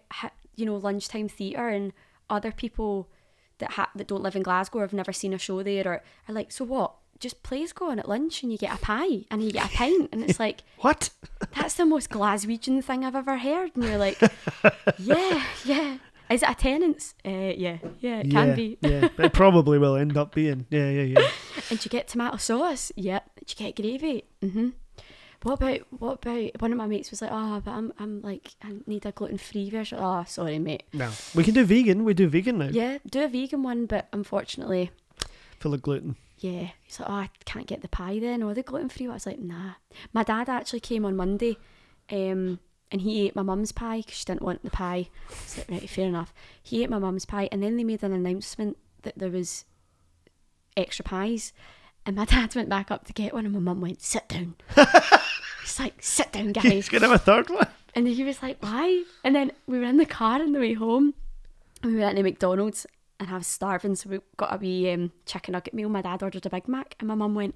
you 0.55 0.65
know 0.65 0.77
lunchtime 0.77 1.27
theatre 1.27 1.67
and 1.67 1.91
other 2.29 2.51
people 2.53 3.09
that 3.57 3.71
ha- 3.71 3.91
that 3.95 4.07
don't 4.07 4.23
live 4.23 4.36
in 4.38 4.43
Glasgow 4.43 4.79
or 4.79 4.81
have 4.84 4.93
never 4.93 5.11
seen 5.13 5.34
a 5.34 5.38
show 5.38 5.61
there 5.61 5.86
or 5.86 6.01
are 6.27 6.34
like, 6.34 6.51
so 6.53 6.63
what? 6.63 6.95
Just 7.19 7.43
plays 7.43 7.71
go 7.73 7.89
on 7.91 7.99
at 7.99 8.09
lunch 8.09 8.43
and 8.43 8.51
you 8.51 8.57
get 8.57 8.73
a 8.73 8.77
pie 8.79 9.25
and 9.29 9.43
you 9.43 9.51
get 9.51 9.65
a 9.71 9.75
pint 9.75 10.09
and 10.11 10.23
it's 10.23 10.39
like 10.45 10.63
What? 10.79 11.09
that's 11.55 11.75
the 11.75 11.86
most 11.86 12.09
Glaswegian 12.09 12.84
thing 12.84 13.05
I've 13.05 13.15
ever 13.15 13.38
heard. 13.38 13.71
And 13.75 13.84
you're 13.84 13.97
like, 14.07 14.19
yeah, 14.99 15.43
yeah. 15.65 15.97
Is 16.34 16.43
it 16.43 16.49
attendance? 16.49 17.13
Uh, 17.25 17.29
yeah, 17.55 17.77
yeah, 17.99 18.19
it 18.19 18.31
can 18.31 18.55
be. 18.55 18.77
yeah, 18.81 19.07
but 19.15 19.25
it 19.27 19.34
probably 19.34 19.77
will 19.77 19.95
end 19.95 20.17
up 20.17 20.34
being. 20.34 20.65
Yeah, 20.69 20.89
yeah, 20.89 21.03
yeah. 21.03 21.27
And 21.69 21.79
do 21.79 21.86
you 21.86 21.89
get 21.89 22.07
tomato 22.07 22.38
sauce? 22.38 22.91
Yep. 22.95 23.29
Do 23.45 23.55
you 23.57 23.71
get 23.71 23.81
gravy? 23.81 24.23
Mm-hmm. 24.41 24.69
What 25.43 25.53
about 25.53 25.79
what 25.91 26.13
about 26.25 26.61
one 26.61 26.71
of 26.71 26.77
my 26.77 26.88
mates 26.88 27.11
was 27.11 27.21
like, 27.21 27.31
oh, 27.34 27.61
but 27.63 27.71
I'm 27.71 27.91
I'm 27.99 28.21
like 28.21 28.55
I 28.63 28.73
need 28.88 29.05
a 29.05 29.11
gluten 29.11 29.38
free 29.38 29.69
version. 29.69 29.99
Oh, 30.01 30.23
sorry, 30.27 30.57
mate. 30.57 30.84
No, 30.93 31.11
we 31.36 31.43
can 31.43 31.53
do 31.53 31.65
vegan. 31.65 32.03
We 32.05 32.13
do 32.13 32.27
vegan 32.29 32.57
now. 32.59 32.69
Yeah, 32.71 32.97
do 33.09 33.23
a 33.23 33.27
vegan 33.27 33.61
one, 33.61 33.86
but 33.86 34.07
unfortunately, 34.13 34.91
Full 35.59 35.73
of 35.73 35.81
gluten. 35.81 36.15
yeah. 36.39 36.69
He's 36.84 36.99
like, 36.99 37.09
oh, 37.09 37.13
I 37.13 37.29
can't 37.45 37.67
get 37.67 37.81
the 37.81 37.89
pie 37.89 38.19
then 38.19 38.41
or 38.41 38.53
the 38.53 38.63
gluten 38.63 38.89
free. 38.89 39.07
I 39.07 39.13
was 39.13 39.25
like, 39.25 39.39
nah. 39.39 39.73
My 40.13 40.23
dad 40.23 40.47
actually 40.49 40.79
came 40.79 41.03
on 41.05 41.15
Monday, 41.17 41.57
um, 42.09 42.59
and 42.93 43.01
he 43.01 43.25
ate 43.25 43.35
my 43.35 43.41
mum's 43.41 43.71
pie 43.71 43.97
because 43.97 44.13
she 44.13 44.25
didn't 44.25 44.43
want 44.43 44.63
the 44.63 44.69
pie. 44.69 45.09
So 45.45 45.63
right, 45.67 45.89
fair 45.89 46.07
enough. 46.07 46.33
He 46.61 46.83
ate 46.83 46.89
my 46.89 46.99
mum's 46.99 47.25
pie, 47.25 47.49
and 47.51 47.61
then 47.61 47.75
they 47.75 47.83
made 47.83 48.03
an 48.03 48.13
announcement 48.13 48.77
that 49.01 49.17
there 49.17 49.31
was 49.31 49.65
extra 50.77 51.03
pies, 51.03 51.51
and 52.05 52.15
my 52.15 52.25
dad 52.33 52.55
went 52.55 52.69
back 52.69 52.91
up 52.91 53.05
to 53.07 53.13
get 53.13 53.33
one, 53.33 53.45
and 53.45 53.53
my 53.53 53.59
mum 53.59 53.81
went, 53.81 54.01
sit 54.01 54.29
down. 54.29 54.55
He's 55.61 55.79
like, 55.79 55.95
sit 56.01 56.31
down, 56.31 56.51
guys. 56.51 56.71
He's 56.71 56.89
gonna 56.89 57.07
have 57.07 57.15
a 57.15 57.19
third 57.19 57.49
one. 57.49 57.67
And 57.95 58.07
he 58.07 58.23
was 58.23 58.41
like, 58.41 58.57
why? 58.61 59.03
And 59.23 59.35
then 59.35 59.51
we 59.67 59.79
were 59.79 59.85
in 59.85 59.97
the 59.97 60.05
car 60.05 60.41
on 60.41 60.51
the 60.51 60.59
way 60.59 60.73
home. 60.73 61.13
And 61.81 61.93
we 61.93 61.99
went 61.99 62.15
to 62.17 62.23
McDonald's 62.23 62.85
and 63.19 63.29
I 63.29 63.37
was 63.37 63.47
starving. 63.47 63.95
So 63.95 64.09
we 64.09 64.19
got 64.37 64.53
a 64.53 64.57
wee 64.57 64.91
um, 64.91 65.11
chicken 65.25 65.53
nugget 65.53 65.73
meal. 65.73 65.89
My 65.89 66.01
dad 66.01 66.23
ordered 66.23 66.45
a 66.45 66.49
Big 66.49 66.67
Mac. 66.67 66.95
And 66.99 67.07
my 67.07 67.15
mum 67.15 67.35
went, 67.35 67.55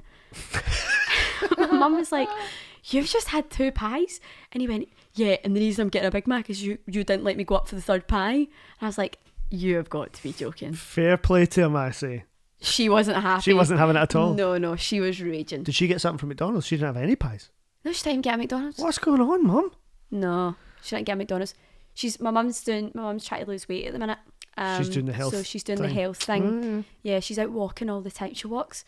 my 1.57 1.65
mum 1.67 1.95
was 1.95 2.11
like, 2.11 2.29
you've 2.85 3.07
just 3.07 3.29
had 3.29 3.49
two 3.49 3.71
pies. 3.71 4.19
And 4.51 4.61
he 4.61 4.67
went, 4.67 4.89
yeah. 5.17 5.35
And 5.43 5.55
the 5.55 5.59
reason 5.59 5.83
I'm 5.83 5.89
getting 5.89 6.07
a 6.07 6.11
Big 6.11 6.27
Mac 6.27 6.49
is 6.49 6.63
you, 6.63 6.77
you 6.87 7.03
didn't 7.03 7.23
let 7.23 7.35
me 7.37 7.43
go 7.43 7.55
up 7.55 7.67
for 7.67 7.75
the 7.75 7.81
third 7.81 8.07
pie. 8.07 8.33
And 8.35 8.47
I 8.81 8.85
was 8.85 8.97
like, 8.97 9.19
you 9.49 9.75
have 9.75 9.89
got 9.89 10.13
to 10.13 10.23
be 10.23 10.31
joking. 10.31 10.73
Fair 10.73 11.17
play 11.17 11.45
to 11.47 11.63
him, 11.63 11.75
I 11.75 11.91
say. 11.91 12.23
She 12.59 12.89
wasn't 12.89 13.17
happy. 13.21 13.41
She 13.43 13.53
wasn't 13.53 13.79
having 13.79 13.95
it 13.95 13.99
at 13.99 14.15
all. 14.15 14.33
No, 14.33 14.57
no, 14.57 14.75
she 14.75 14.99
was 14.99 15.21
raging. 15.21 15.63
Did 15.63 15.75
she 15.75 15.87
get 15.87 16.01
something 16.01 16.17
from 16.17 16.29
McDonald's? 16.29 16.65
She 16.65 16.75
didn't 16.77 16.95
have 16.95 17.03
any 17.03 17.15
pies. 17.15 17.49
No, 17.85 17.91
she 17.91 18.03
didn't 18.03 18.23
get 18.23 18.33
a 18.35 18.37
McDonald's. 18.37 18.79
What's 18.79 18.97
going 18.97 19.21
on, 19.21 19.45
Mum? 19.45 19.71
No, 20.09 20.55
she 20.81 20.95
didn't 20.95 21.05
get 21.05 21.13
a 21.13 21.15
McDonald's. 21.17 21.53
She's 21.93 22.19
my 22.19 22.31
mum's 22.31 22.63
doing. 22.63 22.91
My 22.93 23.03
mum's 23.03 23.25
trying 23.25 23.45
to 23.45 23.49
lose 23.51 23.67
weight 23.69 23.85
at 23.87 23.93
the 23.93 23.99
minute. 23.99 24.19
Um, 24.57 24.77
She's 24.79 24.89
doing 24.89 25.05
the 25.05 25.13
health 25.13 25.33
So 25.35 25.43
she's 25.43 25.63
doing 25.63 25.79
the 25.79 25.87
thing. 25.87 25.95
health 25.95 26.17
thing. 26.17 26.43
Mm. 26.63 26.83
Yeah, 27.03 27.19
she's 27.19 27.37
out 27.37 27.51
walking 27.51 27.89
all 27.91 28.01
the 28.01 28.09
time. 28.11 28.33
She 28.33 28.47
walks. 28.47 28.83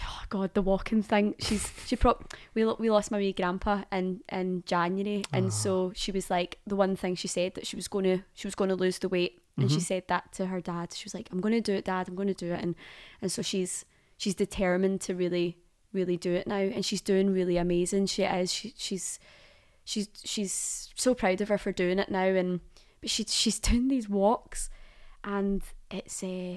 Oh 0.00 0.22
God, 0.30 0.54
the 0.54 0.62
walking 0.62 1.02
thing. 1.02 1.34
She's 1.38 1.70
she 1.86 1.96
prop. 1.96 2.32
We 2.54 2.64
we 2.64 2.90
lost 2.90 3.10
my 3.10 3.18
wee 3.18 3.32
grandpa 3.32 3.82
in 3.92 4.20
in 4.30 4.62
January, 4.66 5.22
and 5.32 5.46
Ah. 5.46 5.50
so 5.50 5.92
she 5.94 6.10
was 6.12 6.30
like 6.30 6.58
the 6.66 6.76
one 6.76 6.96
thing 6.96 7.14
she 7.14 7.28
said 7.28 7.54
that 7.54 7.66
she 7.66 7.76
was 7.76 7.88
going 7.88 8.04
to 8.04 8.18
she 8.34 8.46
was 8.46 8.54
going 8.54 8.70
to 8.70 8.76
lose 8.76 8.98
the 8.98 9.08
weight, 9.08 9.40
and 9.56 9.66
Mm-hmm. 9.66 9.74
she 9.74 9.80
said 9.80 10.04
that 10.08 10.32
to 10.32 10.46
her 10.46 10.60
dad. 10.62 10.92
She 10.94 11.04
was 11.04 11.14
like, 11.14 11.28
"I'm 11.30 11.40
going 11.40 11.54
to 11.54 11.60
do 11.60 11.74
it, 11.74 11.84
Dad. 11.84 12.08
I'm 12.08 12.14
going 12.14 12.28
to 12.28 12.46
do 12.46 12.52
it," 12.52 12.62
and 12.62 12.74
and 13.20 13.30
so 13.30 13.42
she's 13.42 13.84
she's 14.16 14.34
determined 14.34 15.02
to 15.02 15.14
really 15.14 15.58
really 15.92 16.16
do 16.16 16.32
it 16.32 16.46
now, 16.46 16.56
and 16.56 16.84
she's 16.86 17.02
doing 17.02 17.30
really 17.32 17.58
amazing. 17.58 18.06
She 18.06 18.22
is. 18.22 18.50
She 18.52 18.72
she's 18.78 19.18
she's 19.84 20.08
she's 20.24 20.88
so 20.96 21.14
proud 21.14 21.40
of 21.42 21.48
her 21.48 21.58
for 21.58 21.70
doing 21.72 21.98
it 21.98 22.10
now, 22.10 22.24
and 22.24 22.60
but 23.02 23.10
she 23.10 23.24
she's 23.24 23.58
doing 23.68 23.88
these 23.88 24.08
walks, 24.08 24.70
and 25.22 25.62
it's 25.90 26.22
uh, 26.24 26.56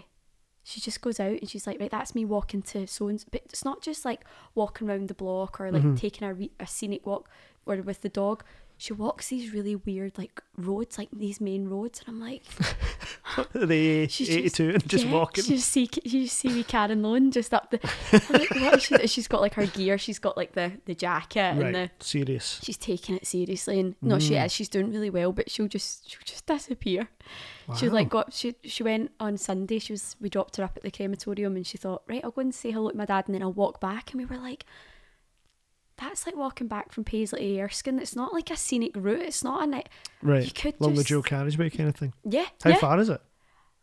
she 0.68 0.82
just 0.82 0.99
goes 0.99 1.20
out 1.20 1.39
and 1.39 1.47
she's 1.49 1.66
like, 1.68 1.80
right, 1.80 1.91
that's 1.91 2.16
me 2.16 2.26
walking 2.26 2.61
to 2.63 2.88
so 2.88 3.07
and 3.07 3.24
but 3.32 3.41
it's 3.45 3.63
not 3.63 3.82
just 3.84 4.03
like 4.03 4.26
walking 4.55 4.89
around 4.89 5.07
the 5.07 5.13
block 5.13 5.61
or 5.61 5.72
like 5.72 5.84
Mm-hmm. 5.84 5.95
taking 5.95 6.28
a, 6.28 6.34
re- 6.34 6.51
a 6.59 6.66
scenic 6.66 7.05
walk 7.05 7.30
or 7.68 7.76
with 7.78 8.01
the 8.01 8.09
dog. 8.09 8.43
She 8.78 8.91
walks 8.93 9.30
these 9.30 9.53
really 9.53 9.76
weird 9.76 10.17
like 10.17 10.41
roads, 10.57 10.97
like 10.97 11.07
these 11.13 11.39
main 11.39 11.69
roads, 11.69 12.01
and 12.05 12.09
I'm 12.09 12.19
like, 12.21 12.43
The 13.53 14.07
She's 14.09 14.30
82 14.30 14.69
and 14.69 14.88
just 14.89 15.05
yeah, 15.05 15.11
walking. 15.13 15.43
She 15.43 15.55
just 15.55 15.69
see 15.69 15.89
you 16.03 16.28
see 16.28 16.49
wee 16.49 16.63
Karen 16.63 17.01
Loan 17.01 17.32
just 17.32 17.53
up 17.53 17.71
the. 17.71 17.80
I'm 18.11 18.21
like, 18.39 18.49
what 18.51 18.73
is 18.76 18.84
she? 18.84 19.07
She's 19.07 19.28
got 19.28 19.41
like 19.41 19.53
her 19.55 19.65
gear. 19.65 19.97
She's 19.97 20.19
got 20.19 20.36
like 20.38 20.53
the 20.53 20.73
the 20.86 20.93
jacket 20.95 21.39
and 21.57 21.73
the. 21.76 21.89
Serious. 21.99 22.59
she's 22.63 22.78
taking 22.78 23.15
it 23.15 23.26
seriously 23.26 23.80
and 23.80 23.95
no 24.01 24.19
she 24.19 24.34
Mm. 24.34 24.45
is 24.45 24.51
she's 24.51 24.69
doing 24.69 24.91
really 24.91 25.09
well 25.09 25.32
but 25.32 25.49
she'll 25.49 25.67
just 25.67 26.09
she'll 26.09 26.19
just 26.26 26.45
disappear 26.45 27.07
she 27.78 27.89
like 27.89 28.09
got 28.09 28.34
she 28.34 28.55
she 28.63 28.84
went 28.84 29.11
on 29.19 29.38
sunday 29.38 29.80
she 29.80 29.93
was 29.93 30.15
we 30.21 30.30
dropped 30.30 30.57
her 30.57 30.63
up 30.63 30.73
at 30.76 30.84
the 30.84 30.91
crematorium 30.91 31.55
and 31.55 31.65
she 31.65 31.78
thought 31.78 32.03
right 32.07 32.21
i'll 32.23 32.32
go 32.32 32.41
and 32.41 32.53
say 32.53 32.71
hello 32.71 32.89
to 32.91 32.97
my 32.97 33.05
dad 33.05 33.23
and 33.28 33.34
then 33.36 33.41
i'll 33.41 33.51
walk 33.53 33.80
back 33.80 34.11
and 34.11 34.19
we 34.19 34.26
were 34.26 34.38
like 34.41 34.65
that's 35.98 36.26
like 36.26 36.36
walking 36.36 36.68
back 36.68 36.91
from 36.91 37.04
paisley 37.04 37.39
to 37.56 37.62
erskine 37.62 38.00
it's 38.00 38.16
not 38.16 38.34
like 38.34 38.50
a 38.52 38.58
scenic 38.58 38.91
route 38.96 39.22
it's 39.22 39.43
not 39.43 39.64
a 39.64 39.68
night 39.68 39.89
Right. 40.22 40.43
you 40.46 40.52
could 40.52 40.76
Along 40.80 40.93
the 40.96 40.98
just- 41.02 41.08
dual 41.10 41.24
carriageway 41.24 41.70
kind 41.70 41.88
of 41.89 41.96
thing. 41.96 42.14
yeah 42.24 42.46
How 42.64 42.72
yeah 42.72 42.78
far 42.78 43.00
is 43.00 43.10
it? 43.10 43.22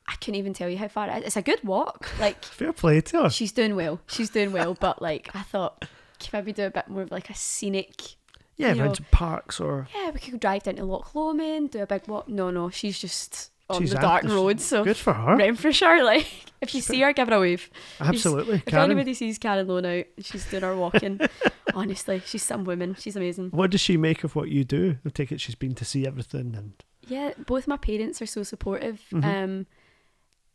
i 0.09 0.15
couldn't 0.17 0.35
even 0.35 0.53
tell 0.53 0.69
you 0.69 0.77
how 0.79 0.89
far 0.89 1.09
it 1.09 1.19
is. 1.19 1.25
it's 1.29 1.37
a 1.37 1.43
good 1.43 1.63
walk 1.65 2.11
like 2.21 2.45
Fair 2.45 2.73
play 2.73 3.01
to 3.01 3.23
her. 3.25 3.31
she's 3.31 3.53
doing 3.53 3.77
well 3.77 4.01
she's 4.07 4.31
doing 4.31 4.53
well 4.53 4.75
but 4.79 5.01
like 5.01 5.31
i 5.35 5.43
thought 5.43 5.85
could 6.21 6.33
maybe 6.33 6.53
do 6.53 6.67
a 6.67 6.71
bit 6.71 6.89
more 6.89 7.03
of 7.03 7.11
like 7.11 7.31
a 7.31 7.35
scenic 7.35 8.17
Yeah, 8.57 8.69
around 8.77 9.01
know, 9.01 9.07
parks 9.11 9.59
or. 9.59 9.89
yeah, 9.95 10.11
we 10.11 10.21
could 10.21 10.39
drive 10.39 10.63
down 10.65 10.77
to 10.77 10.85
Loch 10.85 11.15
Lomond, 11.15 11.71
do 11.71 11.81
a 11.83 11.87
big 11.87 12.07
walk. 12.07 12.29
No, 12.29 12.51
no, 12.51 12.69
she's 12.71 12.97
just 12.99 13.51
on 13.73 13.81
She's 13.81 13.91
the 13.91 13.99
dark 13.99 14.25
road. 14.25 14.61
So 14.61 14.85
Good 14.85 14.97
for 14.97 15.13
her. 15.13 15.37
Renfrewshire, 15.37 16.05
like 16.05 16.27
if 16.61 16.75
you 16.75 16.81
see 16.81 17.01
her, 17.01 17.13
give 17.13 17.29
her 17.29 17.35
a 17.35 17.41
wave. 17.41 17.71
Absolutely. 18.01 18.57
If 18.57 18.67
Karen, 18.67 18.91
anybody 18.91 19.15
sees 19.15 19.39
Karen 19.39 19.67
Loan 19.67 19.85
out, 19.87 20.05
she's 20.19 20.49
doing 20.51 20.63
her 20.63 20.77
walking. 20.77 21.21
honestly, 21.75 22.23
she's 22.25 22.43
some 22.43 22.65
woman. 22.65 22.97
She's 22.99 23.17
amazing. 23.17 23.51
what 23.51 23.71
does 23.71 23.81
she 23.81 23.97
make 23.97 24.25
of 24.25 24.35
what 24.37 24.49
you 24.51 24.65
do? 24.65 24.99
I 25.05 25.09
take 25.11 25.33
it 25.33 25.41
she's 25.41 25.55
been 25.55 25.75
to 25.77 25.85
see 25.85 26.07
everything 26.07 26.55
and. 26.57 26.73
Yeah, 27.09 27.33
both 27.37 27.67
my 27.67 27.77
parents 27.77 28.23
are 28.23 28.27
so 28.27 28.45
supportive. 28.45 29.03
Mhm. 29.13 29.25
Um, 29.25 29.67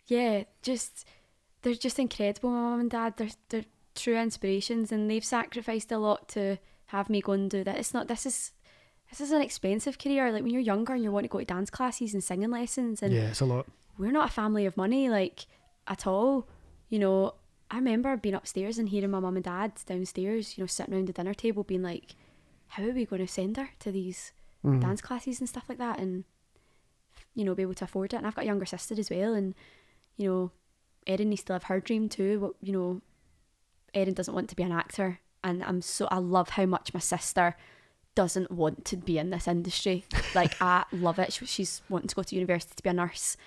yeah, 0.06 0.44
just 0.62 1.06
they're 1.62 1.74
just 1.74 2.00
incredible. 2.00 2.50
My 2.52 2.70
mum 2.70 2.80
and 2.80 2.90
dad, 2.90 3.18
they're 3.18 3.30
they're 3.50 3.66
true 3.96 4.16
inspirations, 4.18 4.92
and 4.94 5.12
they've 5.12 5.26
sacrificed 5.26 5.92
a 5.92 5.98
lot 5.98 6.30
to 6.30 6.58
have 6.88 7.10
me 7.10 7.20
go 7.22 7.34
and 7.34 7.50
do 7.50 7.66
that. 7.66 7.78
It's 7.78 7.94
not. 7.94 8.08
This 8.08 8.26
is. 8.26 8.52
This 9.10 9.22
is 9.22 9.32
an 9.32 9.42
expensive 9.42 9.98
career. 9.98 10.32
Like 10.32 10.44
when 10.44 10.52
you're 10.52 10.62
younger 10.62 10.94
and 10.94 11.04
you 11.04 11.12
want 11.12 11.24
to 11.26 11.30
go 11.30 11.40
to 11.40 11.46
dance 11.46 11.70
classes 11.70 12.14
and 12.14 12.24
singing 12.24 12.52
lessons, 12.52 13.02
and 13.02 13.14
yeah, 13.14 13.30
it's 13.30 13.42
a 13.42 13.46
lot. 13.46 13.66
we're 13.98 14.12
not 14.12 14.30
a 14.30 14.34
family 14.34 14.66
of 14.66 14.76
money, 14.78 15.10
like 15.10 15.46
at 15.88 16.06
all. 16.06 16.48
You 16.90 17.00
know, 17.00 17.34
I 17.72 17.76
remember 17.78 18.16
being 18.18 18.36
upstairs 18.36 18.78
and 18.78 18.90
hearing 18.90 19.12
my 19.12 19.20
mum 19.20 19.36
and 19.36 19.44
dad 19.46 19.74
downstairs, 19.86 20.58
you 20.58 20.64
know, 20.64 20.68
sitting 20.68 20.94
around 20.94 21.08
the 21.08 21.14
dinner 21.14 21.34
table 21.34 21.64
being 21.64 21.84
like, 21.84 22.16
how 22.68 22.84
are 22.84 22.92
we 22.92 23.06
going 23.06 23.26
to 23.26 23.28
send 23.32 23.58
her 23.58 23.70
to 23.80 23.92
these 23.92 24.32
Mm. 24.66 24.82
dance 24.82 25.02
classes 25.02 25.40
and 25.40 25.48
stuff 25.48 25.66
like 25.70 25.78
that? 25.78 26.00
And, 26.00 26.24
you 27.36 27.46
know, 27.46 27.54
be 27.56 27.62
able 27.62 27.76
to 27.76 27.84
afford 27.86 28.14
it. 28.14 28.18
And 28.18 28.26
I've 28.28 28.36
got 28.36 28.44
a 28.44 28.48
younger 28.48 28.66
sister 28.66 28.96
as 28.98 29.10
well. 29.10 29.34
And, 29.34 29.54
you 30.18 30.28
know, 30.30 30.52
Erin 31.06 31.30
needs 31.30 31.44
to 31.44 31.54
live 31.54 31.64
her 31.64 31.80
dream 31.80 32.10
too. 32.10 32.40
What, 32.40 32.54
you 32.62 32.74
know, 32.74 33.02
Erin 33.94 34.14
doesn't 34.16 34.34
want 34.34 34.50
to 34.50 34.56
be 34.56 34.64
an 34.64 34.72
actor. 34.72 35.20
And 35.44 35.64
I'm 35.64 35.82
so, 35.82 36.08
I 36.12 36.18
love 36.18 36.50
how 36.50 36.66
much 36.66 36.94
my 36.94 37.00
sister 37.00 37.56
doesn't 38.18 38.50
want 38.52 38.84
to 38.86 38.98
be 38.98 39.18
in 39.20 39.30
this 39.30 39.48
industry. 39.48 40.04
Like, 40.34 40.60
I 40.60 40.86
love 40.92 41.20
it. 41.20 41.32
She- 41.34 41.46
She's 41.46 41.82
wanting 41.88 42.08
to 42.10 42.16
go 42.16 42.24
to 42.24 42.36
university 42.36 42.74
to 42.76 42.84
be 42.84 42.90
a 42.90 42.94
nurse 42.94 43.38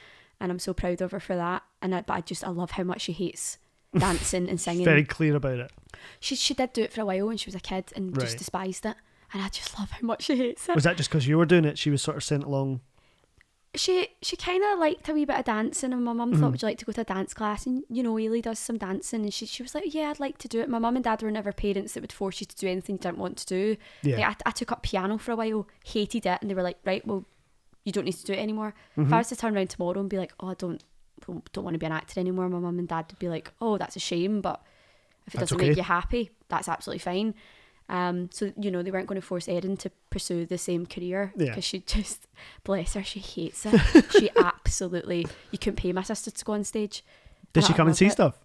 and 0.40 0.50
I'm 0.50 0.58
so 0.60 0.72
proud 0.72 1.00
of 1.02 1.10
her 1.10 1.20
for 1.20 1.36
that. 1.36 1.62
And 1.82 1.94
I, 1.94 2.00
but 2.02 2.14
I 2.14 2.20
just 2.22 2.44
I 2.44 2.50
love 2.50 2.70
how 2.72 2.84
much 2.84 3.02
she 3.02 3.12
hates 3.12 3.58
dancing 3.98 4.48
and 4.48 4.60
singing. 4.60 4.84
very 4.84 5.04
clear 5.04 5.34
about 5.36 5.58
it. 5.58 5.72
She 6.20 6.34
she 6.36 6.54
did 6.54 6.72
do 6.72 6.82
it 6.82 6.92
for 6.92 7.00
a 7.02 7.04
while 7.04 7.26
when 7.26 7.36
she 7.36 7.48
was 7.48 7.54
a 7.56 7.60
kid 7.60 7.92
and 7.96 8.16
Right. 8.16 8.24
just 8.24 8.38
despised 8.38 8.86
it. 8.86 8.94
And 9.32 9.42
I 9.42 9.48
just 9.48 9.78
love 9.78 9.90
how 9.90 10.06
much 10.06 10.22
she 10.24 10.36
hates 10.36 10.68
it. 10.68 10.74
Was 10.74 10.84
that 10.84 10.96
just 10.96 11.10
because 11.10 11.26
you 11.26 11.36
were 11.38 11.46
doing 11.46 11.64
it? 11.64 11.78
She 11.78 11.90
was 11.90 12.00
sort 12.02 12.16
of 12.16 12.24
sent 12.24 12.44
along. 12.44 12.80
She 13.76 14.08
she 14.20 14.34
kind 14.36 14.64
of 14.64 14.80
liked 14.80 15.08
a 15.08 15.12
wee 15.14 15.24
bit 15.24 15.38
of 15.38 15.44
dancing, 15.44 15.92
and 15.92 16.04
my 16.04 16.12
mum 16.12 16.32
Mm-hmm. 16.32 16.40
thought, 16.40 16.50
"Would 16.50 16.62
you 16.62 16.66
like 16.68 16.78
to 16.78 16.84
go 16.84 16.90
to 16.92 17.02
a 17.02 17.04
dance 17.04 17.32
class?" 17.32 17.66
And 17.66 17.84
you 17.88 18.02
know, 18.02 18.14
Eilidh 18.14 18.42
does 18.42 18.58
some 18.58 18.78
dancing, 18.78 19.22
and 19.22 19.32
she 19.32 19.46
she 19.46 19.62
was 19.62 19.76
like, 19.76 19.94
"Yeah, 19.94 20.10
I'd 20.10 20.18
like 20.18 20.38
to 20.38 20.48
do 20.48 20.60
it." 20.60 20.68
My 20.68 20.80
mum 20.80 20.96
and 20.96 21.04
dad 21.04 21.22
were 21.22 21.30
never 21.30 21.52
parents 21.52 21.94
that 21.94 22.00
would 22.00 22.12
force 22.12 22.40
you 22.40 22.46
to 22.46 22.56
do 22.56 22.66
anything 22.66 22.96
you 22.96 22.98
didn't 22.98 23.18
want 23.18 23.36
to 23.38 23.46
do. 23.46 23.76
Yeah. 24.02 24.16
Like, 24.28 24.42
I, 24.44 24.48
I 24.48 24.50
took 24.50 24.72
up 24.72 24.82
piano 24.82 25.18
for 25.18 25.30
a 25.32 25.36
while, 25.36 25.68
hated 25.84 26.26
it, 26.26 26.38
and 26.40 26.50
they 26.50 26.54
were 26.54 26.64
like, 26.64 26.78
"Right, 26.84 27.06
well, 27.06 27.24
you 27.84 27.92
don't 27.92 28.06
need 28.06 28.14
to 28.16 28.24
do 28.24 28.32
it 28.32 28.40
anymore." 28.40 28.74
Mm-hmm. 28.98 29.02
If 29.06 29.12
I 29.12 29.18
was 29.18 29.28
to 29.28 29.36
turn 29.36 29.56
around 29.56 29.70
tomorrow 29.70 30.00
and 30.00 30.10
be 30.10 30.18
like, 30.18 30.32
"Oh, 30.40 30.48
I 30.48 30.54
don't 30.54 30.82
don't 31.26 31.62
want 31.64 31.74
to 31.74 31.78
be 31.78 31.86
an 31.86 31.92
actor 31.92 32.18
anymore," 32.18 32.48
my 32.48 32.58
mum 32.58 32.80
and 32.80 32.88
dad 32.88 33.06
would 33.08 33.20
be 33.20 33.28
like, 33.28 33.52
"Oh, 33.60 33.78
that's 33.78 33.94
a 33.94 34.00
shame, 34.00 34.40
but 34.40 34.60
if 35.28 35.34
it 35.34 35.38
That's 35.38 35.50
doesn't 35.50 35.60
okay. 35.60 35.68
make 35.68 35.76
you 35.76 35.84
happy, 35.84 36.30
that's 36.48 36.68
absolutely 36.68 36.98
fine." 36.98 37.34
Um, 37.90 38.30
so 38.32 38.52
you 38.56 38.70
know 38.70 38.82
they 38.82 38.90
weren't 38.92 39.08
going 39.08 39.20
to 39.20 39.26
force 39.26 39.48
Erin 39.48 39.76
to 39.78 39.90
pursue 40.10 40.46
the 40.46 40.56
same 40.58 40.86
career 40.86 41.32
Yeah. 41.36 41.46
because 41.48 41.64
she 41.64 41.80
just 41.80 42.28
bless 42.64 42.94
her, 42.94 43.02
she 43.02 43.18
hates 43.20 43.66
it. 43.66 43.80
she 44.12 44.30
absolutely 44.36 45.26
you 45.50 45.58
couldn't 45.58 45.76
pay 45.76 45.92
my 45.92 46.02
sister 46.02 46.30
to 46.30 46.44
go 46.44 46.52
on 46.52 46.62
stage. 46.64 47.04
Did 47.52 47.64
she 47.64 47.72
come 47.72 47.88
and 47.88 47.96
see 47.96 48.06
it. 48.06 48.12
stuff? 48.12 48.38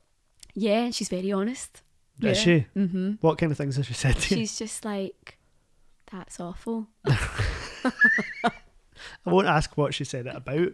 Yeah, 0.56 0.86
and 0.86 0.96
she's 0.96 1.10
very 1.10 1.32
honest. 1.32 1.84
Is 2.22 2.40
she? 2.40 2.66
Mm-hmm. 2.76 3.12
What 3.22 3.38
kind 3.38 3.52
of 3.52 3.58
things 3.58 3.76
has 3.76 3.86
she 3.86 3.94
said 3.94 4.16
to 4.18 4.36
you? 4.36 4.42
She's 4.42 4.58
just 4.58 4.84
like, 4.86 5.38
that's 6.12 6.40
awful. 6.40 6.88
I 7.06 8.52
won't 9.26 9.48
ask 9.48 9.76
what 9.78 9.94
she 9.94 10.04
said 10.06 10.26
it 10.28 10.36
about. 10.36 10.74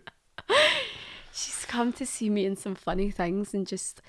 She's 1.34 1.66
come 1.66 1.92
to 1.94 2.06
see 2.06 2.30
me 2.30 2.46
in 2.46 2.56
some 2.56 2.76
funny 2.76 3.10
things 3.12 3.54
and 3.54 3.66
just 3.66 4.02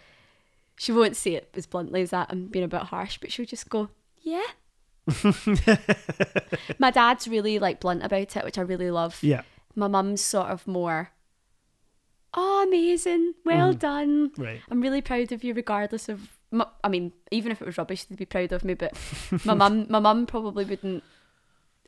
she 0.77 0.93
won't 0.93 1.17
say 1.17 1.35
it 1.35 1.49
as 1.57 1.67
bluntly 1.67 2.03
as 2.03 2.11
that. 2.11 2.29
I'm 2.31 2.47
being 2.47 2.65
a 2.65 2.69
bit 2.69 2.83
harsh, 2.83 3.19
but 3.19 3.33
she'll 3.33 3.47
just 3.47 3.69
go, 3.71 3.89
yeah. 4.23 4.47
My 6.79 6.91
dad's 6.91 7.27
really 7.29 7.59
like 7.59 7.81
blunt 7.81 8.05
about 8.05 8.37
it, 8.37 8.45
which 8.45 8.59
I 8.59 8.63
really 8.63 8.91
love. 8.91 9.19
Yeah. 9.23 9.43
My 9.75 9.89
mum's 9.89 10.21
sort 10.21 10.49
of 10.49 10.67
more, 10.67 11.11
oh, 12.35 12.65
amazing, 12.67 13.35
well 13.45 13.73
done. 13.73 14.31
Right. 14.37 14.61
I'm 14.71 14.81
really 14.81 15.01
proud 15.01 15.33
of 15.33 15.43
you, 15.45 15.55
regardless 15.55 16.09
of. 16.09 16.39
mu- 16.51 16.65
I 16.85 16.89
mean, 16.89 17.13
even 17.31 17.51
if 17.53 17.61
it 17.63 17.67
was 17.67 17.79
rubbish, 17.79 18.05
they'd 18.05 18.19
be 18.19 18.27
proud 18.27 18.53
of 18.53 18.65
me. 18.65 18.75
But 18.75 18.93
my 19.45 19.55
mum, 19.55 19.87
my 19.89 19.99
mum 19.99 20.27
probably 20.27 20.65
wouldn't 20.65 21.03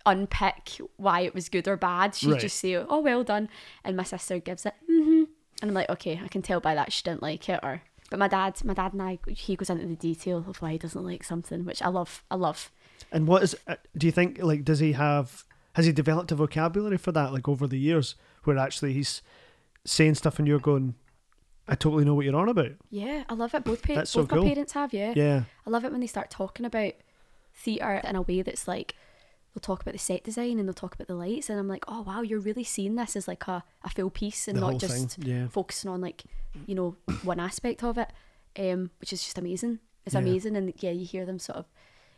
unpick 0.07 0.79
why 0.97 1.21
it 1.21 1.35
was 1.35 1.49
good 1.49 1.69
or 1.69 1.77
bad. 1.77 2.15
She'd 2.15 2.31
Right. 2.33 2.41
just 2.41 2.59
say, 2.59 2.75
"Oh, 2.77 3.01
well 3.01 3.23
done," 3.25 3.49
and 3.85 3.97
my 3.97 4.03
sister 4.03 4.39
gives 4.39 4.65
it, 4.67 4.75
mm-hmm. 4.91 5.25
and 5.63 5.71
I'm 5.71 5.75
like, 5.75 5.91
"Okay, 5.91 6.21
I 6.23 6.29
can 6.29 6.43
tell 6.43 6.61
by 6.61 6.75
that 6.75 6.93
she 6.93 7.03
didn't 7.03 7.23
like 7.23 7.49
it." 7.49 7.61
Or, 7.63 7.83
but 8.15 8.19
my 8.21 8.29
dad, 8.29 8.65
my 8.65 8.75
dad 8.75 8.93
and 8.93 9.03
I, 9.03 9.19
he 9.27 9.57
goes 9.57 9.69
into 9.71 9.87
the 9.89 9.97
detail 9.97 10.45
of 10.49 10.63
why 10.63 10.71
he 10.73 10.79
doesn't 10.79 11.03
like 11.05 11.25
something, 11.25 11.65
which 11.65 11.83
I 11.83 11.89
love. 11.89 12.23
I 12.31 12.37
love. 12.37 12.71
And 13.11 13.27
what 13.27 13.43
is? 13.43 13.57
uh, 13.67 13.75
Do 13.99 14.07
you 14.07 14.13
think 14.13 14.39
like 14.41 14.65
does 14.65 14.79
he 14.79 14.93
have? 14.93 15.43
Has 15.73 15.87
he 15.87 15.91
developed 15.93 16.31
a 16.31 16.37
vocabulary 16.37 16.97
for 16.97 17.11
that 17.11 17.33
like 17.33 17.49
over 17.49 17.67
the 17.67 17.77
years, 17.79 18.15
where 18.45 18.57
actually 18.57 18.93
he's 18.93 19.21
saying 19.85 20.15
stuff 20.15 20.39
and 20.39 20.47
you're 20.47 20.61
going, 20.61 20.95
I 21.67 21.75
totally 21.75 22.05
know 22.05 22.15
what 22.15 22.25
you're 22.25 22.37
on 22.37 22.49
about. 22.49 22.71
Yeah, 22.91 23.25
I 23.29 23.35
love 23.35 23.53
it. 23.53 23.65
Both 23.65 23.83
pa- 23.83 23.97
That's 23.97 24.11
so 24.13 24.21
both 24.21 24.29
cool. 24.31 24.45
my 24.45 24.51
parents 24.51 24.73
have. 24.75 24.93
Yeah. 24.95 25.13
Yeah. 25.17 25.43
I 25.67 25.71
love 25.71 25.85
it 25.85 25.91
when 25.91 26.01
they 26.01 26.07
start 26.07 26.31
talking 26.31 26.65
about 26.65 26.93
theatre 27.53 28.01
in 28.05 28.15
a 28.15 28.23
way 28.23 28.43
that's 28.43 28.69
like 28.69 28.95
they'll 29.55 29.61
talk 29.61 29.83
about 29.83 29.93
the 29.93 29.99
set 29.99 30.25
design 30.25 30.59
and 30.59 30.69
they'll 30.69 30.75
talk 30.75 30.95
about 30.95 31.07
the 31.07 31.15
lights 31.15 31.49
and 31.49 31.59
I'm 31.59 31.69
like, 31.69 31.85
oh 31.89 32.03
wow, 32.03 32.23
you're 32.23 32.41
really 32.41 32.65
seeing 32.65 32.97
this 32.97 33.15
as 33.17 33.29
like 33.29 33.47
a, 33.47 33.63
a 33.85 33.91
full 33.91 34.11
piece 34.11 34.49
and 34.49 34.57
The 34.57 34.61
not 34.61 34.79
just. 34.81 35.19
Yeah. 35.25 35.47
focusing 35.49 35.91
on 35.91 36.01
like, 36.01 36.25
you 36.67 36.75
know, 36.75 36.97
one 37.23 37.39
aspect 37.41 37.83
of 37.85 37.97
it. 37.99 38.09
Um, 38.59 38.91
which 39.01 39.13
is 39.13 39.23
just 39.25 39.39
amazing. 39.39 39.79
It's 40.07 40.15
Yeah. 40.15 40.21
amazing 40.21 40.57
and 40.57 40.73
yeah, 40.79 40.91
you 40.91 41.05
hear 41.07 41.25
them 41.25 41.39
sort 41.39 41.59
of 41.59 41.67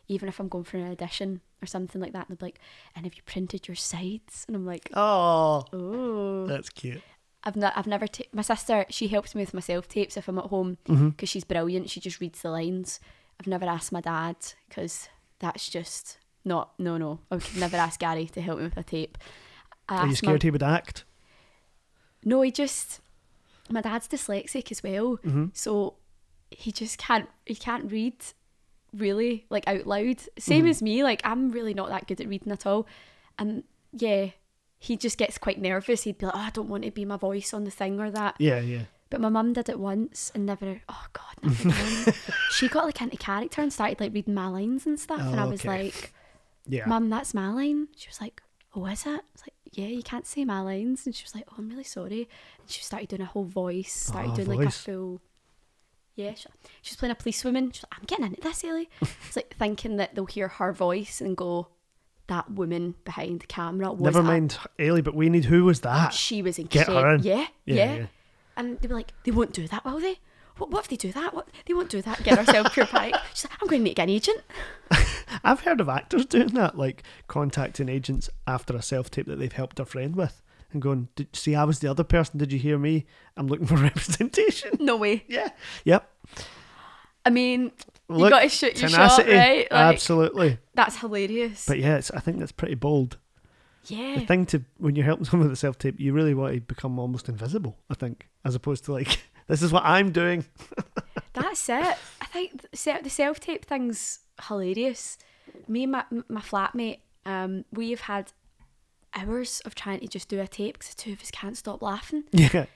even 0.09 0.29
if 0.29 0.39
I'm 0.39 0.49
going 0.49 0.65
for 0.65 0.77
an 0.77 0.91
audition 0.91 1.41
or 1.61 1.67
something 1.67 2.01
like 2.01 2.13
that, 2.13 2.29
and 2.29 2.39
they're 2.39 2.47
like, 2.47 2.61
and 2.95 3.05
have 3.07 3.15
you 3.15 3.23
printed 3.27 3.67
your 3.67 3.75
sides? 3.75 4.45
And 4.47 4.55
I'm 4.55 4.65
like, 4.65 4.89
Oh, 4.95 5.65
oh, 5.73 6.47
that's 6.47 6.69
cute. 6.71 7.03
I've 7.43 7.57
not, 7.57 7.73
I've 7.77 7.87
never. 7.89 8.07
Ta- 8.07 8.25
my 8.33 8.43
sister, 8.43 8.87
she 8.89 9.09
helps 9.09 9.35
me 9.35 9.43
with 9.43 9.53
my 9.55 9.61
self 9.61 9.89
tapes 9.89 10.17
if 10.17 10.29
I'm 10.29 10.39
at 10.39 10.47
home 10.47 10.79
because 10.85 10.97
Mm-hmm. 11.01 11.25
she's 11.25 11.45
brilliant. 11.45 11.91
She 11.91 11.99
just 12.01 12.21
reads 12.21 12.41
the 12.43 12.51
lines. 12.51 13.01
I've 13.41 13.47
never 13.49 13.65
asked 13.67 13.91
my 13.93 14.01
dad 14.01 14.37
because 14.69 15.09
that's 15.41 15.69
just 15.69 16.19
not. 16.47 16.79
No, 16.79 16.97
no. 16.97 17.19
I 17.31 17.35
would 17.37 17.57
never 17.57 17.77
ask 17.77 18.01
Gary 18.01 18.27
to 18.27 18.41
help 18.41 18.59
me 18.59 18.65
with 18.65 18.77
a 18.77 18.83
tape. 18.83 19.19
I 19.89 19.97
Are 19.97 20.05
you 20.07 20.13
asked 20.13 20.23
my- 20.23 20.29
scared 20.29 20.43
he 20.45 20.51
would 20.51 20.63
act? 20.63 21.05
no, 22.25 22.43
he 22.43 22.51
just. 22.51 23.01
My 23.69 23.81
dad's 23.81 24.07
dyslexic 24.09 24.71
as 24.71 24.83
well, 24.83 25.17
Mm-hmm. 25.19 25.47
so 25.53 25.95
he 26.51 26.71
just 26.71 26.99
can't. 26.99 27.29
He 27.45 27.57
can't 27.57 27.91
read 27.91 28.15
really 28.95 29.45
like 29.51 29.67
out 29.67 29.87
loud. 29.87 30.19
Same 30.39 30.67
as 30.67 30.81
me. 30.81 31.03
Like 31.03 31.21
I'm 31.25 31.51
really 31.51 31.75
not 31.75 31.89
that 31.89 32.07
good 32.07 32.21
at 32.21 32.29
reading 32.29 32.53
at 32.53 32.65
all, 32.67 32.87
and 33.39 33.65
yeah, 33.93 34.31
he 34.79 34.97
just 34.97 35.19
gets 35.19 35.37
quite 35.39 35.61
nervous. 35.61 36.05
He'd 36.05 36.19
be 36.19 36.27
like, 36.27 36.37
"Oh, 36.37 36.41
I 36.41 36.51
don't 36.51 36.69
want 36.69 36.85
to 36.85 36.93
be 36.93 37.05
my 37.05 37.17
voice 37.17 37.53
on 37.53 37.65
the 37.65 37.71
thing 37.73 37.99
or 38.01 38.11
that." 38.13 38.37
Yeah, 38.39 38.61
yeah. 38.61 38.83
But 39.11 39.21
my 39.21 39.29
mum 39.29 39.53
did 39.53 39.69
it 39.69 39.81
once 39.81 40.31
and 40.35 40.47
never. 40.47 40.81
Oh 40.89 41.05
God, 41.13 41.35
never 41.43 42.13
she 42.53 42.69
got 42.69 42.85
like 42.85 43.01
into 43.01 43.17
character 43.17 43.63
and 43.63 43.73
started 43.73 43.99
like 44.01 44.15
reading 44.15 44.35
my 44.35 44.47
lines 44.49 44.87
and 44.87 44.99
stuff, 45.01 45.21
and 45.21 45.41
I 45.41 45.45
Oh, 45.45 45.49
was 45.51 45.61
okay. 45.63 45.83
like, 45.85 46.13
Yeah. 46.69 46.87
"Mum, 46.87 47.09
that's 47.11 47.35
my 47.35 47.51
line." 47.51 47.89
She 47.97 48.09
was 48.09 48.21
like, 48.21 48.43
"Oh, 48.75 48.87
is 48.87 49.07
it?" 49.07 49.09
I 49.11 49.13
was 49.13 49.43
like, 49.43 49.55
"Yeah, 49.73 49.87
you 49.89 50.03
can't 50.03 50.27
say 50.27 50.45
my 50.45 50.61
lines," 50.61 51.07
and 51.07 51.15
she 51.15 51.25
was 51.25 51.35
like, 51.35 51.45
"Oh, 51.51 51.55
I'm 51.59 51.69
really 51.69 51.85
sorry." 51.85 52.29
And 52.61 52.69
she 52.71 52.83
started 52.83 53.09
doing 53.09 53.23
a 53.23 53.27
whole 53.27 53.45
voice, 53.45 53.93
started 53.93 54.33
Oh, 54.33 54.37
doing 54.37 54.59
like 54.59 54.69
a 54.69 54.71
full. 54.73 55.21
Yeah, 56.15 56.33
she, 56.35 56.49
she 56.83 56.93
was 56.93 56.97
playing 56.97 57.13
a 57.13 57.15
policewoman. 57.15 57.73
She's 57.73 57.85
like, 57.85 57.99
"I'm 58.01 58.05
getting 58.07 58.25
into 58.27 58.41
this, 58.41 58.65
Ellie." 58.65 58.89
it's 59.01 59.37
like 59.37 59.55
thinking 59.57 59.97
that 59.97 60.15
they'll 60.15 60.27
hear 60.27 60.49
her 60.49 60.73
voice 60.73 61.21
and 61.21 61.37
go, 61.37 61.69
"That 62.29 62.51
woman 62.51 62.95
behind 63.05 63.41
the 63.41 63.47
camera 63.47 63.93
was 63.93 64.03
Never 64.03 64.21
a- 64.21 64.23
mind 64.23 64.59
Eilidh, 64.79 65.05
but 65.05 65.15
we 65.15 65.29
need 65.29 65.45
who 65.45 65.65
was 65.65 65.81
that? 65.83 66.15
She 66.15 66.43
was 66.43 66.59
Get 66.59 66.87
her 66.89 67.15
in. 67.15 67.23
Yeah, 67.23 67.47
Yeah, 67.67 67.75
yeah, 67.75 67.95
yeah. 67.97 68.07
And 68.57 68.81
they 68.81 68.89
were 68.89 68.95
like, 68.95 69.13
they 69.25 69.31
won't 69.33 69.53
do 69.53 69.69
that, 69.69 69.85
will 69.85 70.01
they? 70.01 70.19
What, 70.59 70.71
what 70.71 70.85
if 70.85 70.89
they 70.89 70.97
do 70.97 71.13
that? 71.13 71.35
What 71.35 71.49
they 71.67 71.75
won't 71.75 71.91
do 71.91 72.01
that? 72.03 72.23
Get 72.25 72.39
ourselves 72.39 72.71
pure 72.71 72.87
panic. 72.87 73.15
She's 73.35 73.45
like, 73.51 73.59
I'm 73.63 73.69
going 73.69 73.85
to 73.85 73.95
get 73.95 74.03
an 74.05 74.11
agent. 74.11 74.41
I've 75.45 75.61
heard 75.61 75.81
of 75.81 75.89
actors 75.89 76.25
doing 76.27 76.49
that, 76.49 76.79
like 76.79 77.03
contacting 77.29 77.89
agents 77.89 78.31
after 78.47 78.75
a 78.75 78.83
self 78.83 79.11
tape 79.11 79.27
that 79.27 79.37
they've 79.39 79.53
helped 79.53 79.79
a 79.81 79.85
friend 79.85 80.17
with 80.17 80.43
and 80.73 80.81
going, 80.83 81.09
Did, 81.17 81.35
See, 81.37 81.55
I 81.55 81.65
was 81.65 81.81
the 81.81 81.89
other 81.89 82.05
person. 82.05 82.39
Did 82.39 82.53
you 82.53 82.59
hear 82.59 82.79
me? 82.79 83.07
I'm 83.37 83.47
looking 83.47 83.67
for 83.67 83.77
representation. 83.77 84.77
No 84.81 84.97
way. 84.97 85.25
yeah. 85.29 85.51
Yep. 85.85 86.11
I 87.25 87.31
mean, 87.31 87.73
you 88.09 88.17
Look, 88.17 88.31
got 88.31 88.41
to 88.43 88.49
shoot 88.49 88.81
your 88.81 88.89
tenacity. 88.89 89.31
shot, 89.31 89.37
right? 89.37 89.71
Like, 89.71 89.73
Absolutely. 89.95 90.59
That's 90.75 90.97
hilarious. 90.97 91.67
But 91.67 91.79
yeah, 91.81 91.97
it's, 91.97 92.11
I 92.13 92.21
think 92.21 92.39
that's 92.39 92.53
pretty 92.53 92.77
bold. 92.77 93.19
yeah. 93.87 94.15
The 94.21 94.27
thing 94.27 94.47
to, 94.47 94.63
when 94.79 94.95
you're 94.95 95.05
helping 95.05 95.25
someone 95.25 95.49
with 95.49 95.55
a 95.55 95.61
self 95.61 95.77
tape, 95.77 95.99
you 95.99 96.13
really 96.13 96.35
want 96.35 96.55
to 96.55 96.61
become 96.61 96.99
almost 97.01 97.29
invisible, 97.29 97.77
I 97.91 97.95
think, 97.95 98.29
as 98.45 98.55
opposed 98.55 98.85
to 98.85 98.93
like, 98.93 99.19
this 99.49 99.63
is 99.63 99.73
what 99.73 99.85
I'm 99.85 100.13
doing. 100.13 100.45
That's 101.33 101.69
it. 101.69 101.97
I 102.21 102.27
think 102.27 102.63
the 102.71 103.11
self 103.11 103.41
tape 103.41 103.65
thing's 103.65 104.21
hilarious. 104.49 105.19
Me 105.69 105.85
and 105.85 105.93
my 105.93 106.05
my 106.29 106.41
flatmate, 106.41 107.01
um, 107.25 107.65
we've 107.73 108.01
had 108.01 108.33
hours 109.15 109.61
of 109.65 109.75
trying 109.75 110.01
to 110.01 110.09
just 110.09 110.29
do 110.29 110.41
a 110.41 110.47
tape 110.47 110.79
because 110.79 110.95
the 110.95 111.03
two 111.03 111.13
of 111.13 111.21
us 111.21 111.31
can't 111.31 111.57
stop 111.57 111.83
laughing. 111.83 112.25
Yeah. 112.33 112.67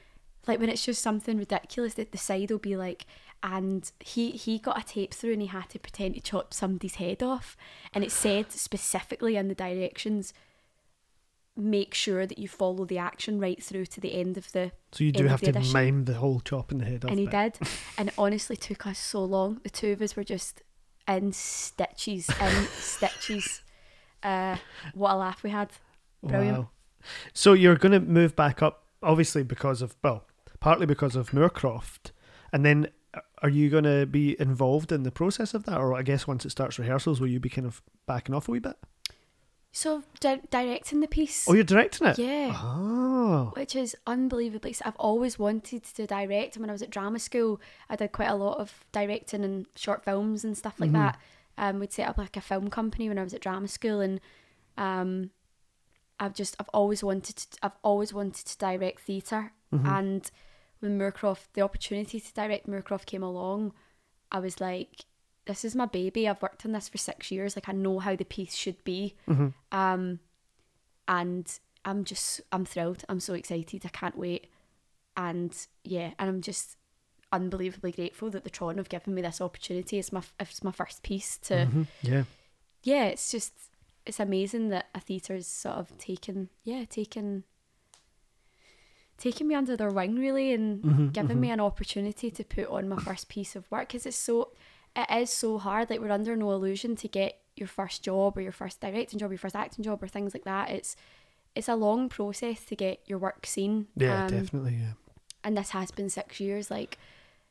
Like 0.47 0.59
when 0.59 0.71
it's 0.71 0.85
just 0.85 1.03
something 1.03 1.37
ridiculous, 1.37 1.95
that 1.95 2.13
the 2.13 2.19
side 2.19 2.51
will 2.51 2.59
be 2.59 2.77
like, 2.77 3.05
and 3.43 3.91
he 4.01 4.31
he 4.33 4.59
got 4.59 4.81
a 4.81 4.87
tape 4.87 5.15
through 5.15 5.33
and 5.35 5.43
he 5.43 5.49
had 5.49 5.69
to 5.71 5.79
pretend 5.79 6.15
to 6.15 6.21
chop 6.21 6.55
somebody's 6.55 6.97
head 6.97 7.23
off, 7.23 7.57
and 7.95 8.05
it 8.05 8.13
said 8.13 8.53
specifically 8.53 9.37
in 9.37 9.49
the 9.49 9.55
directions, 9.55 10.33
make 11.61 11.95
sure 11.95 12.27
that 12.27 12.39
you 12.39 12.49
follow 12.49 12.85
the 12.85 12.99
action 12.99 13.39
right 13.39 13.63
through 13.63 13.87
to 13.87 14.01
the 14.01 14.15
end 14.15 14.37
of 14.39 14.51
the 14.53 14.73
So 14.93 15.05
you 15.05 15.13
do 15.13 15.27
have 15.27 15.41
to 15.43 15.51
edition. 15.51 15.73
mime 15.73 16.05
the 16.05 16.15
whole 16.15 16.41
chopping 16.41 16.79
the 16.79 16.85
head 16.87 17.05
and 17.05 17.19
he 17.19 17.27
bit. 17.27 17.59
did. 17.59 17.69
And 17.99 18.09
it 18.09 18.15
honestly 18.19 18.57
took 18.57 18.87
us 18.87 18.99
so 18.99 19.25
long. 19.25 19.61
The 19.63 19.71
two 19.71 19.93
of 19.93 20.03
us 20.03 20.17
were 20.17 20.25
just 20.25 20.63
in 21.09 21.33
stitches, 21.33 22.29
in 22.41 22.67
stitches. 22.73 23.63
Uh, 24.23 24.57
what 24.95 25.13
a 25.13 25.17
laugh 25.17 25.43
we 25.43 25.51
had. 25.51 25.71
Brilliant. 26.23 26.59
Wow. 26.59 26.71
So 27.33 27.53
you're 27.55 27.77
going 27.77 27.93
to 27.93 28.01
move 28.01 28.37
back 28.37 28.63
up, 28.63 28.85
obviously 29.03 29.43
because 29.43 29.81
of 29.83 29.97
well, 30.03 30.27
partly 30.61 30.87
because 30.87 31.17
of 31.17 31.31
Moorcroft, 31.31 32.11
and 32.53 32.65
then 32.65 32.89
uh, 33.15 33.21
are 33.43 33.49
you 33.49 33.71
going 33.71 33.85
to 33.85 34.05
be 34.07 34.39
involved 34.39 34.93
in 34.93 35.03
the 35.03 35.11
process 35.11 35.55
of 35.55 35.65
that, 35.65 35.79
or 35.79 35.95
I 35.95 36.03
guess 36.03 36.27
once 36.27 36.45
it 36.45 36.51
starts 36.51 36.79
rehearsals, 36.79 37.19
will 37.21 37.29
you 37.29 37.41
be 37.41 37.49
kind 37.49 37.67
of 37.67 37.81
backing 38.07 38.35
off 38.35 38.49
a 38.49 38.53
wee 38.53 38.59
bit? 38.59 38.77
So 39.73 40.03
di- 40.19 40.41
directing 40.51 40.99
the 41.01 41.07
piece, 41.07 41.49
Oh, 41.49 41.53
you're 41.55 41.63
directing 41.65 42.09
it. 42.09 42.19
yeah, 42.19 42.53
Oh. 42.61 43.53
which 43.57 43.77
is 43.77 43.97
unbelievably. 44.07 44.75
I've 44.85 44.97
always 44.97 45.39
wanted 45.39 45.85
to 45.85 46.07
direct. 46.07 46.57
When 46.57 46.69
I 46.69 46.73
was 46.73 46.83
at 46.83 46.91
drama 46.91 47.19
school, 47.21 47.61
I 47.89 47.95
did 47.97 48.11
quite 48.13 48.29
a 48.29 48.35
lot 48.35 48.59
of 48.59 48.85
directing 48.91 49.45
and 49.45 49.67
short 49.77 50.05
films 50.05 50.45
and 50.45 50.59
stuff 50.59 50.81
like 50.81 50.91
that. 50.93 51.19
Um, 51.57 51.79
we'd 51.79 51.93
set 51.93 52.09
up 52.09 52.19
like 52.19 52.37
a 52.37 52.41
film 52.41 52.69
company 52.69 53.09
when 53.09 53.19
I 53.19 53.23
was 53.23 53.33
at 53.35 53.41
drama 53.43 53.69
school, 53.69 54.01
and 54.01 54.21
um, 54.77 55.31
I've 56.19 56.35
just 56.35 56.57
I've 56.59 56.69
always 56.75 57.05
wanted 57.05 57.37
to 57.37 57.47
I've 57.63 57.77
always 57.85 58.13
wanted 58.13 58.47
to 58.47 58.59
direct 58.59 59.01
theater 59.03 59.53
and 59.73 60.29
when 60.81 60.99
Moorcroft 60.99 61.53
the 61.53 61.61
opportunity 61.61 62.19
to 62.19 62.35
direct 62.35 62.67
Moorcroft 62.67 63.07
came 63.07 63.23
along 63.23 63.73
I 64.33 64.41
was 64.41 64.61
like 64.61 65.05
this 65.47 65.65
is 65.65 65.75
my 65.75 65.87
baby 65.87 66.29
I've 66.29 66.43
worked 66.43 66.65
on 66.67 66.73
this 66.73 66.89
for 66.89 66.99
6 66.99 67.31
years 67.31 67.57
like 67.57 67.69
I 67.69 67.73
know 67.73 67.99
how 67.99 68.15
the 68.17 68.25
piece 68.25 68.55
should 68.55 68.83
be 68.85 69.17
um 69.73 70.21
and 71.09 71.59
I'm 71.85 72.05
just 72.05 72.41
I'm 72.53 72.65
thrilled. 72.67 73.05
I'm 73.09 73.21
so 73.21 73.33
excited. 73.35 73.83
I 73.87 73.89
can't 73.89 74.19
wait. 74.19 74.49
And 75.17 75.57
yeah, 75.83 76.11
and 76.19 76.29
I'm 76.29 76.43
just 76.43 76.77
unbelievably 77.33 77.93
grateful 77.93 78.29
that 78.31 78.45
the 78.45 78.51
Tron 78.51 78.77
have 78.77 78.89
given 78.91 79.15
me 79.15 79.23
this 79.23 79.41
opportunity. 79.41 79.99
It's 79.99 80.13
my 80.13 80.23
it's 80.39 80.63
my 80.63 80.73
first 80.73 81.03
piece 81.03 81.39
to 81.39 81.55
Mhm. 81.67 81.87
Yeah. 82.03 82.25
yeah, 82.83 83.05
it's 83.07 83.31
just 83.31 83.53
it's 84.07 84.21
amazing 84.21 84.69
that 84.69 84.89
a 84.95 85.01
theatre's 85.01 85.47
sort 85.47 85.77
of 85.77 85.97
taken 85.99 86.51
yeah, 86.65 86.85
taken 86.85 87.45
taking 89.17 89.49
me 89.49 89.55
under 89.55 89.77
their 89.77 89.91
wing 89.91 90.17
really 90.17 90.53
and 90.53 90.83
Mhm, 90.83 91.13
given 91.13 91.41
me 91.41 91.51
an 91.51 91.61
opportunity 91.61 92.31
to 92.31 92.45
put 92.45 92.67
on 92.69 92.89
my 92.89 92.97
first 92.97 93.29
piece 93.29 93.55
of 93.57 93.71
work 93.71 93.89
because 93.89 94.07
it's 94.07 94.17
so 94.17 94.53
it 94.97 95.07
is 95.23 95.31
so 95.31 95.59
hard 95.59 95.89
like 95.91 96.01
we're 96.01 96.11
under 96.11 96.35
no 96.37 96.51
illusion 96.53 96.97
to 96.97 97.09
get 97.09 97.39
your 97.57 97.69
first 97.69 98.03
job 98.03 98.37
or 98.37 98.41
your 98.41 98.53
first 98.53 98.81
directing 98.81 99.19
job 99.19 99.31
your 99.31 99.39
first 99.39 99.55
acting 99.57 99.85
job 99.85 100.03
or 100.03 100.09
things 100.09 100.35
like 100.35 100.45
that 100.45 100.71
it's 100.71 100.97
it's 101.55 101.69
a 101.69 101.75
long 101.75 102.09
process 102.09 102.65
to 102.65 102.77
get 102.77 103.01
your 103.07 103.19
work 103.19 103.45
seen 103.47 103.87
Yeah, 103.97 104.25
Um, 104.25 104.31
definitely. 104.31 104.77
Yeah. 104.81 104.93
and 105.45 105.57
this 105.57 105.71
has 105.71 105.91
been 105.91 106.09
six 106.09 106.41
years 106.41 106.71
like 106.71 106.99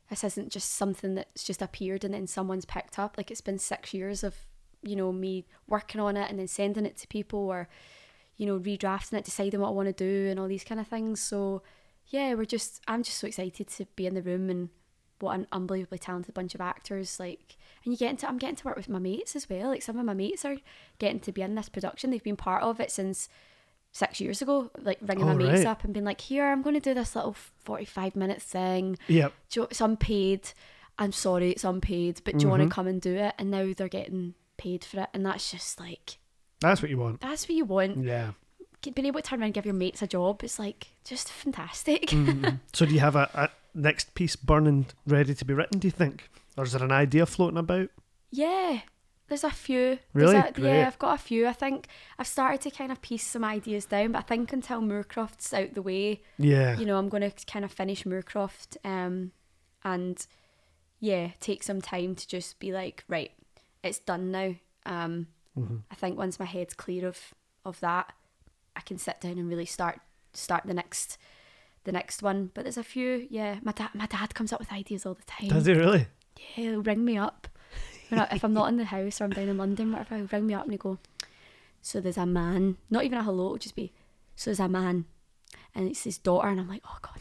this 0.09 0.23
isn't 0.23 0.51
just 0.51 0.73
something 0.73 1.15
that's 1.15 1.43
just 1.43 1.61
appeared 1.61 2.03
and 2.03 2.13
then 2.13 2.25
someone's 2.27 2.65
picked 2.65 2.97
up 2.97 3.15
like 3.17 3.29
it's 3.29 3.41
been 3.41 3.59
six 3.59 3.93
years 3.93 4.23
of 4.23 4.35
you 4.81 4.95
know 4.95 5.11
me 5.11 5.45
working 5.67 6.01
on 6.01 6.17
it 6.17 6.29
and 6.29 6.39
then 6.39 6.47
sending 6.47 6.85
it 6.85 6.97
to 6.97 7.07
people 7.07 7.39
or 7.39 7.67
you 8.37 8.45
know 8.45 8.57
redrafting 8.59 9.13
it 9.19 9.25
deciding 9.25 9.59
what 9.59 9.67
i 9.67 9.71
want 9.71 9.87
to 9.87 9.93
do 9.93 10.29
and 10.29 10.39
all 10.39 10.47
these 10.47 10.63
kind 10.63 10.79
of 10.79 10.87
things 10.87 11.19
so 11.21 11.61
yeah 12.07 12.33
we're 12.33 12.45
just 12.45 12.81
i'm 12.87 13.03
just 13.03 13.17
so 13.17 13.27
excited 13.27 13.67
to 13.67 13.85
be 13.95 14.07
in 14.07 14.15
the 14.15 14.21
room 14.21 14.49
and 14.49 14.69
what 15.19 15.35
an 15.35 15.47
unbelievably 15.51 15.97
talented 15.99 16.33
bunch 16.33 16.55
of 16.55 16.61
actors 16.61 17.19
like 17.19 17.57
and 17.83 17.93
you 17.93 17.97
get 17.97 18.09
into 18.11 18.27
i'm 18.27 18.37
getting 18.37 18.55
to 18.55 18.65
work 18.65 18.75
with 18.77 18.89
my 18.89 18.99
mates 18.99 19.35
as 19.35 19.49
well 19.49 19.69
like 19.69 19.81
some 19.81 19.97
of 19.97 20.05
my 20.05 20.13
mates 20.13 20.45
are 20.45 20.57
getting 20.99 21.19
to 21.19 21.31
be 21.31 21.41
in 21.41 21.55
this 21.55 21.69
production 21.69 22.09
they've 22.11 22.23
been 22.23 22.35
part 22.37 22.63
of 22.63 22.79
it 22.79 22.89
since 22.91 23.27
six 23.91 24.21
years 24.21 24.41
ago 24.41 24.69
like 24.81 24.97
ringing 25.01 25.23
Oh, 25.25 25.27
my 25.29 25.33
mates 25.35 25.59
right. 25.59 25.67
up 25.67 25.83
and 25.83 25.93
being 25.93 26.05
like 26.05 26.21
here 26.21 26.45
i'm 26.51 26.61
going 26.61 26.75
to 26.75 26.79
do 26.79 26.93
this 26.93 27.15
little 27.15 27.33
45 27.63 28.15
minute 28.15 28.41
thing 28.41 28.97
you, 29.07 29.29
it's 29.55 29.81
unpaid 29.81 30.51
i'm 30.99 31.11
sorry 31.11 31.49
it's 31.51 31.63
unpaid 31.63 32.21
but 32.23 32.37
do 32.37 32.43
you 32.45 32.49
want 32.49 32.61
to 32.63 32.69
come 32.69 32.87
and 32.87 33.01
do 33.01 33.15
it 33.15 33.33
and 33.39 33.49
now 33.49 33.73
they're 33.75 33.87
getting 33.87 34.35
paid 34.57 34.83
for 34.83 34.99
it 35.01 35.09
and 35.13 35.25
that's 35.25 35.49
just 35.51 35.79
like 35.79 36.17
That's 36.61 36.81
what 36.81 36.91
you 36.91 36.97
want. 36.97 37.21
that's 37.21 37.47
what 37.49 37.55
you 37.55 37.65
want 37.65 38.03
Yeah. 38.03 38.31
being 38.93 39.07
able 39.07 39.21
to 39.21 39.27
turn 39.27 39.39
around 39.39 39.45
and 39.47 39.53
give 39.55 39.65
your 39.65 39.73
mates 39.73 40.01
a 40.01 40.07
job 40.07 40.43
it's 40.43 40.59
like 40.59 40.89
just 41.03 41.29
fantastic 41.31 42.07
Mhm. 42.09 42.59
so 42.73 42.85
do 42.85 42.93
you 42.93 42.99
have 42.99 43.15
a, 43.15 43.29
a 43.33 43.49
next 43.73 44.13
piece 44.15 44.35
burning 44.35 44.87
ready 45.05 45.33
to 45.35 45.45
be 45.45 45.53
written? 45.53 45.79
Do 45.79 45.87
you 45.87 45.91
think, 45.91 46.29
or 46.57 46.63
is 46.63 46.71
there 46.73 46.83
an 46.83 46.91
idea 46.91 47.25
floating 47.25 47.57
about? 47.57 47.89
yeah 48.31 48.81
there's 49.27 49.43
a 49.43 49.49
few 49.49 49.97
Really? 50.13 50.35
A, 50.35 50.53
yeah 50.57 50.85
i've 50.85 50.99
got 50.99 51.15
a 51.15 51.17
few 51.21 51.47
i 51.47 51.53
think 51.53 51.87
i've 52.19 52.27
started 52.27 52.61
to 52.61 52.69
kind 52.69 52.91
of 52.91 53.01
piece 53.01 53.25
some 53.25 53.43
ideas 53.43 53.85
down 53.85 54.11
but 54.11 54.19
i 54.19 54.21
think 54.21 54.53
until 54.53 54.81
moorcroft's 54.81 55.51
out 55.51 55.73
the 55.73 55.81
way 55.81 56.21
Yeah. 56.37 56.77
you 56.77 56.85
know 56.85 56.97
i'm 56.99 57.09
going 57.09 57.27
to 57.27 57.45
kind 57.47 57.65
of 57.65 57.71
finish 57.71 58.03
moorcroft 58.03 58.77
um 58.85 59.31
and 59.83 60.25
yeah 60.99 61.29
take 61.39 61.63
some 61.63 61.81
time 61.81 62.13
to 62.15 62.27
just 62.27 62.59
be 62.59 62.71
like 62.71 63.03
right 63.07 63.31
it's 63.83 63.97
done 63.99 64.29
now 64.31 64.53
um 64.85 65.25
Mhm. 65.57 65.81
I 65.89 65.95
think 65.95 66.15
once 66.17 66.39
my 66.39 66.45
head's 66.45 66.75
clear 66.75 67.07
of 67.07 67.33
of 67.65 67.79
that, 67.79 68.13
I 68.75 68.81
can 68.81 68.97
sit 68.99 69.19
down 69.21 69.39
and 69.39 69.49
really 69.49 69.65
start 69.65 69.99
start 70.33 70.65
the 70.67 70.73
next 70.75 71.17
the 71.89 71.93
next 71.93 72.21
one. 72.21 72.51
But 72.53 72.63
there's 72.65 72.77
a 72.77 72.83
few, 72.83 73.27
yeah. 73.31 73.57
My 73.63 73.71
dad 73.71 73.89
my 73.95 74.05
dad 74.05 74.35
comes 74.35 74.53
up 74.53 74.59
with 74.59 74.71
ideas 74.71 75.05
all 75.05 75.15
the 75.15 75.23
time. 75.23 75.49
Does 75.49 75.65
he 75.65 75.73
really? 75.73 76.05
Yeah, 76.37 76.45
he'll 76.63 76.81
ring 76.83 77.03
me 77.03 77.17
up. 77.17 77.47
I, 78.11 78.27
if 78.35 78.43
I'm 78.43 78.53
not 78.53 78.69
in 78.69 78.77
the 78.77 78.85
house 78.85 79.19
or 79.21 79.25
I'm 79.25 79.29
down 79.31 79.49
in 79.49 79.57
London, 79.57 79.91
whatever, 79.91 80.15
he'll 80.17 80.27
ring 80.27 80.47
me 80.47 80.53
up 80.55 80.63
and 80.63 80.71
he'll 80.71 80.79
go, 80.79 80.97
So 81.81 81.99
there's 82.01 82.17
a 82.17 82.25
man, 82.25 82.77
not 82.89 83.03
even 83.05 83.17
a 83.19 83.23
hello, 83.23 83.45
it'll 83.47 83.57
just 83.57 83.75
be, 83.75 83.91
So 84.35 84.49
there's 84.49 84.59
a 84.59 84.67
man 84.67 85.05
and 85.75 85.87
it's 85.87 86.03
his 86.03 86.17
daughter 86.17 86.47
and 86.47 86.59
I'm 86.59 86.67
like, 86.69 86.81
Oh 86.85 86.97
God. 87.01 87.17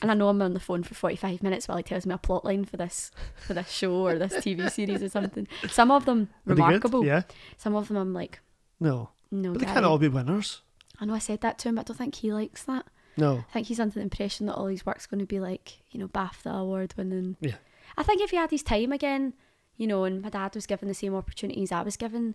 And 0.00 0.10
I 0.10 0.14
know 0.14 0.28
I'm 0.28 0.40
on 0.42 0.54
the 0.54 0.60
phone 0.60 0.82
for 0.84 0.94
forty 0.94 1.16
five 1.16 1.42
minutes 1.42 1.68
while 1.68 1.76
he 1.76 1.82
tells 1.84 2.06
me 2.06 2.14
a 2.14 2.18
plot 2.18 2.44
line 2.44 2.64
for 2.64 2.76
this 2.76 3.10
for 3.46 3.54
this 3.54 3.70
show 3.70 3.92
or 4.06 4.18
this 4.18 4.34
TV 4.34 4.70
series 4.78 5.02
or 5.02 5.08
something. 5.08 5.46
Some 5.68 5.90
of 5.90 6.04
them 6.06 6.28
Are 6.46 6.54
they 6.54 6.60
good? 6.60 6.64
remarkable. 6.66 7.04
Yeah. 7.04 7.22
Some 7.56 7.74
of 7.76 7.88
them 7.88 7.96
I'm 7.96 8.12
like, 8.14 8.40
No. 8.80 9.10
No, 9.30 9.52
But 9.52 9.60
they 9.60 9.64
Daddy." 9.66 9.74
can't 9.74 9.86
all 9.86 9.98
be 9.98 10.08
winners. 10.08 10.60
I 11.00 11.04
know 11.04 11.14
I 11.14 11.18
said 11.20 11.40
that 11.40 11.58
to 11.60 11.68
him, 11.68 11.76
but 11.76 11.80
I 11.82 11.84
don't 11.84 11.96
think 11.96 12.16
he 12.16 12.32
likes 12.32 12.62
that. 12.64 12.84
No. 13.16 13.44
I 13.48 13.52
think 13.52 13.66
he's 13.66 13.80
under 13.80 13.94
the 13.94 14.00
impression 14.00 14.46
that 14.46 14.54
all 14.54 14.66
his 14.66 14.86
work's 14.86 15.06
going 15.06 15.20
to 15.20 15.26
be 15.26 15.40
like, 15.40 15.80
you 15.90 16.00
know, 16.00 16.08
BAFTA 16.08 16.60
award 16.60 16.94
winning. 16.96 17.36
Yeah. 17.40 17.56
I 17.96 18.02
think 18.02 18.20
if 18.20 18.30
he 18.30 18.36
had 18.36 18.50
his 18.50 18.62
time 18.62 18.92
again, 18.92 19.34
you 19.76 19.86
know, 19.86 20.04
and 20.04 20.22
my 20.22 20.30
dad 20.30 20.54
was 20.54 20.66
given 20.66 20.88
the 20.88 20.94
same 20.94 21.14
opportunities 21.14 21.72
I 21.72 21.82
was 21.82 21.96
given, 21.96 22.34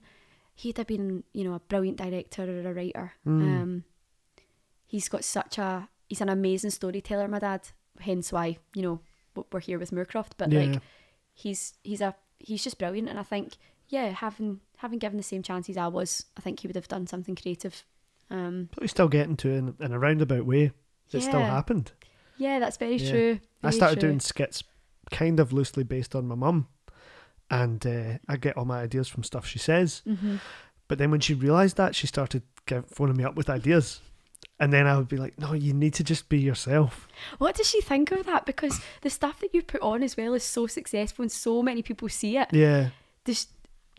he'd 0.56 0.78
have 0.78 0.88
been, 0.88 1.24
you 1.34 1.44
know, 1.44 1.54
a 1.54 1.60
brilliant 1.60 1.98
director 1.98 2.44
or 2.44 2.70
a 2.70 2.74
writer. 2.74 3.14
Mm. 3.26 3.42
Um, 3.62 3.84
he's 4.86 5.10
got 5.10 5.24
such 5.24 5.58
a, 5.58 5.90
he's 6.08 6.22
an 6.22 6.30
amazing 6.30 6.72
storyteller, 6.72 7.28
my 7.28 7.40
dad. 7.40 7.62
Hence 8.00 8.32
why, 8.32 8.58
you 8.76 8.82
know, 8.84 9.00
we're 9.52 9.60
here 9.60 9.80
with 9.80 9.92
Moorcroft. 9.92 10.32
But 10.38 10.52
Yeah. 10.52 10.60
like, 10.62 10.82
he's 11.34 11.74
he's 11.84 12.02
a 12.02 12.16
he's 12.40 12.64
just 12.64 12.78
brilliant, 12.78 13.10
and 13.10 13.20
I 13.20 13.24
think, 13.24 13.54
yeah, 13.90 14.10
having 14.10 14.60
having 14.78 15.00
given 15.00 15.18
the 15.18 15.24
same 15.24 15.42
chances 15.42 15.78
I 15.78 15.88
was, 15.88 16.26
I 16.38 16.42
think 16.42 16.60
he 16.60 16.68
would 16.68 16.76
have 16.76 16.88
done 16.88 17.08
something 17.08 17.36
creative. 17.36 17.84
Um, 18.30 18.70
But 18.74 18.82
we 18.82 18.88
still 18.88 19.08
getting 19.08 19.38
to 19.38 19.50
it 19.50 19.58
in, 19.58 19.76
in 19.80 19.92
a 19.94 20.00
roundabout 20.00 20.46
way. 20.46 20.72
It 21.12 21.22
still 21.22 21.40
happened. 21.42 21.92
Yeah, 22.38 22.60
that's 22.60 22.78
very 22.78 22.98
Yeah. 22.98 23.10
true. 23.12 23.40
I 23.64 23.72
started 23.72 24.00
true. 24.00 24.10
doing 24.10 24.20
skits 24.20 24.64
kind 25.12 25.40
of 25.40 25.54
loosely 25.54 25.84
based 25.84 26.16
on 26.16 26.28
my 26.28 26.36
mum. 26.36 26.68
And 27.50 27.86
uh, 27.88 28.18
I 28.28 28.36
get 28.38 28.58
all 28.58 28.66
my 28.66 28.82
ideas 28.82 29.08
from 29.08 29.24
stuff 29.24 29.46
she 29.48 29.60
says. 29.60 30.02
Mhm. 30.06 30.40
But 30.90 30.98
then 30.98 31.12
when 31.12 31.22
she 31.22 31.34
realised 31.34 31.78
that, 31.78 31.96
she 31.96 32.08
started 32.08 32.44
phoning 32.88 33.16
me 33.16 33.24
up 33.24 33.36
with 33.36 33.50
ideas. 33.50 34.02
And 34.60 34.74
then 34.74 34.86
I 34.88 34.98
would 34.98 35.08
be 35.08 35.18
like, 35.18 35.40
no, 35.40 35.54
you 35.54 35.74
need 35.74 35.94
to 35.96 36.04
just 36.04 36.28
be 36.30 36.40
yourself. 36.40 37.08
What 37.38 37.56
does 37.56 37.70
she 37.70 37.80
think 37.82 38.12
of 38.12 38.26
that? 38.26 38.46
Because 38.46 38.82
the 39.02 39.10
stuff 39.10 39.40
that 39.40 39.54
you 39.54 39.62
put 39.62 39.82
on 39.82 40.04
as 40.04 40.18
well 40.18 40.34
is 40.34 40.44
so 40.44 40.68
successful 40.68 41.24
and 41.24 41.32
so 41.32 41.62
many 41.62 41.82
people 41.82 42.10
see 42.10 42.38
it. 42.38 42.50
Yeah. 42.52 42.90
Does 43.24 43.48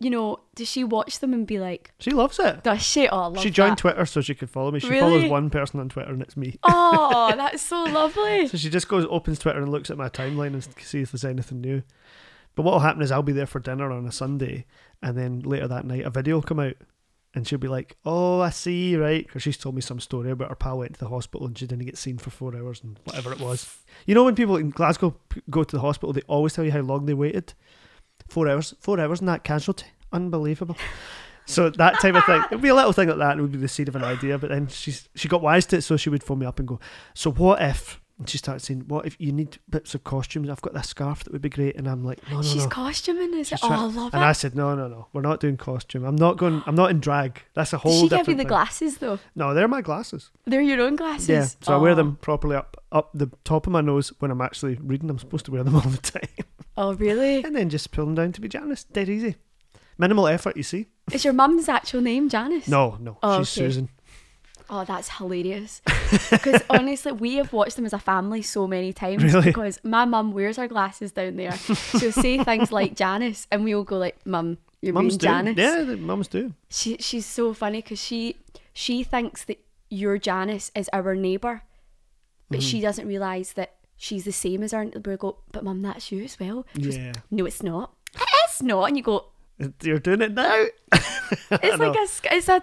you 0.01 0.11
know? 0.11 0.41
Does 0.55 0.69
she 0.69 0.85
watch 0.85 1.19
them 1.21 1.33
and 1.33 1.47
be 1.47 1.59
like, 1.59 1.93
She 1.99 2.11
loves 2.11 2.39
it. 2.39 2.63
"Does 2.65 2.83
she? 2.83 3.09
Oh, 3.09 3.35
she 3.37 3.51
joined 3.51 3.73
that. 3.73 3.79
Twitter 3.79 4.07
so 4.07 4.21
she 4.21 4.35
could 4.35 4.51
follow 4.51 4.71
me. 4.71 4.81
She 4.81 4.89
Really? 4.89 5.01
follows 5.01 5.31
one 5.31 5.51
person 5.51 5.81
on 5.81 5.89
Twitter 5.89 6.11
and 6.13 6.23
it's 6.23 6.37
me. 6.37 6.59
oh, 6.65 7.33
that's 7.37 7.63
so 7.63 7.85
lovely. 7.85 8.49
So 8.49 8.57
she 8.59 8.71
just 8.71 8.89
goes, 8.89 9.07
opens 9.11 9.39
Twitter 9.39 9.61
and 9.61 9.71
looks 9.71 9.91
at 9.91 9.97
my 9.99 10.09
timeline 10.09 10.55
and 10.55 10.63
sees 10.81 11.05
if 11.09 11.13
there's 11.13 11.25
anything 11.25 11.61
new. 11.61 11.83
But 12.55 12.63
what 12.63 12.73
will 12.73 12.81
happen 12.81 13.03
is 13.03 13.13
I'll 13.13 13.23
be 13.23 13.33
there 13.33 13.47
for 13.47 13.61
dinner 13.61 13.93
on 13.93 14.05
a 14.07 14.11
Sunday, 14.13 14.67
and 15.03 15.17
then 15.17 15.41
later 15.41 15.69
that 15.69 15.85
night 15.85 16.05
a 16.05 16.11
video 16.11 16.35
will 16.37 16.43
come 16.43 16.59
out, 16.59 16.75
and 17.35 17.47
she'll 17.47 17.59
be 17.59 17.69
like, 17.69 17.97
"Oh, 18.05 18.41
I 18.41 18.51
see, 18.51 18.97
right?" 18.97 19.25
Because 19.25 19.45
she's 19.45 19.57
told 19.57 19.77
me 19.77 19.81
some 19.81 20.01
story 20.01 20.31
about 20.33 20.49
her 20.49 20.57
pal 20.57 20.79
went 20.79 20.95
to 20.95 20.99
the 21.01 21.09
hospital 21.09 21.47
and 21.47 21.57
she 21.57 21.69
didn't 21.69 21.85
get 21.85 21.97
seen 21.99 22.19
for 22.19 22.31
four 22.31 22.57
hours 22.57 22.81
and 22.83 22.99
whatever 23.05 23.33
it 23.33 23.39
was. 23.39 23.79
You 24.07 24.15
know 24.17 24.25
when 24.25 24.35
people 24.35 24.57
in 24.57 24.71
Glasgow 24.71 25.15
go 25.49 25.63
to 25.63 25.77
the 25.77 25.83
hospital, 25.83 26.13
they 26.13 26.23
always 26.23 26.53
tell 26.55 26.65
you 26.65 26.73
how 26.73 26.81
long 26.81 27.07
they 27.07 27.15
waited. 27.15 27.55
Four 28.29 28.49
hours, 28.49 28.75
four 28.81 29.01
hours 29.01 29.21
in 29.21 29.27
that 29.27 29.45
casualty, 29.45 29.87
unbelievable. 30.13 30.77
So 31.47 31.71
that 31.71 31.99
type 32.01 32.15
of 32.15 32.25
thing, 32.25 32.43
it'd 32.51 32.61
be 32.61 32.69
a 32.69 32.75
little 32.75 32.93
thing 32.93 33.09
like 33.09 33.17
that. 33.19 33.39
It 33.39 33.41
would 33.41 33.53
be 33.53 33.59
the 33.59 33.69
seed 33.69 33.89
of 33.89 33.97
an 33.97 34.05
idea. 34.05 34.37
But 34.39 34.51
then 34.51 34.69
she's 34.69 35.09
she 35.15 35.29
got 35.29 35.41
wise 35.41 35.65
to 35.67 35.77
it, 35.79 35.83
so 35.83 35.97
she 35.97 36.11
would 36.11 36.23
phone 36.23 36.41
me 36.41 36.47
up 36.47 36.59
and 36.59 36.69
go, 36.69 36.79
"So 37.15 37.31
what 37.33 37.63
if?" 37.63 38.01
And 38.19 38.29
she 38.29 38.37
started 38.37 38.61
saying, 38.61 38.85
"What 38.89 39.07
if 39.07 39.17
you 39.19 39.33
need 39.33 39.57
bits 39.71 39.95
of 39.95 40.05
costumes? 40.05 40.51
I've 40.51 40.61
got 40.61 40.75
this 40.75 40.89
scarf 40.89 41.25
that 41.25 41.33
would 41.33 41.41
be 41.41 41.49
great." 41.49 41.77
And 41.77 41.89
I'm 41.89 42.05
like, 42.05 42.21
"No, 42.29 42.37
no, 42.37 42.43
She's 42.43 42.65
no." 42.65 42.69
costuming, 42.69 43.33
is 43.33 43.49
She's 43.49 43.61
it? 43.61 43.65
Oh, 43.65 43.69
trying- 43.69 43.81
I 43.81 43.85
love 43.85 44.13
and 44.13 44.23
it. 44.23 44.27
I 44.27 44.33
said, 44.33 44.55
"No, 44.55 44.75
no, 44.75 44.89
no. 44.89 45.07
We're 45.15 45.23
not 45.23 45.41
doing 45.41 45.57
costume. 45.57 46.05
I'm 46.05 46.17
not 46.17 46.37
going. 46.37 46.63
I'm 46.67 46.75
not 46.75 46.91
in 46.91 47.01
drag. 47.01 47.43
That's 47.55 47.73
a 47.73 47.79
whole 47.79 47.93
Does 47.93 48.01
she 48.01 48.09
different 48.09 48.27
give 48.27 48.29
you 48.33 48.37
the 48.37 48.43
thing." 48.43 48.49
glasses 48.49 48.99
though? 48.99 49.19
No, 49.35 49.55
they're 49.55 49.69
my 49.69 49.81
glasses. 49.81 50.31
They're 50.45 50.61
your 50.61 50.83
own 50.83 50.97
glasses. 50.97 51.29
Yeah, 51.31 51.47
so 51.63 51.73
I 51.73 51.77
wear 51.79 51.93
Oh. 51.93 51.95
them 51.95 52.17
properly 52.21 52.57
up 52.57 52.77
up 52.93 53.09
the 53.15 53.31
top 53.45 53.67
of 53.67 53.73
my 53.73 53.81
nose 53.81 54.13
when 54.19 54.31
I'm 54.31 54.43
actually 54.43 54.75
reading. 54.83 55.09
I'm 55.09 55.19
supposed 55.19 55.47
to 55.47 55.51
wear 55.53 55.63
them 55.65 55.75
all 55.77 55.81
the 55.81 55.97
time, 55.97 56.29
Oh, 56.79 56.95
really? 56.95 57.43
and 57.45 57.55
then 57.57 57.69
just 57.69 57.91
pull 57.91 58.05
them 58.07 58.15
down 58.15 58.33
to 58.33 58.41
be 58.41 58.49
Janice. 58.49 58.85
Dead 58.85 59.09
easy. 59.09 59.37
Minimal 59.99 60.29
effort, 60.29 60.57
you 60.57 60.63
see. 60.63 60.87
Is 61.13 61.25
your 61.25 61.33
mum's 61.35 61.69
actual 61.69 62.01
name 62.01 62.29
Janice? 62.29 62.69
No, 62.69 62.97
no, 63.01 63.19
Oh, 63.23 63.43
she's 63.43 63.59
okay. 63.59 63.67
Susan. 63.69 63.89
Oh, 64.71 64.85
that's 64.85 65.09
hilarious. 65.17 65.81
Because 66.31 66.63
honestly, 66.71 67.11
we 67.13 67.37
have 67.37 67.53
watched 67.55 67.77
them 67.77 67.87
as 67.87 67.93
a 67.95 67.99
family 67.99 68.43
so 68.43 68.67
many 68.67 68.93
times. 68.93 69.25
Really? 69.25 69.47
Because 69.47 69.81
my 69.83 70.05
mum 70.05 70.33
wears 70.33 70.57
her 70.59 70.69
glasses 70.69 71.11
down 71.11 71.37
there. 71.37 71.53
She'll 71.53 72.13
say 72.13 72.39
things 72.45 72.71
like 72.71 72.95
Janice, 72.95 73.47
and 73.51 73.65
we'll 73.65 73.83
go 73.83 73.97
like, 73.97 74.25
"Mum, 74.27 74.59
you're 74.83 74.93
Mums 74.93 75.17
being 75.17 75.19
do. 75.19 75.27
Janice." 75.27 75.57
Yeah, 75.57 75.85
the 75.85 75.97
mums 75.97 76.29
do. 76.29 76.53
She 76.69 76.99
she's 76.99 77.25
so 77.25 77.55
funny 77.55 77.81
because 77.81 77.99
she 77.99 78.37
she 78.75 79.03
thinks 79.05 79.45
that 79.47 79.59
your 79.89 80.19
Janice 80.19 80.71
is 80.77 80.91
our 80.93 81.15
neighbour, 81.17 81.63
but 82.51 82.59
Mm-hmm. 82.61 82.69
she 82.69 82.81
doesn't 82.83 83.09
realise 83.09 83.55
that 83.55 83.75
she's 83.99 84.25
the 84.25 84.33
same 84.33 84.63
as 84.63 84.73
our. 84.73 84.87
We 84.87 85.17
go, 85.17 85.39
but 85.53 85.63
Mum, 85.65 85.83
that's 85.83 86.11
you 86.11 86.25
as 86.25 86.41
well. 86.41 86.67
She 86.77 86.83
goes, 86.83 86.97
Yeah, 86.97 87.13
no, 87.31 87.45
it's 87.45 87.63
not. 87.63 87.93
It's 88.45 88.63
not. 88.63 88.85
And 88.85 88.97
you 88.97 89.03
go, 89.03 89.27
you're 89.83 89.99
doing 89.99 90.23
it 90.23 90.33
now. 90.33 90.65
it's 90.93 91.79
like 91.79 91.97
a, 91.97 92.35
it's 92.37 92.49
a, 92.49 92.63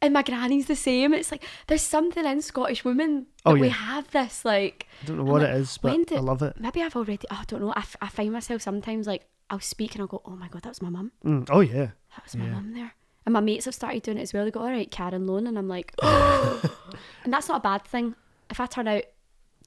and 0.00 0.14
my 0.14 0.22
granny's 0.22 0.66
the 0.66 0.76
same. 0.76 1.12
It's 1.12 1.30
like 1.30 1.44
there's 1.66 1.82
something 1.82 2.24
in 2.24 2.40
Scottish 2.40 2.84
women 2.84 3.26
that 3.44 3.50
Oh, 3.50 3.54
we 3.54 3.68
have 3.68 4.10
this 4.12 4.44
like. 4.44 4.86
I 5.02 5.06
don't 5.06 5.18
know 5.18 5.24
what 5.24 5.42
like, 5.42 5.50
it 5.50 5.56
is, 5.56 5.76
but 5.78 5.92
when 5.92 6.04
I 6.16 6.20
love 6.20 6.42
it. 6.42 6.54
Maybe 6.58 6.82
I've 6.82 6.96
already. 6.96 7.26
I 7.30 7.44
don't 7.46 7.60
know. 7.60 7.72
I, 7.72 7.80
f- 7.80 7.96
I 8.00 8.08
find 8.08 8.32
myself 8.32 8.62
sometimes 8.62 9.06
like 9.06 9.26
I'll 9.50 9.60
speak 9.60 9.94
and 9.94 10.02
I'll 10.02 10.08
go, 10.08 10.22
oh 10.24 10.36
my 10.36 10.48
god, 10.48 10.62
that 10.62 10.70
was 10.70 10.82
my 10.82 10.90
mum. 10.90 11.12
Mm, 11.24 11.48
oh 11.50 11.60
yeah, 11.60 11.90
That 12.16 12.24
was 12.24 12.36
my 12.36 12.44
Yeah. 12.46 12.50
mum 12.52 12.72
there. 12.74 12.94
And 13.26 13.32
my 13.34 13.40
mates 13.40 13.66
have 13.66 13.74
started 13.74 14.02
doing 14.02 14.16
it 14.18 14.22
as 14.22 14.32
well. 14.32 14.44
They 14.46 14.50
go, 14.50 14.60
all 14.60 14.70
right, 14.70 14.90
Karen 14.90 15.26
Loan. 15.26 15.46
And 15.46 15.58
I'm 15.58 15.68
like, 15.68 15.92
oh. 16.02 16.62
and 17.24 17.32
that's 17.32 17.48
not 17.48 17.58
a 17.58 17.60
bad 17.60 17.84
thing. 17.84 18.14
If 18.50 18.58
I 18.60 18.66
turn 18.66 18.88
out 18.88 19.02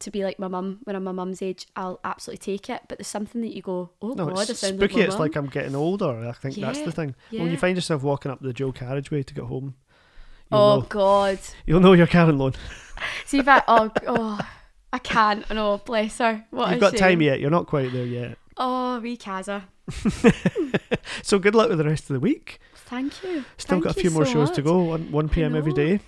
to 0.01 0.11
be 0.11 0.23
like 0.23 0.37
my 0.39 0.47
mum 0.47 0.79
when 0.83 0.95
I'm 0.95 1.03
my 1.03 1.11
mum's 1.11 1.41
age, 1.41 1.67
I'll 1.75 1.99
absolutely 2.03 2.39
take 2.57 2.69
it. 2.69 2.81
But 2.87 2.97
there's 2.97 3.07
something 3.07 3.41
that 3.41 3.55
you 3.55 3.61
go, 3.61 3.91
oh 4.01 4.09
No, 4.09 4.27
God, 4.27 4.37
I 4.37 4.41
it's 4.43 4.59
sound 4.59 4.77
spooky. 4.77 4.95
like 4.95 5.05
it's 5.05 5.13
mum. 5.13 5.21
like 5.21 5.35
I'm 5.35 5.47
getting 5.47 5.75
older. 5.75 6.27
I 6.27 6.31
think 6.33 6.55
that's 6.55 6.81
the 6.81 6.91
thing. 6.91 7.15
When 7.29 7.49
you 7.51 7.57
find 7.57 7.75
yourself 7.77 8.03
walking 8.03 8.31
up 8.31 8.39
the 8.41 8.53
dual 8.53 8.71
carriageway 8.73 9.23
to 9.23 9.33
get 9.33 9.45
home, 9.45 9.75
oh 10.51 10.77
know 10.79 10.85
God. 10.89 11.39
you'll 11.65 11.79
know 11.79 11.93
your 11.93 12.07
Karen 12.07 12.37
Loan. 12.37 12.53
See 13.25 13.41
that? 13.41 13.63
Oh, 13.67 13.89
oh, 14.07 14.39
I 14.93 14.99
can't. 14.99 15.45
I 15.49 15.53
know. 15.55 15.77
Bless 15.83 16.17
her. 16.19 16.45
What 16.51 16.71
You've 16.71 16.79
got 16.79 16.91
shame. 16.91 16.99
time 16.99 17.21
yet. 17.21 17.39
You're 17.39 17.49
not 17.49 17.67
quite 17.67 17.91
there 17.91 18.05
yet. 18.05 18.37
Oh, 18.57 18.99
wee 18.99 19.17
Kaza. 19.17 19.63
So 21.23 21.39
good 21.39 21.55
luck 21.55 21.69
with 21.69 21.77
the 21.77 21.85
rest 21.85 22.03
of 22.09 22.13
the 22.13 22.19
week. 22.19 22.59
Thank 22.75 23.23
you. 23.23 23.43
Still 23.57 23.75
Thank 23.81 23.83
got 23.85 23.97
a 23.97 23.99
few 23.99 24.11
more 24.11 24.25
so 24.25 24.33
shows 24.33 24.51
to 24.51 24.61
go. 24.61 24.79
One 24.83 25.11
one 25.11 25.29
p.m. 25.29 25.55
every 25.55 25.73
day. 25.73 25.99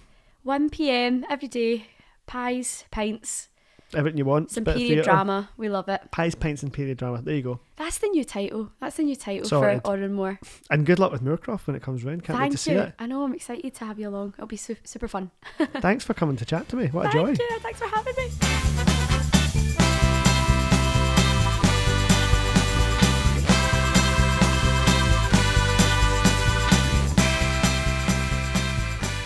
1 0.43 0.69
p.m. 0.69 1.25
every 1.29 1.47
day. 1.47 1.87
Pies, 2.25 2.83
pints, 2.91 3.47
Everything 3.95 4.17
you 4.17 4.25
want. 4.25 4.51
some 4.51 4.65
period 4.65 5.03
drama. 5.03 5.49
We 5.57 5.69
love 5.69 5.87
it. 5.89 6.01
Pies, 6.11 6.35
pints, 6.35 6.63
and 6.63 6.71
period 6.73 6.97
drama. 6.97 7.21
There 7.21 7.35
you 7.35 7.41
go. 7.41 7.59
That's 7.75 7.97
the 7.97 8.07
new 8.07 8.23
title. 8.23 8.69
That's 8.79 8.97
the 8.97 9.03
new 9.03 9.15
title 9.15 9.47
Sorted. 9.47 9.81
for 9.83 9.97
Òran 9.97 10.11
Mór. 10.15 10.37
And 10.69 10.85
good 10.85 10.99
luck 10.99 11.11
with 11.11 11.21
Moorcroft 11.23 11.67
when 11.67 11.75
it 11.75 11.81
comes 11.81 12.03
round. 12.03 12.23
Can't 12.23 12.37
wait 12.39 12.51
to 12.51 12.57
Thank 12.57 12.59
see 12.59 12.71
it. 12.73 12.93
I 12.99 13.05
know. 13.05 13.23
I'm 13.23 13.33
excited 13.33 13.73
to 13.75 13.85
have 13.85 13.99
you 13.99 14.09
along. 14.09 14.33
It'll 14.37 14.47
be 14.47 14.57
su- 14.57 14.75
super 14.83 15.07
fun. 15.07 15.31
Thanks 15.57 16.03
for 16.03 16.13
coming 16.13 16.35
to 16.37 16.45
chat 16.45 16.67
to 16.69 16.75
me. 16.75 16.87
What 16.87 17.07
a 17.07 17.09
Thank 17.11 17.37
joy. 17.37 17.43
you. 17.43 17.59
Thanks 17.59 17.79
for 17.79 17.87
having 17.87 18.13
me. 18.17 19.33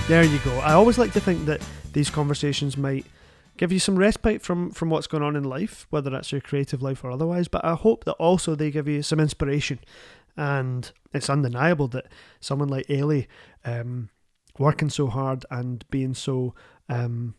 There 0.07 0.23
you 0.23 0.39
go. 0.39 0.57
I 0.59 0.71
always 0.71 0.97
like 0.97 1.11
to 1.13 1.19
think 1.19 1.45
that 1.47 1.61
these 1.91 2.09
conversations 2.09 2.77
might 2.77 3.05
give 3.57 3.71
you 3.71 3.79
some 3.79 3.97
respite 3.97 4.41
from 4.41 4.71
from 4.71 4.89
what's 4.89 5.07
going 5.07 5.23
on 5.23 5.35
in 5.35 5.43
life, 5.43 5.87
whether 5.89 6.09
that's 6.09 6.31
your 6.31 6.41
creative 6.41 6.81
life 6.81 7.03
or 7.03 7.11
otherwise. 7.11 7.47
But 7.47 7.65
I 7.65 7.75
hope 7.75 8.05
that 8.05 8.13
also 8.13 8.55
they 8.55 8.71
give 8.71 8.87
you 8.87 9.01
some 9.01 9.19
inspiration. 9.19 9.79
And 10.35 10.91
it's 11.13 11.29
undeniable 11.29 11.87
that 11.89 12.07
someone 12.39 12.69
like 12.69 12.87
Eilidh, 12.87 13.27
um, 13.65 14.09
working 14.59 14.89
so 14.89 15.07
hard 15.07 15.45
and 15.49 15.83
being 15.89 16.13
so 16.13 16.53
um, 16.89 17.33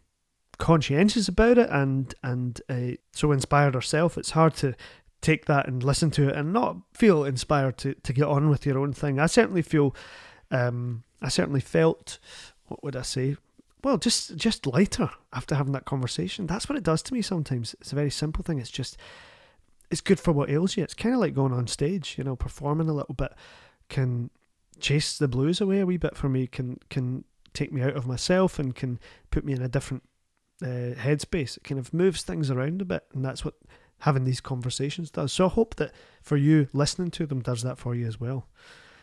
conscientious 0.59 1.29
about 1.29 1.59
it 1.59 1.71
and 1.71 2.15
and 2.23 2.61
uh, 2.69 2.97
so 3.13 3.33
inspired 3.33 3.75
herself, 3.75 4.19
it's 4.19 4.33
hard 4.33 4.55
to 4.57 4.75
take 5.21 5.47
that 5.47 5.67
and 5.67 5.83
listen 5.83 6.11
to 6.13 6.29
it 6.29 6.37
and 6.37 6.53
not 6.53 6.77
feel 6.93 7.25
inspired 7.25 7.77
to, 7.79 7.95
to 7.95 8.13
get 8.13 8.27
on 8.27 8.49
with 8.49 8.65
your 8.65 8.79
own 8.79 8.93
thing. 8.93 9.19
I 9.19 9.27
certainly 9.27 9.63
feel, 9.63 9.95
um, 10.51 11.03
I 11.21 11.29
certainly 11.29 11.61
felt, 11.61 12.19
what 12.67 12.83
would 12.85 12.95
I 12.95 13.03
say? 13.03 13.37
Well, 13.85 13.99
just 13.99 14.37
just 14.37 14.67
lighter 14.67 15.11
after 15.33 15.55
having 15.55 15.73
that 15.73 15.85
conversation. 15.85 16.47
That's 16.47 16.69
what 16.69 16.77
it 16.77 16.85
does 16.85 17.03
to 17.03 17.15
me 17.15 17.23
sometimes. 17.23 17.75
It's 17.81 17.93
a 17.93 17.97
very 17.97 18.11
simple 18.11 18.43
thing. 18.43 18.59
It's 18.59 18.71
just, 18.71 18.97
it's 19.91 20.01
good 20.01 20.19
for 20.19 20.33
what 20.33 20.51
ails 20.51 20.77
you. 20.77 20.83
It's 20.83 20.95
kind 20.95 21.15
of 21.15 21.21
like 21.21 21.35
going 21.35 21.53
on 21.53 21.67
stage, 21.69 22.17
you 22.19 22.25
know, 22.25 22.37
performing 22.37 22.89
a 22.89 22.95
little 22.95 23.15
bit 23.15 23.33
can 23.89 24.31
chase 24.81 25.19
the 25.19 25.29
blues 25.29 25.61
away 25.61 25.81
a 25.81 25.87
wee 25.87 25.97
bit 25.97 26.17
for 26.17 26.29
me. 26.29 26.47
Can 26.47 26.79
can 26.91 27.25
take 27.55 27.73
me 27.73 27.83
out 27.83 27.97
of 27.97 28.07
myself 28.07 28.59
and 28.59 28.75
can 28.75 28.99
put 29.31 29.45
me 29.45 29.53
in 29.53 29.63
a 29.63 29.69
different 29.69 30.03
uh, 30.63 30.95
headspace. 30.95 31.57
It 31.57 31.65
kind 31.65 31.79
of 31.79 31.95
moves 31.95 32.23
things 32.23 32.51
around 32.51 32.83
a 32.83 32.85
bit, 32.85 33.05
and 33.15 33.25
that's 33.25 33.45
what 33.45 33.55
having 34.01 34.25
these 34.25 34.41
conversations 34.41 35.11
does. 35.11 35.33
So 35.33 35.47
I 35.47 35.49
hope 35.49 35.77
that 35.77 35.93
for 36.23 36.37
you, 36.37 36.69
listening 36.73 37.11
to 37.13 37.27
them 37.27 37.41
does 37.41 37.63
that 37.63 37.79
for 37.79 37.95
you 37.95 38.07
as 38.07 38.21
well. 38.21 38.47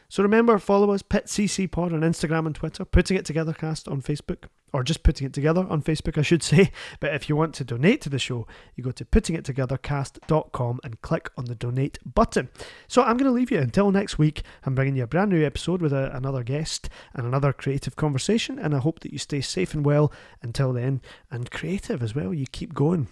So 0.10 0.24
remember, 0.24 0.58
follow 0.60 0.92
us, 0.92 1.02
Pit 1.02 1.26
CC 1.26 1.70
Pod 1.70 1.92
on 1.92 2.02
Instagram 2.02 2.46
and 2.46 2.56
Twitter, 2.56 2.86
Putting 2.86 3.18
It 3.18 3.26
Together 3.26 3.54
Cast 3.54 3.88
on 3.88 4.02
Facebook, 4.02 4.46
or 4.72 4.84
just 4.84 5.04
Putting 5.04 5.28
It 5.28 5.34
Together 5.34 5.66
on 5.70 5.82
Facebook, 5.82 6.18
I 6.18 6.22
should 6.22 6.44
say. 6.44 6.72
But 7.00 7.14
if 7.14 7.28
you 7.28 7.36
want 7.36 7.56
to 7.56 7.64
donate 7.64 8.02
to 8.02 8.10
the 8.10 8.20
show, 8.20 8.48
you 8.76 8.84
go 8.84 8.92
to 8.92 9.06
puttingittogethercast.com 9.06 10.80
and 10.84 11.02
click 11.02 11.30
on 11.38 11.46
the 11.46 11.56
donate 11.56 11.98
button. 12.06 12.50
So 12.88 13.02
I'm 13.02 13.18
going 13.18 13.30
to 13.30 13.36
leave 13.36 13.52
you 13.52 13.60
until 13.60 13.92
next 13.92 14.18
week. 14.18 14.44
I'm 14.64 14.76
bringing 14.76 14.96
you 14.96 15.04
a 15.04 15.08
brand 15.08 15.32
new 15.32 15.46
episode 15.46 15.82
with 15.82 15.94
a, 15.94 16.16
another 16.16 16.44
guest 16.44 16.90
and 17.14 17.26
another 17.26 17.52
creative 17.52 17.96
conversation, 17.96 18.60
and 18.60 18.76
I 18.76 18.80
hope 18.80 19.00
that 19.02 19.12
you 19.12 19.18
stay 19.18 19.42
safe 19.42 19.74
and 19.74 19.86
well 19.86 20.12
until 20.42 20.72
then, 20.72 21.02
and 21.32 21.50
creative 21.50 22.04
as 22.04 22.14
well. 22.14 22.34
You 22.34 22.46
keep 22.52 22.74
going. 22.74 23.08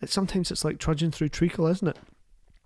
It, 0.00 0.10
sometimes 0.10 0.50
it's 0.50 0.64
like 0.64 0.78
trudging 0.78 1.10
through 1.10 1.30
treacle, 1.30 1.66
isn't 1.66 1.88
it? 1.88 1.98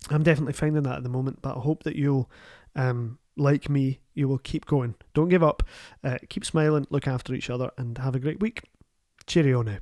I'm 0.08 0.22
definitely 0.22 0.54
finding 0.54 0.82
that 0.84 0.96
at 0.96 1.02
the 1.02 1.08
moment, 1.08 1.40
but 1.42 1.56
I 1.56 1.60
hope 1.60 1.84
that 1.84 1.96
you'll, 1.96 2.30
um, 2.74 3.18
like 3.36 3.68
me, 3.68 4.00
you 4.14 4.28
will 4.28 4.38
keep 4.38 4.66
going. 4.66 4.94
Don't 5.14 5.28
give 5.28 5.42
up. 5.42 5.62
Uh, 6.02 6.18
keep 6.28 6.44
smiling, 6.44 6.86
look 6.90 7.06
after 7.06 7.34
each 7.34 7.50
other, 7.50 7.70
and 7.76 7.98
have 7.98 8.14
a 8.14 8.20
great 8.20 8.40
week. 8.40 8.62
Cheerio 9.26 9.62
now. 9.62 9.78